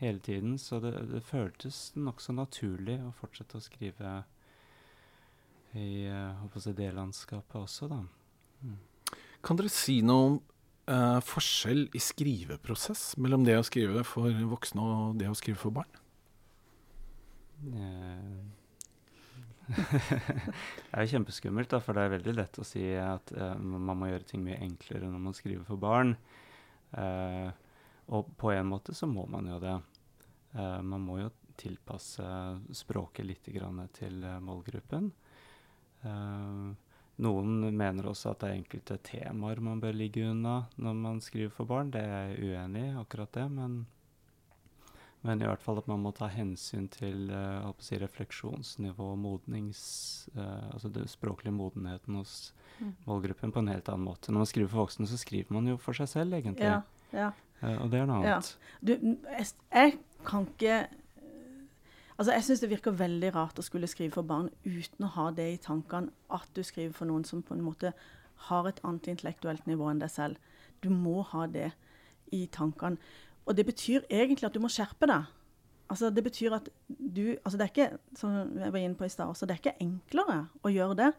hele 0.00 0.20
tiden. 0.24 0.56
Så 0.60 0.80
det, 0.80 0.94
det 1.12 1.20
føltes 1.28 1.90
nokså 1.96 2.32
naturlig 2.36 2.98
å 3.04 3.12
fortsette 3.20 3.60
å 3.60 3.64
skrive 3.64 4.22
i 5.78 6.08
uh, 6.10 6.72
det 6.74 6.92
landskapet 6.94 7.56
også, 7.60 7.88
da. 7.90 8.00
Mm. 8.62 8.78
Kan 9.44 9.56
dere 9.56 9.70
si 9.72 10.00
noe 10.04 10.26
om 10.26 10.38
uh, 10.90 11.20
forskjell 11.24 11.86
i 11.96 12.02
skriveprosess 12.02 13.14
mellom 13.20 13.44
det 13.46 13.58
å 13.58 13.66
skrive 13.66 14.04
for 14.06 14.34
voksne 14.50 14.84
og 14.84 15.20
det 15.20 15.30
å 15.30 15.36
skrive 15.38 15.60
for 15.60 15.74
barn? 15.74 16.00
Uh, 17.60 18.40
det 19.70 20.92
er 20.92 21.04
jo 21.04 21.12
kjempeskummelt, 21.14 21.70
da, 21.70 21.80
for 21.84 21.94
det 21.94 22.04
er 22.04 22.14
veldig 22.16 22.36
lett 22.36 22.58
å 22.58 22.66
si 22.66 22.84
at 22.98 23.32
uh, 23.36 23.54
man 23.60 23.98
må 24.00 24.10
gjøre 24.10 24.26
ting 24.32 24.44
mye 24.44 24.60
enklere 24.64 25.10
når 25.10 25.26
man 25.28 25.36
skriver 25.36 25.64
for 25.68 25.80
barn. 25.80 26.16
Uh, 26.90 27.50
og 28.10 28.32
på 28.40 28.50
en 28.50 28.66
måte 28.66 28.96
så 28.96 29.06
må 29.06 29.28
man 29.30 29.46
jo 29.46 29.60
det. 29.62 29.76
Man 30.82 31.04
må 31.06 31.20
jo 31.20 31.28
tilpasse 31.54 32.24
språket 32.74 33.22
litt 33.22 33.46
til 33.94 34.16
målgruppen. 34.42 35.12
Uh, 36.04 36.72
noen 37.20 37.76
mener 37.76 38.08
også 38.08 38.32
at 38.32 38.40
det 38.40 38.48
er 38.48 38.58
enkelte 38.58 38.96
temaer 39.04 39.60
man 39.60 39.80
bør 39.82 39.96
ligge 39.96 40.24
unna 40.24 40.62
når 40.80 40.94
man 40.96 41.18
skriver 41.24 41.52
for 41.52 41.68
barn. 41.68 41.92
Det 41.92 42.00
er 42.00 42.30
jeg 42.30 42.52
uenig 42.52 42.84
i, 42.88 42.94
akkurat 43.00 43.32
det. 43.36 43.46
Men, 43.52 43.74
men, 45.26 45.42
i 45.42 45.48
hvert 45.48 45.64
fall 45.64 45.82
at 45.82 45.90
man 45.90 46.00
må 46.04 46.14
ta 46.16 46.30
hensyn 46.32 46.88
til 46.92 47.28
uh, 47.28 47.68
si 47.82 48.00
refleksjonsnivå 48.00 49.12
og 49.14 49.20
modnings... 49.20 49.82
Uh, 50.36 50.70
altså 50.70 50.92
den 50.94 51.10
språklige 51.10 51.52
modenheten 51.52 52.16
hos 52.16 52.54
mm. 52.78 52.94
målgruppen 53.04 53.52
på 53.52 53.64
en 53.64 53.72
helt 53.74 53.92
annen 53.92 54.08
måte. 54.08 54.32
Når 54.32 54.46
man 54.46 54.52
skriver 54.54 54.72
for 54.72 54.86
voksne, 54.86 55.08
så 55.10 55.20
skriver 55.20 55.52
man 55.56 55.68
jo 55.68 55.76
for 55.80 55.96
seg 55.96 56.08
selv, 56.08 56.38
egentlig. 56.40 56.70
Ja, 56.70 56.80
ja. 57.12 57.32
og 57.76 57.92
det 57.92 58.00
er 58.00 58.08
noe 58.08 58.22
annet. 58.22 58.54
Ja. 58.54 58.80
Du, 58.80 58.96
jeg, 59.36 59.52
jeg 59.76 59.98
kan 60.24 60.48
ikke 60.48 60.80
Altså, 62.20 62.32
Jeg 62.32 62.44
syns 62.44 62.60
det 62.60 62.68
virker 62.68 62.92
veldig 62.92 63.28
rart 63.32 63.58
å 63.58 63.62
skulle 63.64 63.88
skrive 63.88 64.12
for 64.12 64.28
barn 64.28 64.50
uten 64.66 65.06
å 65.06 65.08
ha 65.14 65.30
det 65.32 65.46
i 65.54 65.60
tankene 65.64 66.12
at 66.28 66.50
du 66.52 66.60
skriver 66.60 66.92
for 66.92 67.08
noen 67.08 67.22
som 67.24 67.40
på 67.40 67.54
en 67.56 67.62
måte 67.64 67.94
har 68.50 68.66
et 68.68 68.80
annet 68.84 69.06
intellektuelt 69.08 69.64
nivå 69.64 69.86
enn 69.88 70.02
deg 70.02 70.10
selv. 70.12 70.36
Du 70.84 70.90
må 70.92 71.22
ha 71.30 71.46
det 71.48 71.70
i 72.36 72.42
tankene. 72.52 73.00
Og 73.48 73.56
det 73.56 73.64
betyr 73.64 74.04
egentlig 74.12 74.50
at 74.50 74.52
du 74.52 74.60
må 74.60 74.68
skjerpe 74.68 75.08
deg. 75.08 75.30
Altså, 75.88 76.10
det 76.12 76.22
betyr 76.26 76.58
at 76.58 76.68
du 76.88 77.38
altså 77.40 77.56
Det 77.56 77.64
er 77.64 77.72
ikke 77.72 78.18
som 78.20 78.34
jeg 78.58 78.72
var 78.74 78.84
inne 78.84 78.98
på 78.98 79.08
i 79.08 79.14
sted 79.14 79.24
også, 79.24 79.48
det 79.48 79.56
er 79.56 79.62
ikke 79.62 79.86
enklere 79.86 80.36
å 80.60 80.72
gjøre 80.74 80.98
det. 80.98 81.10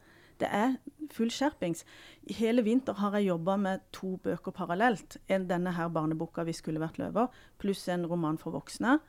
Det 0.41 0.49
er 0.53 0.75
full 1.09 1.33
skjerpings. 1.33 1.81
I 2.29 2.37
hele 2.37 2.61
vinter 2.61 2.93
har 3.01 3.17
jeg 3.17 3.31
jobba 3.31 3.57
med 3.57 3.81
to 3.91 4.19
bøker 4.21 4.53
parallelt. 4.53 5.17
En, 5.27 5.49
denne 5.49 5.73
her 5.73 5.89
barneboka 5.89 6.43
'Vi 6.45 6.53
skulle 6.53 6.79
vært 6.79 7.01
løver', 7.01 7.33
pluss 7.57 7.87
en 7.89 8.05
roman 8.05 8.37
for 8.37 8.53
voksne. 8.53 8.99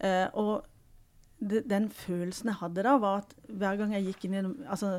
Eh, 0.00 0.28
og 0.32 0.64
den 1.40 1.90
følelsen 1.92 2.50
jeg 2.52 2.60
hadde 2.60 2.84
da, 2.86 2.96
var 3.02 3.22
at 3.24 3.34
hver 3.48 3.78
gang 3.80 3.94
jeg 3.96 4.08
gikk 4.08 4.26
inn 4.26 4.36
i 4.38 4.42
altså, 4.70 4.98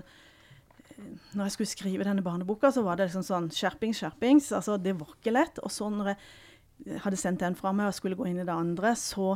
Når 1.34 1.48
jeg 1.48 1.56
skulle 1.56 1.71
skrive 1.71 2.08
denne 2.08 2.24
barneboka, 2.24 2.71
så 2.71 2.84
var 2.86 3.00
det 3.00 3.10
liksom 3.10 3.26
sånn 3.26 3.52
skjerpings, 3.52 4.00
skjerpings. 4.00 4.52
Altså, 4.56 4.78
det 4.78 4.95
var 5.00 5.12
ikke 5.15 5.34
lett. 5.36 5.60
Og 5.63 5.74
så 5.74 5.89
når 5.91 6.13
jeg 6.13 7.02
hadde 7.04 7.19
sendt 7.19 7.43
den 7.43 7.58
fra 7.58 7.74
meg 7.76 7.89
og 7.89 7.98
skulle 7.98 8.17
gå 8.19 8.30
inn 8.30 8.39
i 8.39 8.48
det 8.48 8.56
andre, 8.56 8.93
så, 9.00 9.36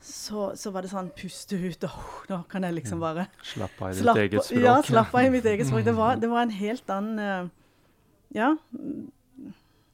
så, 0.00 0.50
så 0.58 0.72
var 0.74 0.84
det 0.84 0.92
sånn 0.92 1.10
puste 1.16 1.56
ut. 1.60 1.88
og 1.88 2.30
nå 2.32 2.42
kan 2.52 2.66
jeg 2.68 2.78
liksom 2.80 3.02
bare 3.04 3.28
Slappe 3.54 3.88
av 3.88 3.92
i 3.92 4.00
ditt 4.00 4.22
eget 4.24 4.48
språk. 4.48 4.64
Ja, 4.64 4.78
slappe 4.84 5.20
av 5.20 5.28
i 5.28 5.34
mitt 5.36 5.48
eget 5.48 5.70
språk. 5.70 5.84
Det 5.86 5.96
var, 5.96 6.16
det 6.20 6.32
var 6.32 6.46
en 6.46 6.56
helt 6.56 6.96
annen 6.96 7.20
uh, 7.20 7.52
Ja. 8.34 8.54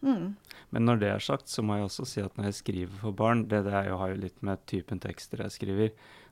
Mm. 0.01 0.31
Men 0.71 0.87
når 0.87 1.01
det 1.03 1.11
er 1.13 1.23
sagt, 1.23 1.51
så 1.51 1.63
må 1.67 1.77
jeg 1.77 1.89
også 1.89 2.07
si 2.09 2.23
at 2.23 2.37
når 2.39 2.51
jeg 2.51 2.59
skriver 2.61 3.01
for 3.03 3.17
barn, 3.17 3.45
det, 3.51 3.65
det 3.67 3.83
jo, 3.89 3.99
har 4.01 4.13
jo 4.15 4.21
litt 4.23 4.39
med 4.47 4.63
typen 4.71 5.03
tekster 5.03 5.43
jeg 5.45 5.55
skriver, 5.57 5.91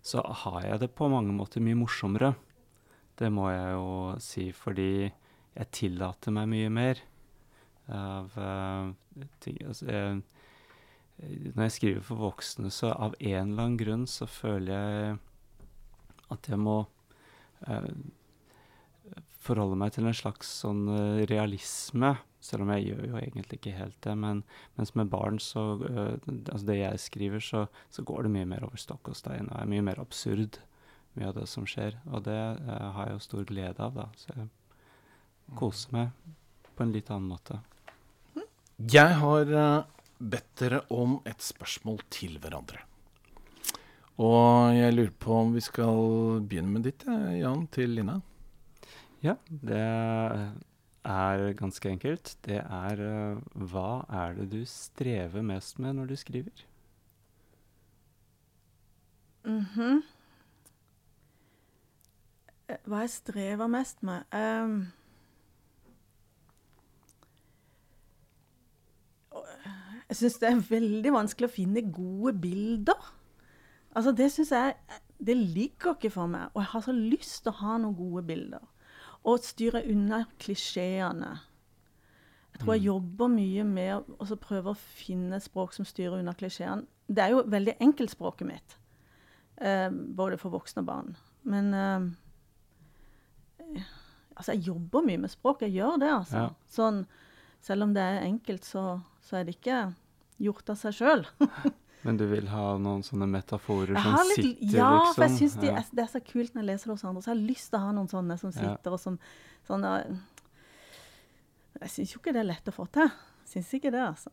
så 0.08 0.22
har 0.44 0.64
jeg 0.64 0.80
det 0.80 0.94
på 0.96 1.08
mange 1.12 1.34
måter 1.36 1.60
mye 1.64 1.76
morsommere. 1.76 2.32
Det 3.18 3.28
må 3.34 3.50
jeg 3.50 3.72
jo 3.74 3.88
si, 4.22 4.48
fordi 4.56 4.90
jeg 5.04 5.70
tillater 5.74 6.32
meg 6.34 6.48
mye 6.52 6.72
mer 6.72 7.00
av 7.92 8.34
uh, 8.36 8.90
ting 9.42 9.56
altså, 9.64 9.86
jeg, 9.88 10.18
Når 11.56 11.62
jeg 11.64 11.74
skriver 11.74 12.04
for 12.04 12.20
voksne, 12.20 12.70
så 12.70 12.92
av 12.92 13.16
en 13.18 13.52
eller 13.52 13.64
annen 13.64 13.80
grunn 13.80 14.06
så 14.08 14.28
føler 14.30 14.72
jeg 14.72 15.18
at 16.28 16.48
jeg 16.52 16.60
må 16.60 16.78
uh, 17.66 17.92
forholde 19.42 19.78
meg 19.80 19.96
til 19.96 20.08
en 20.08 20.16
slags 20.16 20.52
sånn 20.62 20.84
uh, 20.92 21.24
realisme 21.28 22.14
selv 22.40 22.64
om 22.64 22.72
jeg 22.74 22.88
gjør 22.88 23.06
jo 23.10 23.20
egentlig 23.20 23.58
ikke 23.58 23.74
helt 23.76 23.98
det. 24.04 24.14
Men 24.18 24.42
mens 24.78 24.94
med 24.98 25.10
barn, 25.10 25.38
så 25.42 25.64
uh, 25.82 26.14
Altså 26.52 26.66
det 26.66 26.78
jeg 26.78 27.02
skriver, 27.02 27.40
så, 27.44 27.66
så, 27.90 28.02
går 28.02 28.26
det 28.26 28.34
mye 28.36 28.48
mer 28.54 28.66
over 28.66 28.80
stokk 28.80 29.10
og 29.12 29.18
stein. 29.18 29.50
Og 29.50 29.60
er 29.60 29.70
mye 29.70 29.84
mer 29.90 30.00
absurd, 30.02 30.60
mye 31.18 31.30
av 31.30 31.38
det 31.40 31.48
som 31.50 31.66
skjer. 31.68 31.98
Og 32.12 32.24
det 32.28 32.38
uh, 32.38 32.90
har 32.96 33.08
jeg 33.08 33.16
jo 33.18 33.26
stor 33.26 33.48
glede 33.48 33.84
av, 33.84 33.98
da. 33.98 34.08
Så 34.16 34.34
jeg 34.34 34.48
koser 35.58 35.94
meg 35.96 36.36
på 36.76 36.84
en 36.84 36.94
litt 36.94 37.10
annen 37.10 37.32
måte. 37.32 37.60
Jeg 38.78 39.18
har 39.18 39.50
uh, 39.50 39.88
bedt 40.18 40.52
dere 40.60 40.84
om 40.94 41.18
et 41.26 41.42
spørsmål 41.42 42.04
til 42.14 42.38
hverandre. 42.42 42.84
Og 44.18 44.74
jeg 44.74 44.94
lurer 44.94 45.14
på 45.22 45.34
om 45.44 45.52
vi 45.54 45.62
skal 45.62 46.40
begynne 46.42 46.74
med 46.74 46.88
ditt, 46.88 47.04
Jan, 47.38 47.68
til 47.70 47.92
Lina. 47.94 48.16
Ja, 49.22 49.34
det 49.46 49.82
er 51.04 51.52
ganske 51.58 51.90
enkelt. 51.90 52.36
Det 52.44 52.58
er 52.62 53.02
uh, 53.02 53.40
hva 53.70 54.04
er 54.10 54.34
det 54.38 54.50
du 54.52 54.62
strever 54.66 55.42
mest 55.42 55.78
med 55.78 55.92
når 55.98 56.06
du 56.06 56.16
skriver? 56.16 56.64
Mm 59.44 59.60
-hmm. 59.60 60.02
Hva 62.84 62.98
jeg 63.00 63.10
strever 63.10 63.66
mest 63.66 64.02
med 64.02 64.22
um, 64.32 64.86
Jeg 70.08 70.16
syns 70.16 70.38
det 70.38 70.48
er 70.48 70.68
veldig 70.70 71.12
vanskelig 71.12 71.48
å 71.48 71.52
finne 71.52 71.92
gode 71.92 72.32
bilder. 72.40 73.14
Altså, 73.92 74.12
det 74.12 74.32
syns 74.32 74.50
jeg 74.50 74.74
Det 75.26 75.36
ligger 75.36 75.94
ikke 75.94 76.10
for 76.10 76.26
meg. 76.26 76.48
Og 76.54 76.62
jeg 76.62 76.70
har 76.72 76.80
så 76.80 76.92
lyst 76.92 77.42
til 77.42 77.50
å 77.50 77.60
ha 77.60 77.78
noen 77.78 77.96
gode 77.96 78.22
bilder. 78.26 78.62
Og 79.28 79.44
styre 79.44 79.84
unna 79.90 80.22
klisjeene. 80.40 81.34
Jeg 82.54 82.62
tror 82.62 82.74
jeg 82.74 82.82
mm. 82.82 82.88
jobber 82.88 83.30
mye 83.30 83.64
med 83.68 84.08
å 84.18 84.36
prøve 84.40 84.72
å 84.72 84.78
finne 84.78 85.38
språk 85.42 85.76
som 85.76 85.86
styrer 85.86 86.18
unna 86.18 86.34
klisjeene. 86.34 86.88
Det 87.08 87.22
er 87.24 87.34
jo 87.34 87.44
veldig 87.48 87.76
enkelt, 87.84 88.12
språket 88.12 88.48
mitt. 88.48 88.78
Eh, 89.62 89.88
både 89.90 90.38
for 90.40 90.54
voksne 90.54 90.82
og 90.82 90.88
barn. 90.88 91.14
Men 91.48 91.70
eh, 91.76 92.08
altså, 94.34 94.54
jeg 94.54 94.66
jobber 94.68 95.06
mye 95.06 95.22
med 95.22 95.32
språk. 95.32 95.62
Jeg 95.66 95.76
gjør 95.78 96.00
det, 96.02 96.12
altså. 96.12 96.48
Ja. 96.48 96.50
Sånn, 96.72 97.04
Selv 97.64 97.88
om 97.88 97.94
det 97.94 98.02
er 98.06 98.22
enkelt, 98.22 98.64
så, 98.64 99.00
så 99.26 99.40
er 99.40 99.46
det 99.46 99.56
ikke 99.56 99.78
gjort 100.38 100.70
av 100.70 100.76
seg 100.78 100.94
sjøl. 100.94 101.24
Men 102.04 102.16
du 102.16 102.26
vil 102.30 102.46
ha 102.48 102.76
noen 102.78 103.02
sånne 103.02 103.26
metaforer 103.26 103.96
som 103.98 104.14
litt, 104.28 104.36
sitter, 104.38 104.76
ja, 104.76 104.90
liksom? 105.00 105.14
for 105.14 105.24
jeg 105.24 105.36
syns 105.38 105.56
de 105.60 105.66
Ja. 105.66 105.82
det 105.92 106.04
er 106.04 106.12
så 106.12 106.20
kult 106.24 106.54
når 106.54 106.62
jeg 106.62 106.68
leser 106.70 106.84
det 106.86 106.94
hos 106.94 107.04
andre. 107.04 107.22
Så 107.22 107.30
jeg 107.32 107.36
har 107.36 107.48
lyst 107.48 107.70
til 107.70 107.78
å 107.78 107.82
ha 107.82 107.92
noen 107.92 108.08
sånne 108.08 108.38
som 108.38 108.50
Ja. 108.54 108.76
sitter 108.76 108.92
og 108.92 109.00
som 109.00 109.18
sånn, 109.68 109.82
ja, 109.82 110.18
Jeg 111.80 111.90
syns 111.90 112.12
jo 112.14 112.18
ikke 112.20 112.32
det 112.32 112.40
er 112.40 112.48
lett 112.48 112.64
å 112.66 112.72
få 112.74 112.90
til. 112.90 113.10
Syns 113.46 113.72
ikke 113.74 113.92
det, 113.92 114.00
altså. 114.02 114.30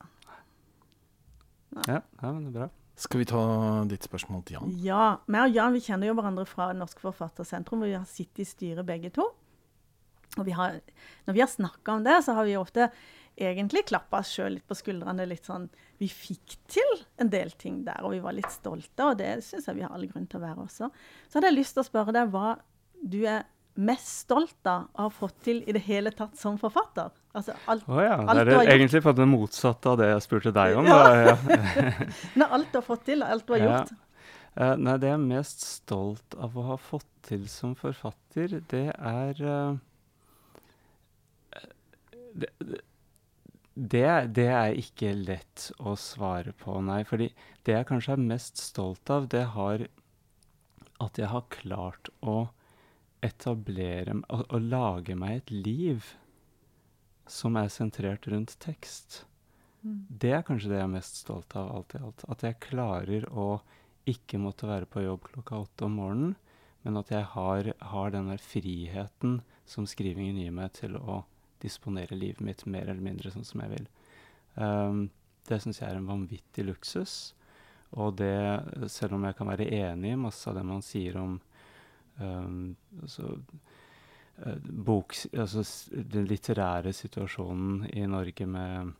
Ja, 1.87 2.01
ja, 2.21 2.31
men 2.31 2.43
det 2.45 2.55
er 2.55 2.59
bra. 2.59 2.69
Skal 2.95 3.19
vi 3.19 3.25
ta 3.27 3.83
ditt 3.91 4.05
spørsmål 4.07 4.45
til 4.45 4.55
Jan? 4.55 4.71
Ja. 4.81 5.17
meg 5.27 5.49
og 5.49 5.55
Jan 5.57 5.73
vi 5.75 5.81
kjenner 5.83 6.07
jo 6.07 6.15
hverandre 6.15 6.45
fra 6.47 6.69
Norsk 6.73 7.01
Forfattersentrum, 7.03 7.81
hvor 7.81 7.89
vi 7.91 7.97
har 7.97 8.05
sittet 8.07 8.39
i 8.39 8.47
styret 8.47 8.85
begge 8.87 9.11
to. 9.11 9.25
Og 10.37 10.45
vi 10.45 10.51
har, 10.55 10.79
når 11.27 11.33
vi 11.33 11.39
har 11.43 11.47
snakka 11.51 11.97
om 11.97 12.03
det, 12.03 12.15
så 12.23 12.33
har 12.35 12.45
vi 12.47 12.55
ofte 12.59 12.89
egentlig 13.37 13.85
klappa 13.85 14.19
oss 14.23 14.31
sjøl 14.31 14.55
litt 14.55 14.67
på 14.67 14.75
skuldrene. 14.79 15.27
litt 15.27 15.43
sånn, 15.45 15.69
Vi 16.01 16.07
fikk 16.11 16.57
til 16.71 16.95
en 17.21 17.29
del 17.31 17.51
ting 17.59 17.83
der, 17.85 18.03
og 18.03 18.15
vi 18.15 18.21
var 18.23 18.35
litt 18.35 18.51
stolte, 18.51 19.11
og 19.11 19.19
det 19.21 19.37
syns 19.45 19.69
jeg 19.69 19.77
vi 19.77 19.85
har 19.85 19.93
all 19.95 20.07
grunn 20.11 20.27
til 20.27 20.41
å 20.41 20.45
være 20.45 20.65
også. 20.65 20.89
Så 21.29 21.37
hadde 21.37 21.51
jeg 21.51 21.59
lyst 21.61 21.77
til 21.77 21.85
å 21.85 21.87
spørre 21.87 22.15
deg 22.15 22.31
hva 22.33 22.55
du 23.05 23.21
er 23.23 23.45
mest 23.75 24.07
stolt 24.23 24.67
av 24.67 24.87
å 24.95 25.05
ha 25.07 25.11
fått 25.11 25.37
til 25.47 25.61
i 25.67 25.75
det 25.75 25.83
hele 25.87 26.11
tatt 26.15 26.37
som 26.39 26.57
forfatter? 26.59 27.11
Altså 27.35 27.55
alt, 27.71 27.87
Å 27.91 28.03
ja. 28.03 28.17
Alt 28.23 28.45
Det 28.47 28.55
er 28.55 28.71
egentlig 28.77 29.01
på 29.03 29.13
det 29.15 29.27
motsatte 29.27 29.91
av 29.91 29.99
det 29.99 30.09
jeg 30.13 30.23
spurte 30.23 30.53
deg 30.55 30.79
om. 30.79 30.87
Ja. 30.87 30.99
Da. 31.03 31.15
Ja. 31.27 31.95
Når 32.39 32.55
alt 32.59 32.71
du 32.71 32.79
har 32.79 32.85
fått 32.87 33.05
til, 33.09 33.25
alt 33.25 33.47
du 33.47 33.55
har 33.57 33.65
gjort. 33.65 33.97
Uh, 34.55 34.71
nei, 34.79 34.95
det 35.03 35.09
jeg 35.09 35.17
er 35.17 35.25
mest 35.25 35.65
stolt 35.67 36.37
av 36.39 36.55
å 36.55 36.69
ha 36.69 36.79
fått 36.79 37.09
til 37.27 37.43
som 37.51 37.73
forfatter, 37.75 38.61
det 38.71 38.87
er 38.95 39.41
uh, 39.43 39.75
det, 42.35 42.51
det, 42.63 42.79
det, 43.75 44.07
det 44.35 44.47
er 44.47 44.77
ikke 44.79 45.11
lett 45.19 45.69
å 45.83 45.97
svare 45.99 46.55
på, 46.55 46.79
nei. 46.81 47.03
Fordi 47.07 47.29
det 47.67 47.75
jeg 47.75 47.87
kanskje 47.89 48.15
er 48.15 48.27
mest 48.31 48.61
stolt 48.63 49.11
av, 49.11 49.27
det 49.31 49.43
har 49.55 49.87
at 51.03 51.19
jeg 51.19 51.27
har 51.27 51.49
klart 51.51 52.09
å 52.23 52.47
etablere 53.25 54.15
å, 54.31 54.43
å 54.47 54.59
lage 54.63 55.15
meg 55.19 55.41
et 55.41 55.51
liv 55.51 56.13
som 57.27 57.57
er 57.59 57.71
sentrert 57.73 58.27
rundt 58.31 58.55
tekst. 58.63 59.25
Det 59.85 60.31
er 60.33 60.45
kanskje 60.45 60.71
det 60.71 60.79
jeg 60.79 60.87
er 60.87 60.95
mest 60.95 61.19
stolt 61.19 61.55
av 61.59 61.69
alt 61.75 61.93
i 61.97 62.01
alt. 62.01 62.23
At 62.31 62.45
jeg 62.45 62.61
klarer 62.63 63.27
å 63.29 63.59
ikke 64.09 64.39
måtte 64.41 64.69
være 64.69 64.87
på 64.89 65.03
jobb 65.03 65.27
klokka 65.27 65.59
åtte 65.65 65.87
om 65.89 65.99
morgenen, 65.99 66.35
men 66.85 66.97
at 67.01 67.11
jeg 67.11 67.25
har, 67.33 67.71
har 67.91 68.11
den 68.13 68.29
der 68.31 68.41
friheten 68.41 69.39
som 69.65 69.87
skrivingen 69.89 70.37
gir 70.41 70.53
meg 70.53 70.73
til 70.77 70.97
å 71.01 71.23
disponere 71.61 72.17
livet 72.17 72.43
mitt 72.45 72.65
mer 72.65 72.89
eller 72.89 73.03
mindre 73.03 73.31
sånn 73.33 73.47
som 73.47 73.63
jeg 73.63 73.73
vil. 73.75 73.87
Um, 74.55 75.07
det 75.45 75.61
syns 75.61 75.81
jeg 75.81 75.89
er 75.89 75.99
en 75.99 76.09
vanvittig 76.09 76.65
luksus. 76.65 77.15
Og 77.95 78.17
det, 78.19 78.89
selv 78.91 79.15
om 79.15 79.25
jeg 79.27 79.37
kan 79.37 79.49
være 79.51 79.69
enig 79.77 80.15
i 80.15 80.19
masse 80.19 80.49
av 80.49 80.57
det 80.57 80.65
man 80.67 80.83
sier 80.83 81.19
om 81.21 81.37
um, 82.19 82.75
altså, 83.01 83.35
uh, 84.41 84.57
bok, 84.89 85.15
altså 85.31 85.63
den 85.91 86.27
litterære 86.27 86.93
situasjonen 86.95 87.85
i 87.93 88.07
Norge 88.09 88.49
med, 88.49 88.91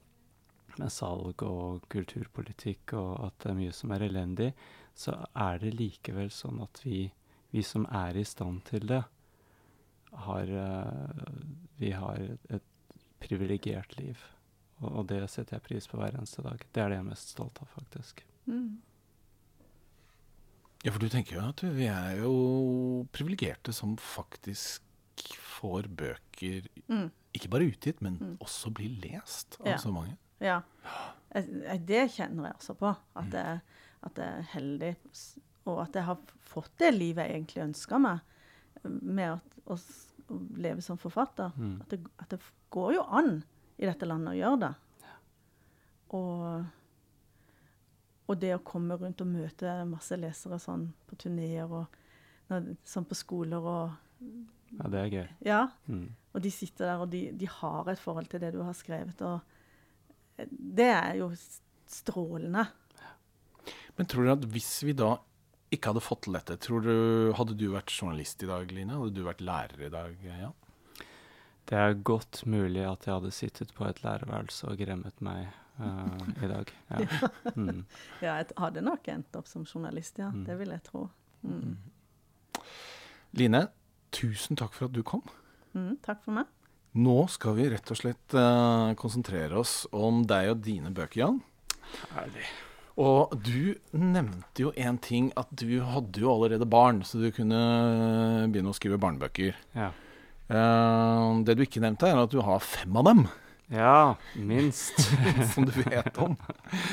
med 0.78 0.94
salg 0.94 1.44
og 1.48 1.90
kulturpolitikk, 1.92 2.96
og 3.00 3.28
at 3.28 3.42
det 3.42 3.52
er 3.52 3.60
mye 3.60 3.76
som 3.76 3.96
er 3.96 4.08
elendig, 4.08 4.54
så 4.96 5.18
er 5.34 5.60
det 5.60 5.76
likevel 5.76 6.32
sånn 6.32 6.62
at 6.64 6.80
vi, 6.86 7.10
vi 7.52 7.66
som 7.66 7.88
er 7.92 8.16
i 8.16 8.24
stand 8.28 8.64
til 8.70 8.88
det, 8.94 9.04
har, 10.16 10.42
eh, 10.48 11.34
vi 11.80 11.92
har 11.92 12.18
et, 12.50 12.62
privilegert 13.20 13.96
liv. 13.98 14.20
Og, 14.82 14.90
og 15.00 15.08
det 15.08 15.24
setter 15.32 15.56
jeg 15.56 15.64
pris 15.64 15.88
på 15.88 15.98
hver 15.98 16.14
eneste 16.18 16.44
dag. 16.46 16.60
Det 16.74 16.82
er 16.84 16.90
det 16.92 16.98
jeg 17.00 17.06
er 17.06 17.10
mest 17.10 17.30
stolt 17.34 17.58
av, 17.64 17.68
faktisk. 17.74 18.22
Mm. 18.46 18.78
Ja, 20.86 20.92
for 20.94 21.00
du 21.02 21.08
tenker 21.10 21.40
jo 21.40 21.46
at 21.48 21.64
vi 21.74 21.88
er 21.90 22.20
jo 22.22 22.34
privilegerte 23.16 23.74
som 23.74 23.96
faktisk 23.98 24.84
får 25.58 25.88
bøker 25.98 26.68
Mm. 26.92 27.10
ikke 27.34 27.50
bare 27.50 27.72
utgitt, 27.72 28.02
men 28.02 28.18
Mm. 28.20 28.38
også 28.40 28.70
blir 28.74 28.92
lest 29.02 29.58
av 29.62 29.68
Ja. 29.68 29.78
så 29.78 29.92
mange. 29.92 30.18
Ja. 30.40 30.62
Det 31.34 32.12
kjenner 32.12 32.46
jeg 32.52 32.54
også 32.60 32.74
på. 32.78 32.96
At 33.16 33.32
jeg, 33.34 33.62
at 34.04 34.16
jeg 34.18 34.28
er 34.38 34.42
heldig, 34.54 34.96
og 35.66 35.82
at 35.82 35.94
jeg 35.94 36.04
har 36.04 36.18
fått 36.42 36.70
det 36.78 36.94
livet 36.94 37.26
jeg 37.28 37.32
egentlig 37.42 37.64
ønska 37.64 37.98
meg, 38.00 38.20
med 38.84 39.32
at, 39.34 39.55
å, 39.66 39.78
å 39.78 40.40
leve 40.62 40.84
som 40.86 41.00
forfatter. 41.02 41.54
Mm. 41.58 41.76
At, 41.84 41.94
det, 41.94 42.00
at 42.22 42.34
det 42.34 42.40
går 42.74 42.96
jo 42.98 43.06
an 43.20 43.38
i 43.78 43.88
dette 43.88 44.08
landet 44.08 44.34
å 44.34 44.40
gjøre 44.40 44.62
det. 44.64 44.74
Og, 46.16 46.66
og 48.30 48.42
det 48.42 48.54
å 48.56 48.64
komme 48.66 48.98
rundt 49.00 49.24
og 49.24 49.32
møte 49.32 49.78
masse 49.90 50.18
lesere 50.20 50.60
sånn 50.62 50.88
på 51.10 51.18
turneer 51.26 51.72
og 51.72 52.02
når, 52.52 52.76
sånn 52.86 53.08
på 53.10 53.18
skoler 53.18 53.66
og 53.66 54.26
Ja, 54.76 54.90
det 54.92 55.02
er 55.02 55.12
gøy. 55.12 55.28
Ja. 55.46 55.60
Mm. 55.90 56.08
Og 56.36 56.44
de 56.44 56.52
sitter 56.52 56.90
der, 56.90 57.04
og 57.04 57.12
de, 57.12 57.28
de 57.38 57.48
har 57.50 57.88
et 57.92 58.02
forhold 58.02 58.28
til 58.32 58.42
det 58.44 58.52
du 58.56 58.60
har 58.66 58.76
skrevet. 58.76 59.22
Og 59.24 60.42
eh, 60.42 60.50
det 60.50 60.90
er 60.92 61.14
jo 61.22 61.30
strålende. 61.90 62.66
Men 63.96 64.10
tror 64.12 64.28
du 64.28 64.34
at 64.34 64.48
hvis 64.52 64.72
vi 64.84 64.96
da 64.98 65.16
ikke 65.76 65.94
hadde 65.94 66.04
fått 66.04 66.26
til 66.26 66.38
dette, 66.38 66.58
tror 66.62 66.86
du, 66.86 66.96
hadde 67.38 67.58
du 67.60 67.68
vært 67.74 67.94
journalist 67.94 68.44
i 68.44 68.50
dag, 68.50 68.72
Line? 68.74 68.96
Hadde 68.98 69.16
du 69.16 69.26
vært 69.26 69.44
lærer 69.46 69.86
i 69.88 69.92
dag, 69.94 70.16
Jan? 70.26 70.56
Det 71.66 71.78
er 71.82 71.96
godt 72.06 72.44
mulig 72.46 72.84
at 72.86 73.08
jeg 73.08 73.16
hadde 73.16 73.32
sittet 73.34 73.72
på 73.74 73.88
et 73.88 74.02
lærerværelse 74.04 74.68
og 74.70 74.78
gremmet 74.78 75.22
meg 75.26 75.48
uh, 75.82 76.28
i 76.44 76.50
dag. 76.52 76.74
Ja. 76.96 77.30
Mm. 77.56 77.86
Ja, 78.22 78.36
jeg 78.38 78.52
hadde 78.62 78.84
nok 78.86 79.08
endt 79.10 79.38
opp 79.38 79.50
som 79.50 79.66
journalist, 79.66 80.20
ja. 80.22 80.30
Mm. 80.30 80.44
Det 80.46 80.60
vil 80.60 80.74
jeg 80.76 80.84
tro. 80.86 81.08
Mm. 81.42 81.80
Line, 83.40 83.66
tusen 84.16 84.60
takk 84.60 84.78
for 84.78 84.90
at 84.90 84.96
du 84.96 85.02
kom. 85.06 85.26
Mm, 85.74 85.98
takk 86.06 86.22
for 86.24 86.38
meg. 86.38 86.52
Nå 86.96 87.18
skal 87.34 87.58
vi 87.58 87.68
rett 87.74 87.90
og 87.92 88.00
slett 88.00 88.38
uh, 88.38 88.94
konsentrere 89.00 89.58
oss 89.60 89.82
om 89.92 90.22
deg 90.30 90.54
og 90.54 90.64
dine 90.64 90.94
bøker, 90.96 91.26
Jan. 91.26 91.42
Herlig. 92.14 92.46
Og 93.02 93.34
du 93.44 93.76
nevnte 93.92 94.64
jo 94.64 94.72
en 94.80 94.98
ting, 95.04 95.32
at 95.36 95.50
du 95.52 95.82
hadde 95.84 96.22
jo 96.22 96.32
allerede 96.32 96.68
barn, 96.70 97.02
så 97.04 97.20
du 97.20 97.28
kunne 97.36 97.60
begynne 98.54 98.72
å 98.72 98.78
skrive 98.78 99.00
barnebøker. 99.04 99.58
Ja. 99.76 99.92
Uh, 100.46 101.42
det 101.44 101.58
du 101.58 101.66
ikke 101.66 101.84
nevnte, 101.84 102.08
er 102.08 102.22
at 102.22 102.32
du 102.32 102.40
har 102.46 102.64
fem 102.64 102.96
av 102.96 103.10
dem, 103.10 103.26
ja, 103.74 104.16
minst. 104.36 105.00
som 105.54 105.66
du 105.66 105.74
vet 105.82 106.18
om. 106.22 106.36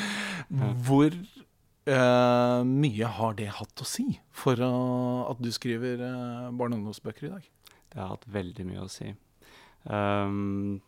Hvor 0.86 1.12
uh, 1.12 2.61
mye 2.64 3.11
har 3.18 3.36
det 3.38 3.50
hatt 3.59 3.82
å 3.82 3.88
si 3.88 4.07
for 4.32 4.61
eh, 4.61 5.20
at 5.28 5.42
du 5.42 5.50
skriver 5.53 6.00
eh, 6.00 6.48
barne- 6.57 6.76
og 6.76 6.80
ungdomsbøker 6.80 7.28
i 7.28 7.34
dag? 7.34 7.50
Det 7.92 8.00
har 8.00 8.14
hatt 8.14 8.24
veldig 8.32 8.66
mye 8.70 8.86
å 8.86 8.90
si. 8.90 9.12
Um, 9.82 10.78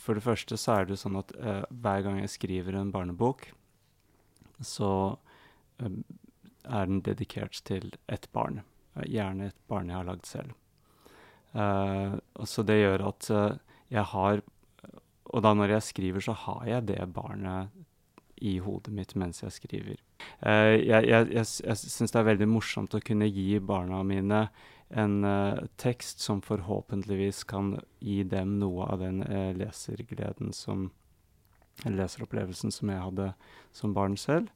for 0.00 0.18
det 0.18 0.24
første 0.24 0.58
så 0.58 0.74
er 0.74 0.86
det 0.86 0.96
jo 0.96 1.02
sånn 1.04 1.20
at 1.20 1.32
eh, 1.38 1.62
hver 1.70 2.04
gang 2.04 2.18
jeg 2.20 2.32
skriver 2.34 2.76
en 2.76 2.92
barnebok, 2.92 3.48
så 4.60 4.90
er 5.80 6.86
den 6.86 7.02
dedikert 7.04 7.60
til 7.64 7.92
ett 8.08 8.28
barn. 8.32 8.60
Gjerne 9.06 9.50
et 9.50 9.60
barn 9.70 9.88
jeg 9.88 9.96
har 9.96 10.08
lagd 10.08 10.26
selv. 10.28 10.56
Eh, 11.52 12.16
så 12.46 12.64
det 12.66 12.78
gjør 12.80 13.06
at 13.08 13.30
eh, 13.34 13.60
jeg 13.90 14.06
har 14.12 14.42
Og 15.30 15.42
da 15.42 15.50
når 15.54 15.70
jeg 15.76 15.82
skriver, 15.86 16.20
så 16.20 16.32
har 16.32 16.66
jeg 16.66 16.86
det 16.88 17.12
barnet 17.14 17.70
i 18.42 18.58
hodet 18.58 18.92
mitt 18.94 19.14
mens 19.14 19.42
jeg 19.42 19.52
skriver. 19.52 19.98
Eh, 20.42 20.76
jeg 20.82 21.06
jeg, 21.06 21.28
jeg, 21.30 21.46
jeg 21.64 21.76
syns 21.78 22.10
det 22.10 22.18
er 22.18 22.30
veldig 22.32 22.48
morsomt 22.50 22.94
å 22.94 23.02
kunne 23.04 23.28
gi 23.30 23.58
barna 23.58 24.02
mine 24.02 24.48
en 24.90 25.24
uh, 25.24 25.54
tekst 25.78 26.20
som 26.20 26.40
forhåpentligvis 26.42 27.44
kan 27.44 27.76
gi 28.02 28.24
dem 28.26 28.58
noe 28.58 28.88
av 28.90 28.98
den 29.04 29.22
uh, 29.22 29.52
lesergleden 29.54 30.50
som 30.52 30.88
leseropplevelsen 31.88 32.72
som 32.74 32.92
jeg 32.92 33.04
hadde 33.04 33.28
som 33.76 33.94
barn 33.96 34.16
selv. 34.20 34.50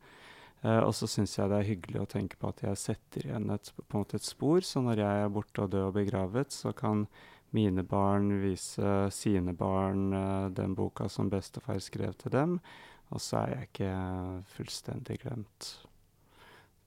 Eh, 0.65 0.81
og 0.81 0.93
så 0.97 1.09
syns 1.11 1.37
jeg 1.39 1.51
det 1.51 1.61
er 1.61 1.71
hyggelig 1.71 2.03
å 2.03 2.11
tenke 2.17 2.41
på 2.41 2.51
at 2.51 2.65
jeg 2.65 2.81
setter 2.81 3.29
igjen 3.29 3.53
et, 3.55 3.71
på 3.77 3.87
en 3.91 4.05
måte 4.05 4.19
et 4.21 4.27
spor, 4.27 4.65
så 4.65 4.83
når 4.85 5.05
jeg 5.05 5.23
er 5.23 5.33
borte 5.33 5.65
og 5.65 5.73
død 5.75 5.89
og 5.91 5.97
begravet, 5.99 6.53
så 6.53 6.75
kan 6.77 7.07
mine 7.55 7.85
barn 7.87 8.33
vise 8.43 8.97
sine 9.15 9.55
barn 9.57 10.13
eh, 10.17 10.51
den 10.57 10.75
boka 10.77 11.09
som 11.09 11.31
bestefar 11.33 11.81
skrev 11.85 12.17
til 12.19 12.35
dem, 12.35 12.59
og 13.13 13.21
så 13.21 13.45
er 13.45 13.55
jeg 13.55 13.71
ikke 13.71 13.95
fullstendig 14.57 15.21
glemt. 15.23 15.71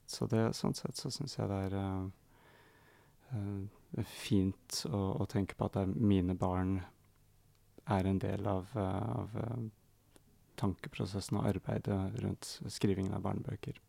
Så 0.07 0.27
det, 0.31 0.49
sånn 0.55 0.75
sett 0.75 0.97
så 0.99 1.11
syns 1.11 1.37
jeg 1.37 1.49
det 1.51 1.63
er 1.67 1.77
eh, 1.81 2.03
eh, 3.37 4.03
fint 4.07 4.83
å, 4.89 5.01
å 5.23 5.27
tenke 5.29 5.57
på 5.57 5.67
at 5.69 5.81
mine 5.95 6.35
barn 6.37 6.79
er 7.87 8.07
en 8.07 8.19
del 8.19 8.47
av, 8.47 8.71
eh, 8.75 9.09
av 9.19 9.35
eh, 9.43 9.67
tankeprosessen 10.59 11.39
og 11.39 11.49
arbeidet 11.49 11.99
rundt 12.23 12.57
skrivingen 12.71 13.15
av 13.17 13.23
barnebøker. 13.25 13.79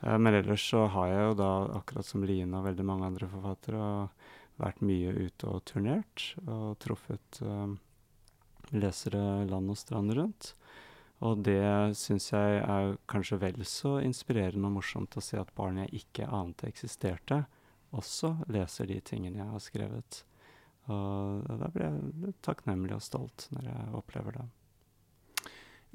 Eh, 0.00 0.18
men 0.18 0.34
ellers 0.34 0.64
så 0.70 0.86
har 0.92 1.12
jeg 1.12 1.28
jo 1.28 1.36
da, 1.40 1.52
akkurat 1.78 2.08
som 2.08 2.24
Line 2.26 2.58
og 2.58 2.66
veldig 2.68 2.86
mange 2.86 3.10
andre 3.10 3.30
forfattere, 3.30 3.86
vært 4.56 4.80
mye 4.88 5.12
ute 5.12 5.50
og 5.52 5.64
turnert 5.68 6.30
og 6.46 6.78
truffet 6.80 7.40
uh, 7.44 7.74
lesere 8.72 9.44
land 9.50 9.68
og 9.68 9.76
strand 9.76 10.14
rundt. 10.16 10.54
Og 11.24 11.42
det 11.44 11.92
syns 12.00 12.30
jeg 12.32 12.62
er 12.62 12.94
kanskje 13.04 13.36
vel 13.42 13.60
så 13.68 13.98
inspirerende 14.00 14.70
og 14.70 14.78
morsomt 14.78 15.16
å 15.16 15.24
se 15.24 15.36
at 15.40 15.52
barn 15.56 15.82
jeg 15.82 16.00
ikke 16.00 16.30
ante 16.32 16.70
eksisterte, 16.72 17.42
også 17.96 18.32
leser 18.48 18.88
de 18.88 18.96
tingene 19.04 19.42
jeg 19.42 19.52
har 19.52 19.64
skrevet. 19.64 20.22
Og 20.92 21.44
da 21.60 21.68
blir 21.72 21.88
jeg 21.90 22.36
takknemlig 22.44 22.96
og 22.96 23.04
stolt 23.04 23.48
når 23.52 23.70
jeg 23.74 23.94
opplever 24.00 24.40
det. 24.40 24.46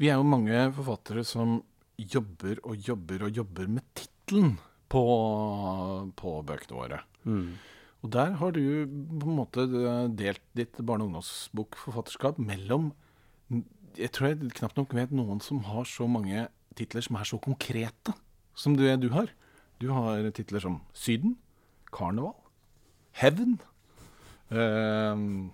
Vi 0.02 0.10
er 0.10 0.18
jo 0.18 0.26
mange 0.26 0.58
forfattere 0.74 1.22
som 1.28 1.60
jobber 2.02 2.58
og 2.66 2.80
jobber 2.82 3.28
og 3.28 3.36
jobber 3.38 3.68
med 3.70 3.84
tittelen 3.94 4.56
på, 4.90 5.04
på, 6.18 6.32
bøkene 6.48 6.78
våre. 6.80 7.02
Mm. 7.30 7.52
Og 8.02 8.10
der 8.16 8.34
har 8.40 8.56
du 8.56 8.64
på 8.90 9.30
en 9.30 9.38
måte 9.38 9.68
delt 10.18 10.42
ditt 10.58 10.80
barne- 10.82 11.06
og 11.06 11.12
ungdomsbokforfatterskap 11.12 12.42
mellom 12.42 12.96
Jeg 14.00 14.10
tror 14.16 14.32
jeg 14.32 14.54
knapt 14.56 14.78
nok 14.80 14.94
vet 14.96 15.12
noen 15.14 15.42
som 15.44 15.60
har 15.68 15.86
så 15.86 16.08
mange 16.10 16.48
titler 16.80 17.04
som 17.06 17.20
er 17.20 17.28
så 17.28 17.38
konkrete 17.38 18.16
som 18.56 18.74
du, 18.80 18.88
du 18.98 19.10
har. 19.12 19.30
Du 19.78 19.92
har 19.92 20.32
titler 20.32 20.64
som 20.64 20.80
Syden, 20.98 21.36
Karneval, 21.92 22.34
Hevn. 23.20 23.60
Uh, 24.50 25.52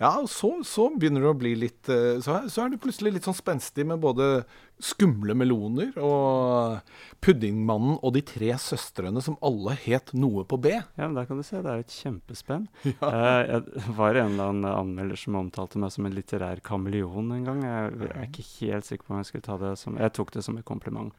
ja, 0.00 0.10
og 0.18 0.28
så, 0.30 0.50
så, 0.66 0.88
begynner 0.98 1.22
det 1.22 1.30
å 1.30 1.38
bli 1.38 1.52
litt 1.58 1.90
uh, 1.90 2.18
så, 2.22 2.40
så, 2.50 2.64
er 2.64 2.72
det 2.72 2.80
plutselig 2.82 3.14
litt 3.14 3.26
sånn 3.28 3.36
spenstig 3.36 3.86
med 3.86 4.02
både 4.02 4.44
skumle 4.82 5.36
meloner 5.38 5.92
og 6.02 6.80
Puddingmannen 7.22 8.00
og 8.00 8.14
De 8.16 8.24
tre 8.26 8.50
søstrene, 8.60 9.22
som 9.22 9.38
alle 9.44 9.76
het 9.84 10.10
noe 10.18 10.42
på 10.50 10.58
B. 10.60 10.72
Ja, 10.74 11.06
men 11.06 11.14
der 11.16 11.28
kan 11.28 11.38
du 11.38 11.46
se. 11.46 11.62
Det 11.62 11.70
er 11.70 11.84
et 11.84 11.94
kjempespenn. 11.94 12.66
Ja. 12.94 13.10
Uh, 13.10 13.40
jeg 13.48 13.94
var 13.96 14.18
en 14.18 14.34
eller 14.34 14.50
annen 14.52 14.68
anmelder 14.70 15.18
som 15.18 15.38
omtalte 15.38 15.80
meg 15.82 15.92
som 15.94 16.06
en 16.08 16.14
litterær 16.14 16.60
kameleon 16.64 17.32
en 17.36 17.46
gang. 17.48 17.62
Jeg, 17.64 17.94
jeg, 18.02 18.10
er 18.14 18.28
ikke 18.28 18.48
helt 18.50 18.88
sikker 18.88 19.06
på 19.06 19.14
om 19.14 19.22
jeg 19.22 19.30
skulle 19.30 19.46
ta 19.46 19.56
det 19.62 19.72
som 19.80 19.98
Jeg 20.00 20.14
tok 20.18 20.34
det 20.34 20.44
som 20.46 20.58
et 20.60 20.68
kompliment. 20.68 21.14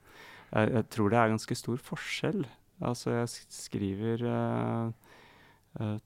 Jeg, 0.52 0.72
jeg 0.78 0.88
tror 0.94 1.12
det 1.12 1.20
er 1.20 1.34
ganske 1.34 1.58
stor 1.60 1.82
forskjell. 1.90 2.46
Altså, 2.86 3.14
jeg 3.16 3.32
skriver 3.56 4.26
uh, 4.28 5.05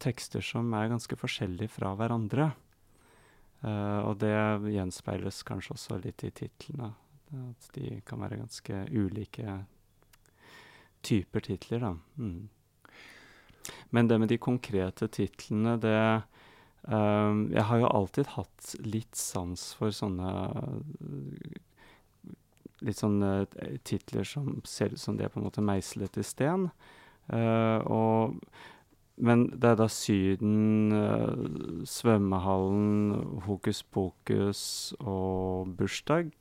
tekster 0.02 0.42
som 0.42 0.74
er 0.74 0.90
ganske 0.90 1.18
forskjellige 1.20 1.76
fra 1.76 1.94
hverandre. 2.00 2.50
Uh, 3.60 4.08
og 4.08 4.22
det 4.22 4.32
gjenspeiles 4.72 5.42
kanskje 5.48 5.76
også 5.76 6.00
litt 6.04 6.24
i 6.24 6.32
titlene. 6.32 6.94
At 7.30 7.68
de 7.76 8.00
kan 8.08 8.22
være 8.24 8.40
ganske 8.40 8.86
ulike 8.90 9.60
typer 11.06 11.44
titler, 11.46 11.84
da. 11.84 11.92
Mm. 12.18 12.48
Men 13.94 14.08
det 14.08 14.18
med 14.20 14.32
de 14.32 14.40
konkrete 14.42 15.08
titlene, 15.08 15.76
det 15.78 16.22
um, 16.90 17.52
Jeg 17.54 17.66
har 17.70 17.82
jo 17.84 17.92
alltid 17.92 18.32
hatt 18.34 18.72
litt 18.82 19.16
sans 19.16 19.68
for 19.78 19.94
sånne 19.94 20.32
Litt 22.80 22.98
sånne 22.98 23.46
titler 23.84 24.24
som 24.24 24.62
ser 24.64 24.96
ut 24.96 25.02
som 25.02 25.20
de 25.20 25.28
er 25.28 25.32
på 25.34 25.42
en 25.42 25.46
måte 25.50 25.62
meislet 25.62 26.16
i 26.18 26.24
sten. 26.24 26.70
Uh, 27.28 27.84
og 27.84 28.40
men 29.20 29.46
det 29.52 29.74
er 29.74 29.80
da 29.80 29.88
Syden, 29.92 30.94
uh, 30.96 31.86
svømmehallen, 31.88 33.42
Hokus 33.48 33.84
pokus 33.84 34.62
og 35.00 35.76
bursdag 35.80 36.32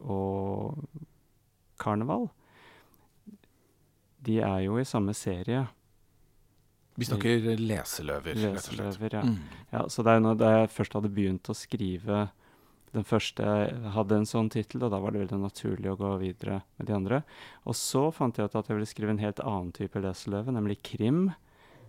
og 0.00 0.84
karneval. 1.80 2.28
De 4.26 4.40
er 4.42 4.66
jo 4.66 4.78
i 4.80 4.86
samme 4.88 5.14
serie. 5.14 5.66
Vi 6.96 7.04
snakker 7.04 7.56
leseløver, 7.60 8.38
leseløver 8.40 9.18
Ja. 9.18 9.22
Mm. 9.22 9.36
ja. 9.72 9.88
Så 9.88 10.02
det 10.02 10.12
er 10.12 10.20
jo 10.20 10.34
da 10.34 10.52
jeg 10.58 10.72
først 10.72 10.96
hadde 10.96 11.12
begynt 11.12 11.52
å 11.52 11.56
skrive 11.56 12.28
den 12.96 13.04
første 13.04 13.44
hadde 13.92 14.20
en 14.20 14.28
sånn 14.28 14.48
tittel, 14.52 14.84
og 14.86 14.92
da 14.94 15.00
var 15.02 15.12
det 15.12 15.24
veldig 15.26 15.40
naturlig 15.42 15.90
å 15.92 15.98
gå 16.00 16.12
videre 16.22 16.62
med 16.78 16.88
de 16.88 16.94
andre. 16.96 17.22
Og 17.68 17.76
så 17.76 18.06
fant 18.14 18.38
jeg 18.38 18.48
ut 18.48 18.56
at 18.56 18.70
jeg 18.70 18.78
ville 18.78 18.88
skrive 18.88 19.12
en 19.12 19.20
helt 19.20 19.42
annen 19.44 19.72
type 19.76 20.00
leseløve, 20.00 20.54
nemlig 20.54 20.78
krim. 20.86 21.26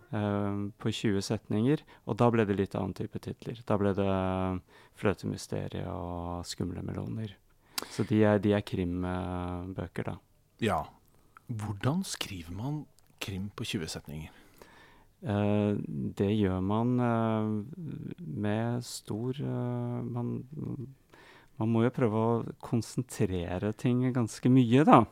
Uh, 0.08 0.72
på 0.80 0.88
20 0.88 1.20
setninger. 1.20 1.82
Og 2.08 2.16
da 2.16 2.30
ble 2.32 2.46
det 2.48 2.56
litt 2.56 2.76
annen 2.80 2.96
type 2.96 3.20
titler. 3.20 3.58
Da 3.68 3.76
ble 3.76 3.92
det 3.92 4.08
uh, 4.08 4.56
'Fløtemysteriet' 4.96 5.90
og 5.92 6.46
'Skumle 6.48 6.80
meloner'. 6.80 7.34
Så 7.92 8.06
de 8.08 8.22
er, 8.24 8.40
de 8.40 8.54
er 8.56 8.64
krimbøker, 8.64 10.08
uh, 10.08 10.14
da. 10.14 10.16
Ja. 10.64 10.80
Hvordan 11.48 12.06
skriver 12.08 12.56
man 12.56 12.86
krim 13.20 13.50
på 13.52 13.68
20 13.68 13.92
setninger? 13.92 14.32
Uh, 15.28 15.76
det 16.16 16.32
gjør 16.40 16.64
man 16.64 16.96
uh, 17.04 17.52
med 18.18 18.80
stor 18.88 19.44
man, 20.08 20.32
man 21.58 21.70
må 21.74 21.84
jo 21.84 21.92
prøve 21.92 22.24
å 22.24 22.42
konsentrere 22.64 23.74
ting 23.76 24.08
ganske 24.16 24.50
mye, 24.50 24.88
da. 24.88 25.04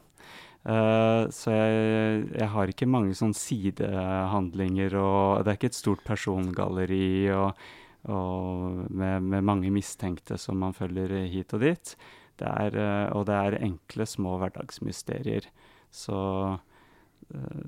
Uh, 0.66 1.30
så 1.30 1.54
jeg, 1.54 2.22
jeg, 2.34 2.50
har 2.50 2.72
ikke 2.72 2.90
mange 2.90 3.14
sånne 3.14 3.38
sidehandlinger, 3.38 4.96
og 4.98 5.44
det 5.46 5.52
er 5.52 5.60
ikke 5.60 5.70
et 5.70 5.78
stort 5.78 6.02
persongalleri 6.08 7.30
og, 7.36 7.62
og 8.10 8.80
med, 8.90 9.22
med, 9.22 9.46
mange 9.46 9.70
mistenkte 9.74 10.40
som 10.42 10.58
man 10.64 10.74
følger 10.74 11.14
hit 11.30 11.54
og 11.54 11.62
dit. 11.62 11.96
Det 12.42 12.50
er, 12.50 12.80
uh, 12.82 13.14
og 13.20 13.28
det 13.30 13.38
er 13.38 13.60
enkle, 13.62 14.10
små 14.10 14.40
hverdagsmysterier. 14.42 15.50
Så 15.94 16.20
uh, 16.58 17.66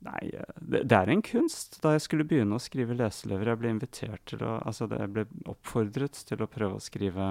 Nei, 0.00 0.30
det, 0.32 0.86
det, 0.88 0.96
er 0.96 1.10
en 1.12 1.20
kunst. 1.20 1.76
Da 1.84 1.92
jeg 1.92 2.06
skulle 2.06 2.24
begynne 2.24 2.56
å 2.56 2.62
skrive 2.62 2.96
leseløver, 2.96 3.50
jeg 3.50 3.60
ble 3.60 3.72
invitert 3.74 4.22
til 4.32 4.44
å 4.48 4.54
Altså, 4.64 4.88
jeg 4.88 5.12
ble 5.12 5.26
oppfordret 5.50 6.16
til 6.24 6.40
å 6.40 6.48
prøve 6.48 6.78
å 6.78 6.84
skrive 6.84 7.26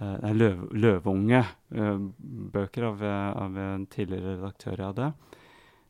uh, 0.00 0.32
løv, 0.34 0.72
Løveunge-bøker 0.76 2.82
uh, 2.84 2.88
av, 2.90 3.02
av, 3.42 3.56
en 3.62 3.86
tidligere 3.92 4.34
redaktør 4.36 4.76
jeg 4.76 4.86
hadde. 4.90 5.08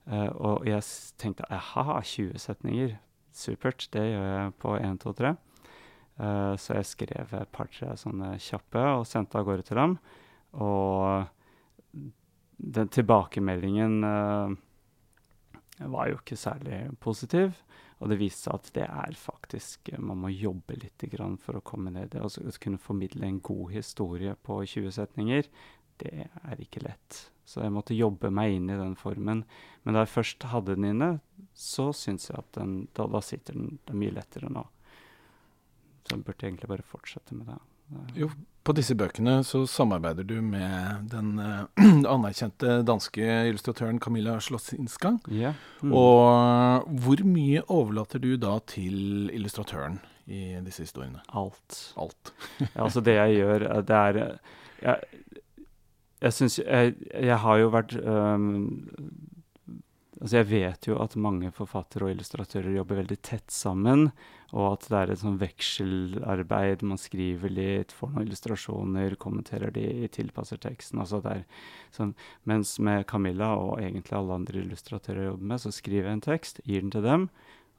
Uh, 0.07 0.31
og 0.53 0.57
jeg 0.69 0.83
tenkte 1.21 1.51
aha, 1.53 1.85
20 2.03 2.39
setninger. 2.43 2.91
Supert. 3.37 3.81
Det 3.93 4.05
gjør 4.07 4.27
jeg 4.31 4.53
på 4.63 4.71
1, 4.79 4.99
2, 5.03 5.11
3. 5.19 5.31
så 6.57 6.69
jeg 6.79 6.87
skrev 6.89 7.27
et 7.37 7.51
par-tre 7.53 7.93
sånne 8.01 8.41
kjappe 8.41 8.81
og 8.97 9.05
sendte 9.05 9.37
av 9.37 9.45
gårde 9.45 9.65
til 9.69 9.77
ham. 9.77 10.01
Og 10.57 11.29
den 12.57 12.89
tilbakemeldingen 12.89 14.01
var 15.93 16.09
jo 16.09 16.17
ikke 16.17 16.41
særlig 16.41 16.89
positiv. 17.05 17.53
Og 17.97 18.11
det 18.13 18.19
viste 18.21 18.45
seg 18.45 18.59
at 18.59 18.69
det 18.77 18.85
er 18.87 19.17
faktisk 19.17 19.89
eh, 19.93 20.03
Man 20.03 20.21
må 20.25 20.33
jobbe 20.33 20.77
litt 20.77 21.07
for 21.43 21.57
å 21.57 21.65
komme 21.65 21.93
ned 21.95 22.11
i 22.11 22.13
det. 22.17 22.23
Altså, 22.23 22.45
å 22.45 22.61
kunne 22.61 22.83
formidle 22.83 23.27
en 23.27 23.41
god 23.41 23.73
historie 23.73 24.35
på 24.37 24.61
20 24.65 24.93
setninger, 24.99 25.49
det 26.03 26.29
er 26.29 26.61
ikke 26.61 26.85
lett. 26.85 27.23
Så 27.47 27.63
jeg 27.63 27.73
måtte 27.73 27.97
jobbe 27.97 28.29
meg 28.35 28.57
inn 28.57 28.69
i 28.69 28.77
den 28.77 28.97
formen. 28.99 29.45
Men 29.85 29.97
da 29.97 30.03
jeg 30.05 30.13
først 30.13 30.49
hadde 30.51 30.75
den 30.77 30.91
inne, 30.91 31.11
så 31.55 31.89
syns 31.95 32.29
jeg 32.29 32.41
at 32.41 32.51
den, 32.59 32.89
da, 32.97 33.07
da 33.09 33.23
sitter 33.25 33.57
den, 33.57 33.79
den 33.87 34.01
mye 34.03 34.13
lettere 34.17 34.51
nå. 34.53 34.67
Så 36.05 36.17
jeg 36.17 36.27
burde 36.27 36.49
egentlig 36.49 36.71
bare 36.71 36.87
fortsette 36.87 37.39
med 37.39 37.49
det. 37.49 37.61
Jo, 38.16 38.30
på 38.66 38.74
disse 38.74 38.97
bøkene 38.99 39.39
så 39.47 39.62
samarbeider 39.70 40.26
du 40.26 40.41
med 40.43 41.07
den 41.12 41.37
uh, 41.39 41.66
anerkjente 42.11 42.80
danske 42.87 43.26
illustratøren 43.51 44.01
Camilla 44.03 44.39
Slotsinska. 44.43 45.16
Yeah. 45.30 45.55
Mm. 45.82 45.95
Og 45.95 46.89
hvor 47.05 47.22
mye 47.28 47.62
overlater 47.72 48.22
du 48.22 48.34
da 48.41 48.57
til 48.66 49.30
illustratøren 49.34 50.01
i 50.26 50.59
disse 50.66 50.87
historiene? 50.89 51.22
Alt. 51.30 51.78
Alt. 52.01 52.34
ja, 52.74 52.82
altså 52.89 53.05
det 53.07 53.18
jeg 53.20 53.41
gjør, 53.41 53.68
det 53.87 54.03
er 54.03 54.22
Jeg, 54.82 55.22
jeg 56.20 56.32
syns 56.32 56.59
jeg, 56.59 56.95
jeg, 57.14 57.39
har 57.39 57.59
jo 57.62 57.70
vært 57.72 57.95
um, 58.03 58.49
Altså 60.17 60.39
jeg 60.39 60.49
vet 60.49 60.87
jo 60.89 60.97
at 61.03 61.14
mange 61.21 61.51
forfattere 61.53 62.07
og 62.07 62.14
illustratører 62.14 62.73
jobber 62.73 63.03
veldig 63.03 63.19
tett 63.27 63.53
sammen, 63.53 64.07
og 64.57 64.69
at 64.71 64.87
det 64.89 65.01
er 65.01 65.12
et 65.12 65.21
sånn 65.21 65.37
vekselarbeid. 65.43 66.85
Man 66.89 67.01
skriver 67.01 67.53
litt, 67.53 67.93
får 67.93 68.14
noen 68.14 68.25
illustrasjoner, 68.25 69.19
kommenterer 69.21 69.75
de, 69.75 69.85
tilpasser 70.14 70.62
teksten. 70.62 71.03
altså 71.03 71.21
det 71.25 71.35
er 71.35 71.45
sånn, 71.93 72.14
Mens 72.49 72.79
med 72.79 73.05
Camilla 73.11 73.53
og 73.61 73.77
egentlig 73.83 74.17
alle 74.17 74.41
andre 74.41 74.64
illustratører 74.64 75.27
jeg 75.27 75.33
jobber 75.35 75.53
med, 75.53 75.64
så 75.67 75.75
skriver 75.75 76.09
jeg 76.09 76.19
en 76.19 76.27
tekst, 76.31 76.64
gir 76.64 76.81
den 76.87 76.97
til 76.97 77.05
dem, 77.05 77.29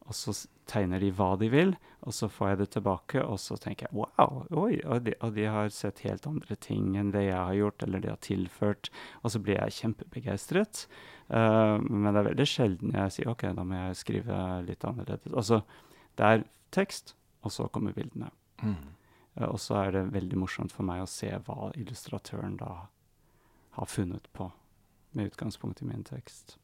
og 0.07 0.15
så 0.15 0.35
tegner 0.69 1.01
de 1.03 1.09
hva 1.15 1.33
de 1.39 1.49
vil, 1.51 1.73
og 2.07 2.15
så 2.15 2.29
får 2.31 2.51
jeg 2.51 2.59
det 2.61 2.69
tilbake, 2.77 3.23
og 3.23 3.39
så 3.43 3.57
tenker 3.59 3.87
jeg 3.87 3.97
wow, 3.97 4.45
oi, 4.55 4.77
og 4.85 5.03
de, 5.07 5.15
og 5.25 5.33
de, 5.35 5.47
har 5.51 5.71
sett 5.73 6.03
helt 6.05 6.27
andre 6.29 6.55
ting 6.63 6.95
enn 6.99 7.11
det 7.15 7.25
jeg 7.27 7.39
har 7.39 7.57
gjort, 7.57 7.83
eller 7.83 8.03
de 8.03 8.13
har 8.13 8.21
tilført, 8.23 8.91
og 9.23 9.33
så 9.33 9.41
blir 9.43 9.59
jeg 9.59 9.79
kjempebegeistret. 9.81 10.85
Uh, 11.27 11.75
men 11.83 12.11
det 12.11 12.21
er 12.21 12.29
veldig 12.29 12.47
sjelden 12.47 12.93
jeg 12.95 13.13
sier 13.15 13.31
OK, 13.31 13.49
da 13.57 13.65
må 13.67 13.79
jeg 13.79 13.97
skrive 13.99 14.37
litt 14.67 14.85
annerledes. 14.87 15.33
Altså, 15.33 15.61
det 16.19 16.27
er 16.27 16.45
tekst, 16.75 17.15
og 17.43 17.53
så 17.53 17.67
kommer 17.71 17.95
bildene. 17.95 18.29
Mm. 18.63 18.77
Uh, 19.35 19.49
og 19.49 19.59
så 19.63 19.81
er 19.83 19.95
det 19.97 20.05
veldig 20.15 20.39
morsomt 20.39 20.75
for 20.75 20.87
meg 20.87 21.03
å 21.03 21.09
se 21.11 21.31
hva 21.47 21.71
illustratøren 21.75 22.55
da 22.61 22.71
har 23.77 23.91
funnet 23.91 24.31
på, 24.33 24.49
med 25.13 25.33
utgangspunkt 25.33 25.83
i 25.83 25.89
min 25.89 26.05
tekst. 26.07 26.57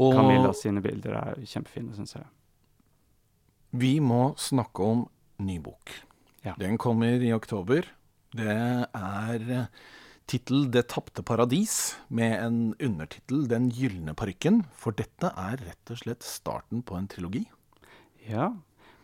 Og 0.00 0.14
Camilla 0.16 0.52
sine 0.56 0.82
bilder 0.84 1.16
er 1.20 1.42
kjempefine, 1.46 1.94
syns 1.96 2.16
jeg. 2.16 2.28
Vi 3.72 3.96
må 4.04 4.34
snakke 4.40 4.84
om 4.84 5.06
ny 5.40 5.58
bok. 5.62 5.92
Ja. 6.44 6.54
Den 6.60 6.78
kommer 6.80 7.22
i 7.22 7.32
oktober. 7.32 7.86
Det 8.32 8.52
er 8.52 9.44
eh, 9.52 9.82
tittel 10.26 10.70
'Det 10.70 10.88
tapte 10.88 11.22
paradis', 11.22 11.96
med 12.08 12.32
en 12.44 12.74
undertittel 12.80 13.46
'Den 13.48 13.70
gylne 13.70 14.14
parykken'. 14.14 14.64
For 14.74 14.92
dette 14.92 15.32
er 15.36 15.56
rett 15.56 15.90
og 15.90 15.98
slett 15.98 16.22
starten 16.22 16.82
på 16.82 16.96
en 16.96 17.08
trilogi. 17.08 17.46
Ja. 18.28 18.52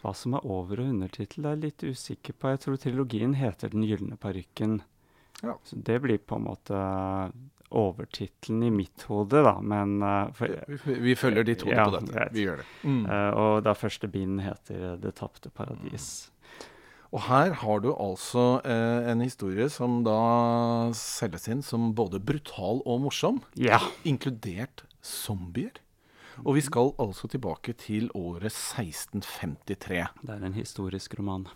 Hva 0.02 0.14
som 0.14 0.34
er 0.34 0.46
over- 0.46 0.78
og 0.80 0.86
undertittel, 0.94 1.44
er 1.46 1.56
jeg 1.56 1.60
litt 1.62 1.82
usikker 1.84 2.32
på. 2.38 2.48
Jeg 2.50 2.60
tror 2.60 2.76
trilogien 2.76 3.34
heter 3.34 3.68
'Den 3.70 3.82
gylne 3.84 4.16
parykken'. 4.16 4.80
Ja. 5.42 5.54
Så 5.64 5.76
det 5.82 6.00
blir 6.02 6.18
på 6.18 6.36
en 6.36 6.44
måte 6.44 7.32
overtittelen 7.70 8.62
i 8.62 8.70
mitt 8.70 9.02
hode, 9.02 9.42
da. 9.44 9.60
Men 9.60 10.02
uh, 10.02 10.30
for, 10.32 10.48
Vi, 10.86 10.94
vi 10.94 11.14
følger 11.14 11.44
ditt 11.44 11.62
hode 11.62 11.76
Ja, 11.76 11.84
på 11.84 11.98
dette. 11.98 12.12
greit. 12.14 12.32
Vi 12.32 12.44
gjør 12.46 12.56
det. 12.62 12.66
Mm. 12.84 13.04
uh, 13.06 13.30
Og 13.36 13.62
da 13.64 13.74
første 13.74 14.08
bind 14.10 14.40
heter 14.40 14.96
'Det 14.96 15.14
tapte 15.14 15.50
paradis'. 15.50 16.30
Og 17.08 17.22
her 17.24 17.54
har 17.62 17.80
du 17.80 17.88
altså 17.94 18.60
eh, 18.68 19.06
en 19.08 19.22
historie 19.24 19.68
som 19.72 20.02
da 20.04 20.90
selges 20.96 21.48
inn 21.48 21.62
som 21.64 21.92
både 21.96 22.20
brutal 22.20 22.82
og 22.84 23.00
morsom, 23.06 23.40
Ja. 23.56 23.78
inkludert 24.04 24.84
zombier. 25.02 25.72
Og 26.44 26.54
vi 26.54 26.60
skal 26.62 26.92
altså 27.00 27.26
tilbake 27.32 27.72
til 27.80 28.10
året 28.14 28.52
1653. 28.52 30.04
Det 30.22 30.34
er 30.36 30.44
en 30.44 30.54
historisk 30.54 31.16
roman. 31.18 31.48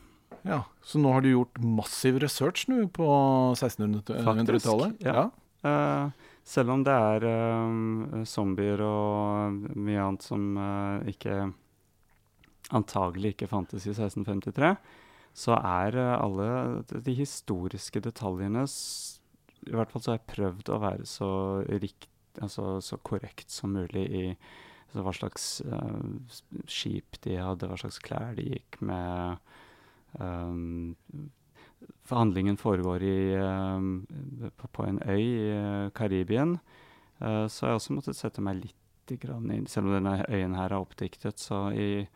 Ja, 0.43 0.65
Så 0.83 0.99
nå 0.99 1.13
har 1.13 1.21
du 1.23 1.29
gjort 1.31 1.61
massiv 1.63 2.17
research 2.19 2.65
nå 2.69 2.89
på 2.91 3.07
1600-tallet? 3.55 4.97
ja. 5.05 5.31
Eh, 5.63 6.11
selv 6.43 6.71
om 6.75 6.83
det 6.83 6.91
er 6.91 7.23
uh, 7.23 8.25
zombier 8.27 8.81
og 8.83 9.53
mye 9.79 10.01
annet 10.03 10.25
som 10.27 10.57
uh, 10.59 10.99
ikke 11.07 11.53
antagelig 12.75 13.37
ikke 13.37 13.47
fantes 13.47 13.87
i 13.87 13.93
1653, 13.95 14.73
så 15.33 15.57
er 15.57 15.97
eh, 15.97 16.15
alle 16.21 16.49
de, 16.93 17.15
historiske 17.17 18.03
detaljene 18.05 18.67
I 18.67 19.77
hvert 19.77 19.93
fall 19.93 20.03
så 20.05 20.13
har 20.13 20.21
jeg 20.21 20.33
prøvd 20.35 20.73
å 20.73 20.81
være 20.83 21.09
så 21.09 21.31
rikt, 21.69 22.11
altså 22.41 22.81
så 22.85 22.99
korrekt 23.05 23.53
som 23.53 23.75
mulig 23.77 24.07
i 24.09 24.27
altså 24.93 25.05
hva 25.07 25.13
slags 25.17 25.45
uh, 25.65 26.65
skip 26.69 27.17
de 27.25 27.39
hadde, 27.41 27.65
hva 27.65 27.79
slags 27.81 27.97
klær 28.05 28.35
de 28.37 28.45
gikk 28.51 28.77
med. 28.85 29.39
Um, 30.21 31.31
Forhandlingen 32.07 32.59
foregår 32.61 33.03
i, 33.03 33.33
eh, 33.35 34.51
på, 34.61 34.85
en 34.85 35.01
øy 35.03 35.23
i 35.23 35.49
eh, 35.51 35.91
Karibien. 35.95 36.59
Så 37.23 37.67
jeg 37.67 37.79
også 37.79 37.95
måttet 37.95 38.19
sette 38.19 38.43
meg 38.43 38.59
litt 38.59 39.13
inn, 39.15 39.67
selv 39.71 39.87
om 39.87 39.95
denne 39.95 40.25
øyen 40.29 40.57
her 40.59 40.73
er 40.73 40.81
oppdiktet, 40.83 41.39
så 41.39 41.69
i, 41.71 42.07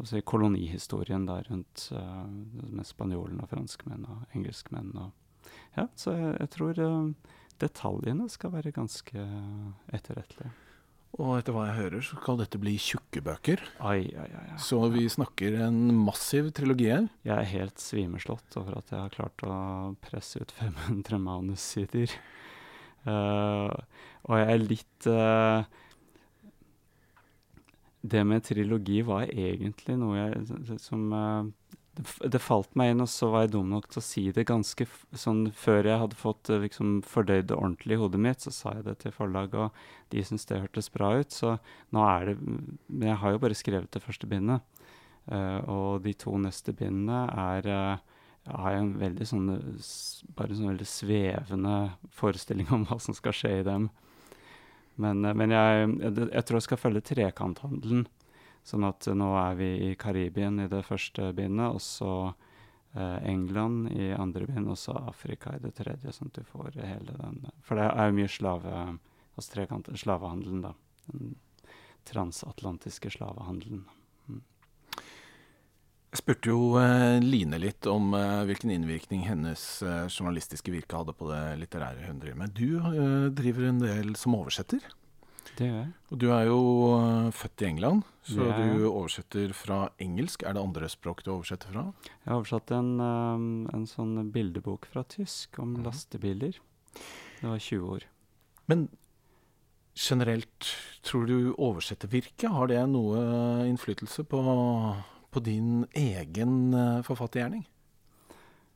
altså 0.00 0.18
i 0.18 0.24
kolonihistorien 0.26 1.26
der 1.28 1.46
rundt 1.50 1.88
uh, 1.96 2.26
med 2.70 2.88
spanjolene 2.88 3.44
og 3.44 3.52
franskmenn 3.52 4.08
og 4.08 4.36
engelskmenn. 4.36 4.92
Og, 4.96 5.52
ja, 5.76 5.86
så 5.98 6.16
jeg, 6.16 6.34
jeg 6.40 6.52
tror 6.56 6.82
uh, 6.82 7.38
detaljene 7.62 8.28
skal 8.32 8.54
være 8.56 8.74
ganske 8.74 9.26
etterrettelige. 9.92 10.52
Og 11.20 11.34
etter 11.36 11.52
hva 11.52 11.66
jeg 11.68 11.76
hører, 11.76 12.00
så 12.00 12.16
skal 12.16 12.38
dette 12.40 12.58
bli 12.60 12.72
tjukke 12.80 13.20
bøker. 13.24 13.60
Ai, 13.84 14.06
ai, 14.16 14.30
ai. 14.32 14.44
Så 14.56 14.78
vi 14.94 15.04
snakker 15.12 15.58
en 15.66 15.90
massiv 16.06 16.48
trilogi 16.56 16.88
her. 16.88 17.10
Jeg 17.28 17.34
er 17.36 17.50
helt 17.50 17.82
svimeslått 17.82 18.56
over 18.56 18.78
at 18.78 18.94
jeg 18.94 19.02
har 19.02 19.12
klart 19.12 19.44
å 19.44 19.56
presse 20.00 20.40
ut 20.40 20.54
500 20.62 21.20
manussider. 21.20 22.16
Uh, 23.04 23.68
og 24.24 24.38
jeg 24.38 24.48
er 24.48 24.62
litt 24.62 25.06
eh, 25.10 25.64
Det 28.02 28.22
med 28.26 28.44
trilogi 28.44 29.00
var 29.06 29.28
egentlig 29.30 29.94
noe 29.98 30.18
jeg 30.18 30.78
som 30.82 31.04
eh, 31.14 31.50
det, 31.94 32.04
det 32.34 32.40
falt 32.42 32.72
meg 32.78 32.92
inn, 32.92 33.04
og 33.04 33.10
så 33.10 33.28
var 33.30 33.44
jeg 33.44 33.52
dum 33.54 33.70
nok 33.70 33.88
til 33.90 34.00
å 34.00 34.04
si 34.04 34.24
det 34.34 34.46
ganske 34.48 34.86
sånn 35.24 35.44
før 35.54 35.86
jeg 35.90 36.00
hadde 36.02 36.18
fått 36.18 36.50
eh, 36.50 36.62
liksom 36.64 37.00
fordøyd 37.06 37.50
det 37.50 37.58
ordentlig 37.58 37.98
i 37.98 38.00
hodet 38.02 38.22
mitt, 38.26 38.44
så 38.44 38.54
sa 38.54 38.76
jeg 38.78 38.86
det 38.88 38.96
til 39.02 39.14
forlaget, 39.14 39.68
og 39.68 40.14
de 40.14 40.24
syntes 40.26 40.48
det 40.48 40.62
hørtes 40.64 40.90
bra 40.94 41.12
ut. 41.20 41.34
Så 41.34 41.56
nå 41.94 42.06
er 42.08 42.32
det 42.32 42.36
Men 42.42 43.10
jeg 43.12 43.20
har 43.22 43.34
jo 43.34 43.42
bare 43.44 43.58
skrevet 43.58 43.92
det 43.92 44.04
første 44.04 44.30
bindet. 44.30 44.64
Uh, 45.30 45.62
og 45.70 46.02
de 46.02 46.16
to 46.18 46.34
neste 46.34 46.72
bindene 46.74 47.28
er 47.38 47.68
jeg 48.42 48.56
har 48.58 48.74
en 48.74 48.88
veldig 48.98 49.26
sånn 49.28 49.50
bare 50.34 50.50
en 50.50 50.58
sånn 50.58 50.72
veldig 50.72 50.88
svevende 50.88 51.74
forestilling 52.10 52.72
om 52.74 52.86
hva 52.88 52.98
som 52.98 53.14
skal 53.14 53.36
skje 53.36 53.52
i 53.60 53.66
dem. 53.66 53.86
Men, 55.02 55.24
eh, 55.24 55.36
men 55.38 55.54
jeg, 55.54 55.92
jeg, 56.02 56.44
tror 56.46 56.58
jeg 56.58 56.68
skal 56.68 56.80
følge 56.80 57.04
trekanthandelen. 57.12 58.06
Sånn 58.66 58.86
at 58.86 59.08
eh, 59.10 59.18
nå 59.18 59.32
er 59.40 59.58
vi 59.58 59.70
i 59.88 59.92
Karibien 59.98 60.60
i 60.62 60.70
det 60.70 60.84
første 60.86 61.32
bindet, 61.36 61.76
og 61.76 61.82
så 61.82 62.12
eh, 62.28 63.18
England 63.28 63.90
i 63.94 64.12
andre 64.14 64.48
bind, 64.50 64.70
og 64.72 64.78
så 64.80 64.96
Afrika 65.02 65.56
i 65.56 65.62
det 65.62 65.74
tredje. 65.78 66.14
Sånn 66.14 66.32
at 66.32 66.42
du 66.42 66.52
får 66.52 66.78
hele 66.80 67.16
den 67.18 67.42
For 67.66 67.80
det 67.80 67.88
er 67.90 68.10
jo 68.10 68.18
mye 68.20 68.30
slave, 68.30 68.84
altså 69.36 69.56
trekant, 69.56 69.90
slavehandelen, 70.04 70.62
da. 70.68 70.76
Den 71.10 71.34
transatlantiske 72.08 73.12
slavehandelen. 73.14 73.84
Jeg 76.12 76.20
spurte 76.20 76.50
jo 76.52 76.74
eh, 76.76 77.22
Line 77.24 77.56
litt 77.56 77.86
om 77.88 78.10
eh, 78.12 78.42
hvilken 78.44 78.68
innvirkning 78.74 79.22
hennes 79.24 79.62
eh, 79.80 80.02
journalistiske 80.12 80.72
virke 80.74 80.98
hadde 80.98 81.14
på 81.16 81.30
det 81.30 81.40
litterære 81.62 82.04
hun 82.04 82.18
driver 82.20 82.42
med. 82.42 82.52
Du 82.52 83.30
driver 83.32 83.70
en 83.70 83.78
del 83.80 84.10
som 84.20 84.36
oversetter. 84.36 84.84
Det 85.56 85.66
gjør 85.70 85.78
jeg. 85.78 85.88
Og 86.12 86.20
du 86.20 86.26
er 86.32 86.44
jo 86.50 86.58
født 87.36 87.64
i 87.64 87.66
England, 87.70 88.04
så 88.28 88.44
er 88.44 88.60
du 88.60 88.84
oversetter 88.90 89.52
fra 89.56 89.78
engelsk. 90.00 90.44
Er 90.48 90.54
det 90.56 90.62
andre 90.62 90.88
språk 90.92 91.24
du 91.26 91.32
oversetter 91.34 91.72
fra? 91.72 91.82
Jeg 92.06 92.28
har 92.30 92.38
oversatt 92.38 92.72
en, 92.76 92.92
um, 93.02 93.46
en 93.74 93.84
sånn 93.90 94.30
bildebok 94.32 94.86
fra 94.92 95.02
tysk 95.04 95.58
om 95.60 95.74
Mhm. 95.74 95.84
lastebiler. 95.88 96.60
Det 97.40 97.48
var 97.50 97.58
20 97.58 97.88
år. 97.96 98.06
Men 98.68 98.88
generelt, 99.96 100.70
tror 101.02 101.26
du 101.26 101.52
oversettervirket, 101.58 102.48
har 102.48 102.68
det 102.68 102.80
noe 102.88 103.66
innflytelse 103.68 104.24
på, 104.24 104.40
på 105.32 105.40
din 105.40 105.86
egen 105.96 106.74
eh, 106.74 107.02
forfattergjerning? 107.02 107.64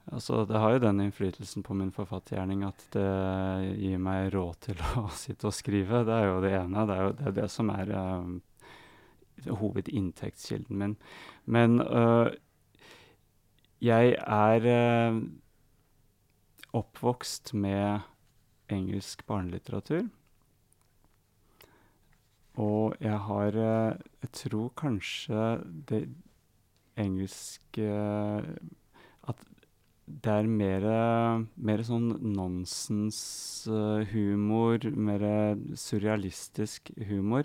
Altså, 0.06 0.44
det 0.46 0.58
har 0.62 0.72
jo 0.72 0.82
den 0.84 1.00
innflytelsen 1.02 1.64
på 1.66 1.74
min 1.74 1.90
forfattergjerning 1.92 2.62
at 2.64 2.84
det 2.94 3.06
gir 3.76 3.98
meg 3.98 4.30
råd 4.34 4.60
til 4.68 4.82
å 4.96 5.08
sitte 5.22 5.50
og 5.50 5.56
skrive. 5.56 6.04
Det 6.06 6.14
er 6.14 6.28
jo 6.30 6.42
det 6.44 6.52
ene. 6.56 6.84
Det 6.86 6.96
er 6.96 7.02
jo 7.02 7.14
det, 7.18 7.24
er 7.26 7.36
det 7.40 7.48
som 7.52 7.72
er 7.74 7.90
um, 7.92 8.36
hovedinntektskilden 9.60 10.78
min. 10.78 10.94
Men 11.44 11.80
uh, 11.82 12.30
jeg 13.82 14.14
er 14.22 14.68
uh, 14.70 15.18
oppvokst 16.78 17.52
med 17.58 18.06
engelsk 18.70 19.26
barnelitteratur. 19.26 20.06
Og 22.56 22.94
jeg 23.04 23.18
har 23.20 23.52
Jeg 23.52 24.30
tror 24.32 24.70
kanskje 24.78 25.40
det 25.90 26.06
engelske 26.96 27.86
At 29.26 29.38
det 30.06 30.30
er 30.30 30.46
mer, 30.46 30.86
mer 31.58 31.82
sånn 31.82 32.14
nonsenshumor, 32.36 34.86
mer 34.94 35.58
surrealistisk 35.74 36.94
humor, 37.08 37.42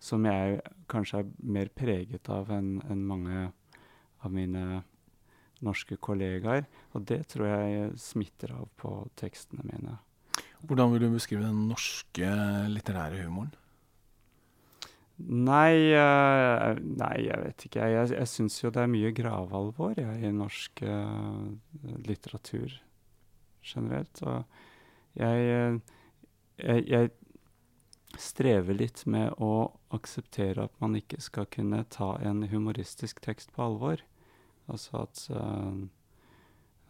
som 0.00 0.24
jeg 0.24 0.64
kanskje 0.88 1.20
er 1.20 1.28
mer 1.44 1.68
preget 1.76 2.24
av 2.32 2.48
enn 2.54 2.80
enn 2.88 3.04
mange 3.10 3.52
av 4.24 4.32
mine 4.32 4.80
norske 5.64 5.98
kollegaer. 6.00 6.66
Og 6.96 7.06
det 7.10 7.22
tror 7.32 7.50
jeg 7.50 7.94
smitter 8.00 8.54
av 8.56 8.68
på 8.80 8.92
tekstene 9.18 9.66
mine. 9.68 9.98
Hvordan 10.64 10.92
vil 10.92 11.06
du 11.06 11.14
beskrive 11.14 11.44
den 11.44 11.68
norske 11.70 12.30
litterære 12.72 13.24
humoren? 13.26 13.52
Nei, 15.18 15.90
eh, 15.98 16.78
nei, 16.78 17.14
jeg 17.26 17.38
vet 17.42 17.64
ikke. 17.66 17.86
Jeg, 17.90 18.10
jeg, 18.14 18.30
syns 18.30 18.60
jo 18.62 18.70
det 18.70 18.84
er 18.84 18.92
mye 18.92 19.10
gravalvor 19.16 19.98
ja, 19.98 20.12
i 20.14 20.30
norsk 20.30 20.84
uh, 20.86 21.48
litteratur 22.06 22.76
generelt. 23.66 24.22
Og 24.22 24.44
jeg, 25.18 25.48
eh, 25.50 25.80
jeg, 26.62 26.84
jeg 26.86 27.10
strever 28.18 28.78
litt 28.78 29.02
med 29.10 29.34
å 29.42 29.72
akseptere 29.94 30.68
at 30.68 30.78
man 30.82 30.94
ikke 30.98 31.20
skal 31.22 31.48
kunne 31.50 31.82
ta 31.90 32.14
en 32.22 32.46
humoristisk 32.52 33.20
tekst 33.24 33.50
på 33.56 33.66
alvor. 33.66 34.04
Altså 34.70 35.02
at 35.02 35.24
uh, 35.34 35.82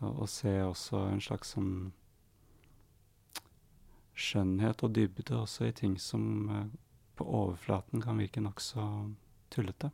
å, 0.05 0.27
se 0.29 0.53
også 0.63 1.07
en 1.13 1.25
slags 1.25 1.55
sånn 1.57 1.73
skjønnhet 4.19 4.83
og 4.83 4.95
dybde 4.99 5.37
også 5.39 5.69
i 5.69 5.75
ting 5.75 5.95
som 6.03 6.23
eh, 6.51 6.65
på 7.19 7.27
overflaten 7.27 8.03
kan 8.05 8.21
virke 8.21 8.43
nokså 8.45 8.85
tullete. 9.53 9.91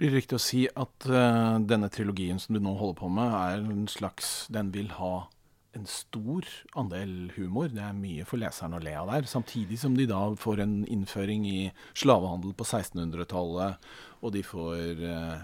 Blir 0.00 0.10
det 0.10 0.22
riktig 0.22 0.38
å 0.38 0.42
si 0.42 0.64
at 0.66 1.06
uh, 1.06 1.60
denne 1.62 1.90
trilogien 1.92 2.40
som 2.42 2.56
du 2.56 2.62
nå 2.62 2.72
holder 2.78 2.98
på 2.98 3.10
med, 3.12 3.36
er 3.36 3.62
en 3.62 3.86
slags 3.90 4.48
Den 4.52 4.72
vil 4.74 4.90
ha 4.96 5.28
en 5.76 5.86
stor 5.88 6.48
andel 6.76 7.30
humor. 7.36 7.70
Det 7.72 7.80
er 7.84 7.96
mye 7.96 8.26
for 8.28 8.40
leseren 8.40 8.76
å 8.76 8.80
le 8.82 8.92
av 8.98 9.12
der. 9.12 9.28
Samtidig 9.28 9.78
som 9.80 9.94
de 9.96 10.08
da 10.10 10.20
får 10.36 10.64
en 10.64 10.74
innføring 10.84 11.46
i 11.48 11.60
slavehandel 11.94 12.52
på 12.58 12.66
1600-tallet, 12.66 13.92
og 14.20 14.34
de 14.34 14.44
får 14.44 15.04
uh, 15.06 15.38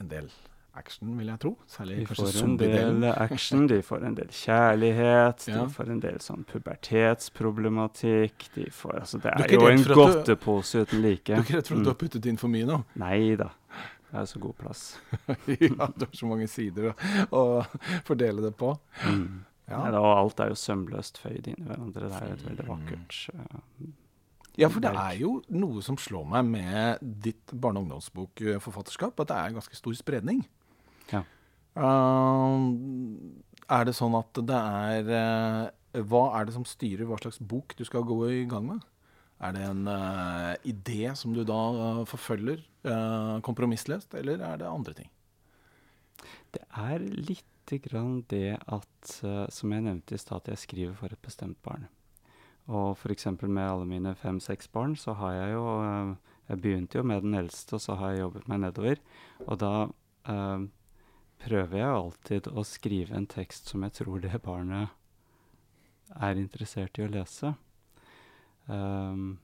en 0.00 0.12
del 0.12 0.30
action, 0.76 1.12
vil 1.18 1.26
jeg 1.30 1.38
tro. 1.40 1.52
Særlig 1.70 1.96
De 2.00 2.04
kanskje 2.06 2.26
får 2.32 2.44
en 2.44 2.56
del 2.58 3.04
action, 3.12 3.66
de 3.70 3.78
får 3.82 4.04
en 4.08 4.14
del 4.18 4.28
kjærlighet, 4.28 5.48
Ja. 5.48 5.58
de 5.64 5.68
får 5.74 5.90
en 5.90 6.00
del 6.00 6.18
sånn 6.18 6.44
pubertetsproblematikk. 6.50 8.48
De 8.54 8.64
får, 8.70 8.98
altså, 9.00 9.18
det 9.22 9.32
er 9.32 9.44
er 9.44 9.52
jo 9.52 9.66
en 9.68 9.84
godtepose 9.84 10.82
uten 10.84 11.02
like. 11.02 11.24
Du 11.26 11.32
er 11.32 11.42
ikke 11.44 11.56
redd 11.58 11.66
for 11.68 11.76
at 11.76 11.82
du 11.84 11.88
har 11.90 11.94
Mm. 11.94 12.02
puttet 12.08 12.26
inn 12.26 12.36
for 12.36 12.48
mye 12.48 12.66
nå? 12.66 12.84
Nei 12.96 13.36
da. 13.36 13.50
Det 14.10 14.20
er 14.20 14.26
så 14.26 14.38
god 14.40 14.54
plass. 14.58 14.98
ja, 15.48 15.86
du 15.96 16.04
har 16.06 16.12
så 16.14 16.26
mange 16.26 16.46
sider 16.48 16.92
å, 16.92 16.94
å 17.32 17.66
fordele 18.06 18.42
det 18.42 18.54
på. 18.56 18.78
Mm. 19.02 19.44
Ja. 19.68 19.78
Nei, 19.82 19.90
da, 19.92 19.98
og 20.00 20.18
alt 20.18 20.40
er 20.40 20.48
jo 20.52 20.54
sømløst 20.60 21.18
føyd 21.18 21.46
inn 21.48 21.56
i 21.58 21.64
hverandre. 21.66 22.08
Det 22.10 22.18
er 22.22 22.26
jo 22.28 22.34
et 22.34 22.44
veldig 22.50 22.66
vakkert 22.68 23.20
uh, 23.34 23.60
Ja, 24.60 24.68
for 24.68 24.78
det 24.84 24.90
er 24.94 25.16
jo 25.18 25.42
noe 25.50 25.80
som 25.82 25.96
slår 25.96 26.26
meg 26.30 26.44
med 26.44 26.98
ditt 27.24 27.46
barne- 27.58 27.80
og 27.80 27.88
ungdomsbokforfatterskap, 27.88 29.18
at 29.24 29.26
det 29.32 29.36
er 29.36 29.56
ganske 29.56 29.74
stor 29.74 29.96
spredning. 29.98 30.44
Uh, 31.74 32.70
er 33.74 33.88
det 33.88 33.96
sånn 33.96 34.14
at 34.14 34.38
det 34.46 34.58
er 34.58 35.08
eh, 35.10 36.02
Hva 36.06 36.20
er 36.38 36.46
det 36.46 36.52
som 36.54 36.66
styrer 36.68 37.08
hva 37.08 37.16
slags 37.18 37.40
bok 37.40 37.74
du 37.74 37.82
skal 37.88 38.04
gå 38.06 38.18
i 38.30 38.44
gang 38.50 38.68
med? 38.68 38.84
Er 39.42 39.56
det 39.56 39.64
en 39.66 39.88
uh, 39.88 40.54
idé 40.68 41.10
som 41.18 41.34
du 41.34 41.42
da 41.48 41.60
uh, 41.74 42.04
forfølger 42.06 42.62
uh, 42.86 43.40
kompromissløst, 43.46 44.14
eller 44.20 44.44
er 44.44 44.60
det 44.60 44.70
andre 44.70 44.94
ting? 45.00 45.10
Det 46.54 46.62
er 46.70 47.02
lite 47.02 47.78
grann 47.82 48.22
det 48.30 48.56
at, 48.66 49.20
eh, 49.24 49.46
som 49.50 49.72
jeg 49.72 49.86
nevnte 49.86 50.14
i 50.14 50.20
stad, 50.20 50.42
at 50.44 50.52
jeg 50.52 50.62
skriver 50.64 50.94
for 50.98 51.12
et 51.12 51.22
bestemt 51.22 51.60
barn. 51.62 51.88
Og 52.66 52.96
f.eks. 52.96 53.26
med 53.42 53.64
alle 53.64 53.88
mine 53.88 54.14
fem-seks 54.14 54.68
barn, 54.68 54.96
så 54.96 55.16
har 55.18 55.32
jeg 55.32 55.52
jo 55.56 55.66
eh, 55.82 56.14
Jeg 56.48 56.60
begynte 56.60 56.98
jo 56.98 57.02
med 57.02 57.22
den 57.22 57.34
eldste, 57.34 57.74
og 57.74 57.80
så 57.80 57.94
har 57.96 58.10
jeg 58.10 58.20
jobbet 58.20 58.48
meg 58.48 58.58
nedover. 58.60 58.98
Og 59.46 59.58
da 59.60 59.72
eh, 60.28 60.66
prøver 61.44 61.78
jeg 61.80 61.96
alltid 62.00 62.50
å 62.50 62.64
skrive 62.66 63.16
en 63.16 63.28
tekst 63.30 63.70
som 63.70 63.84
jeg 63.84 63.96
tror 64.00 64.22
det 64.24 64.40
barnet 64.44 64.92
er 66.14 66.40
interessert 66.40 66.98
i 66.98 67.04
å 67.04 67.10
lese. 67.10 67.54
Um, 68.66 69.36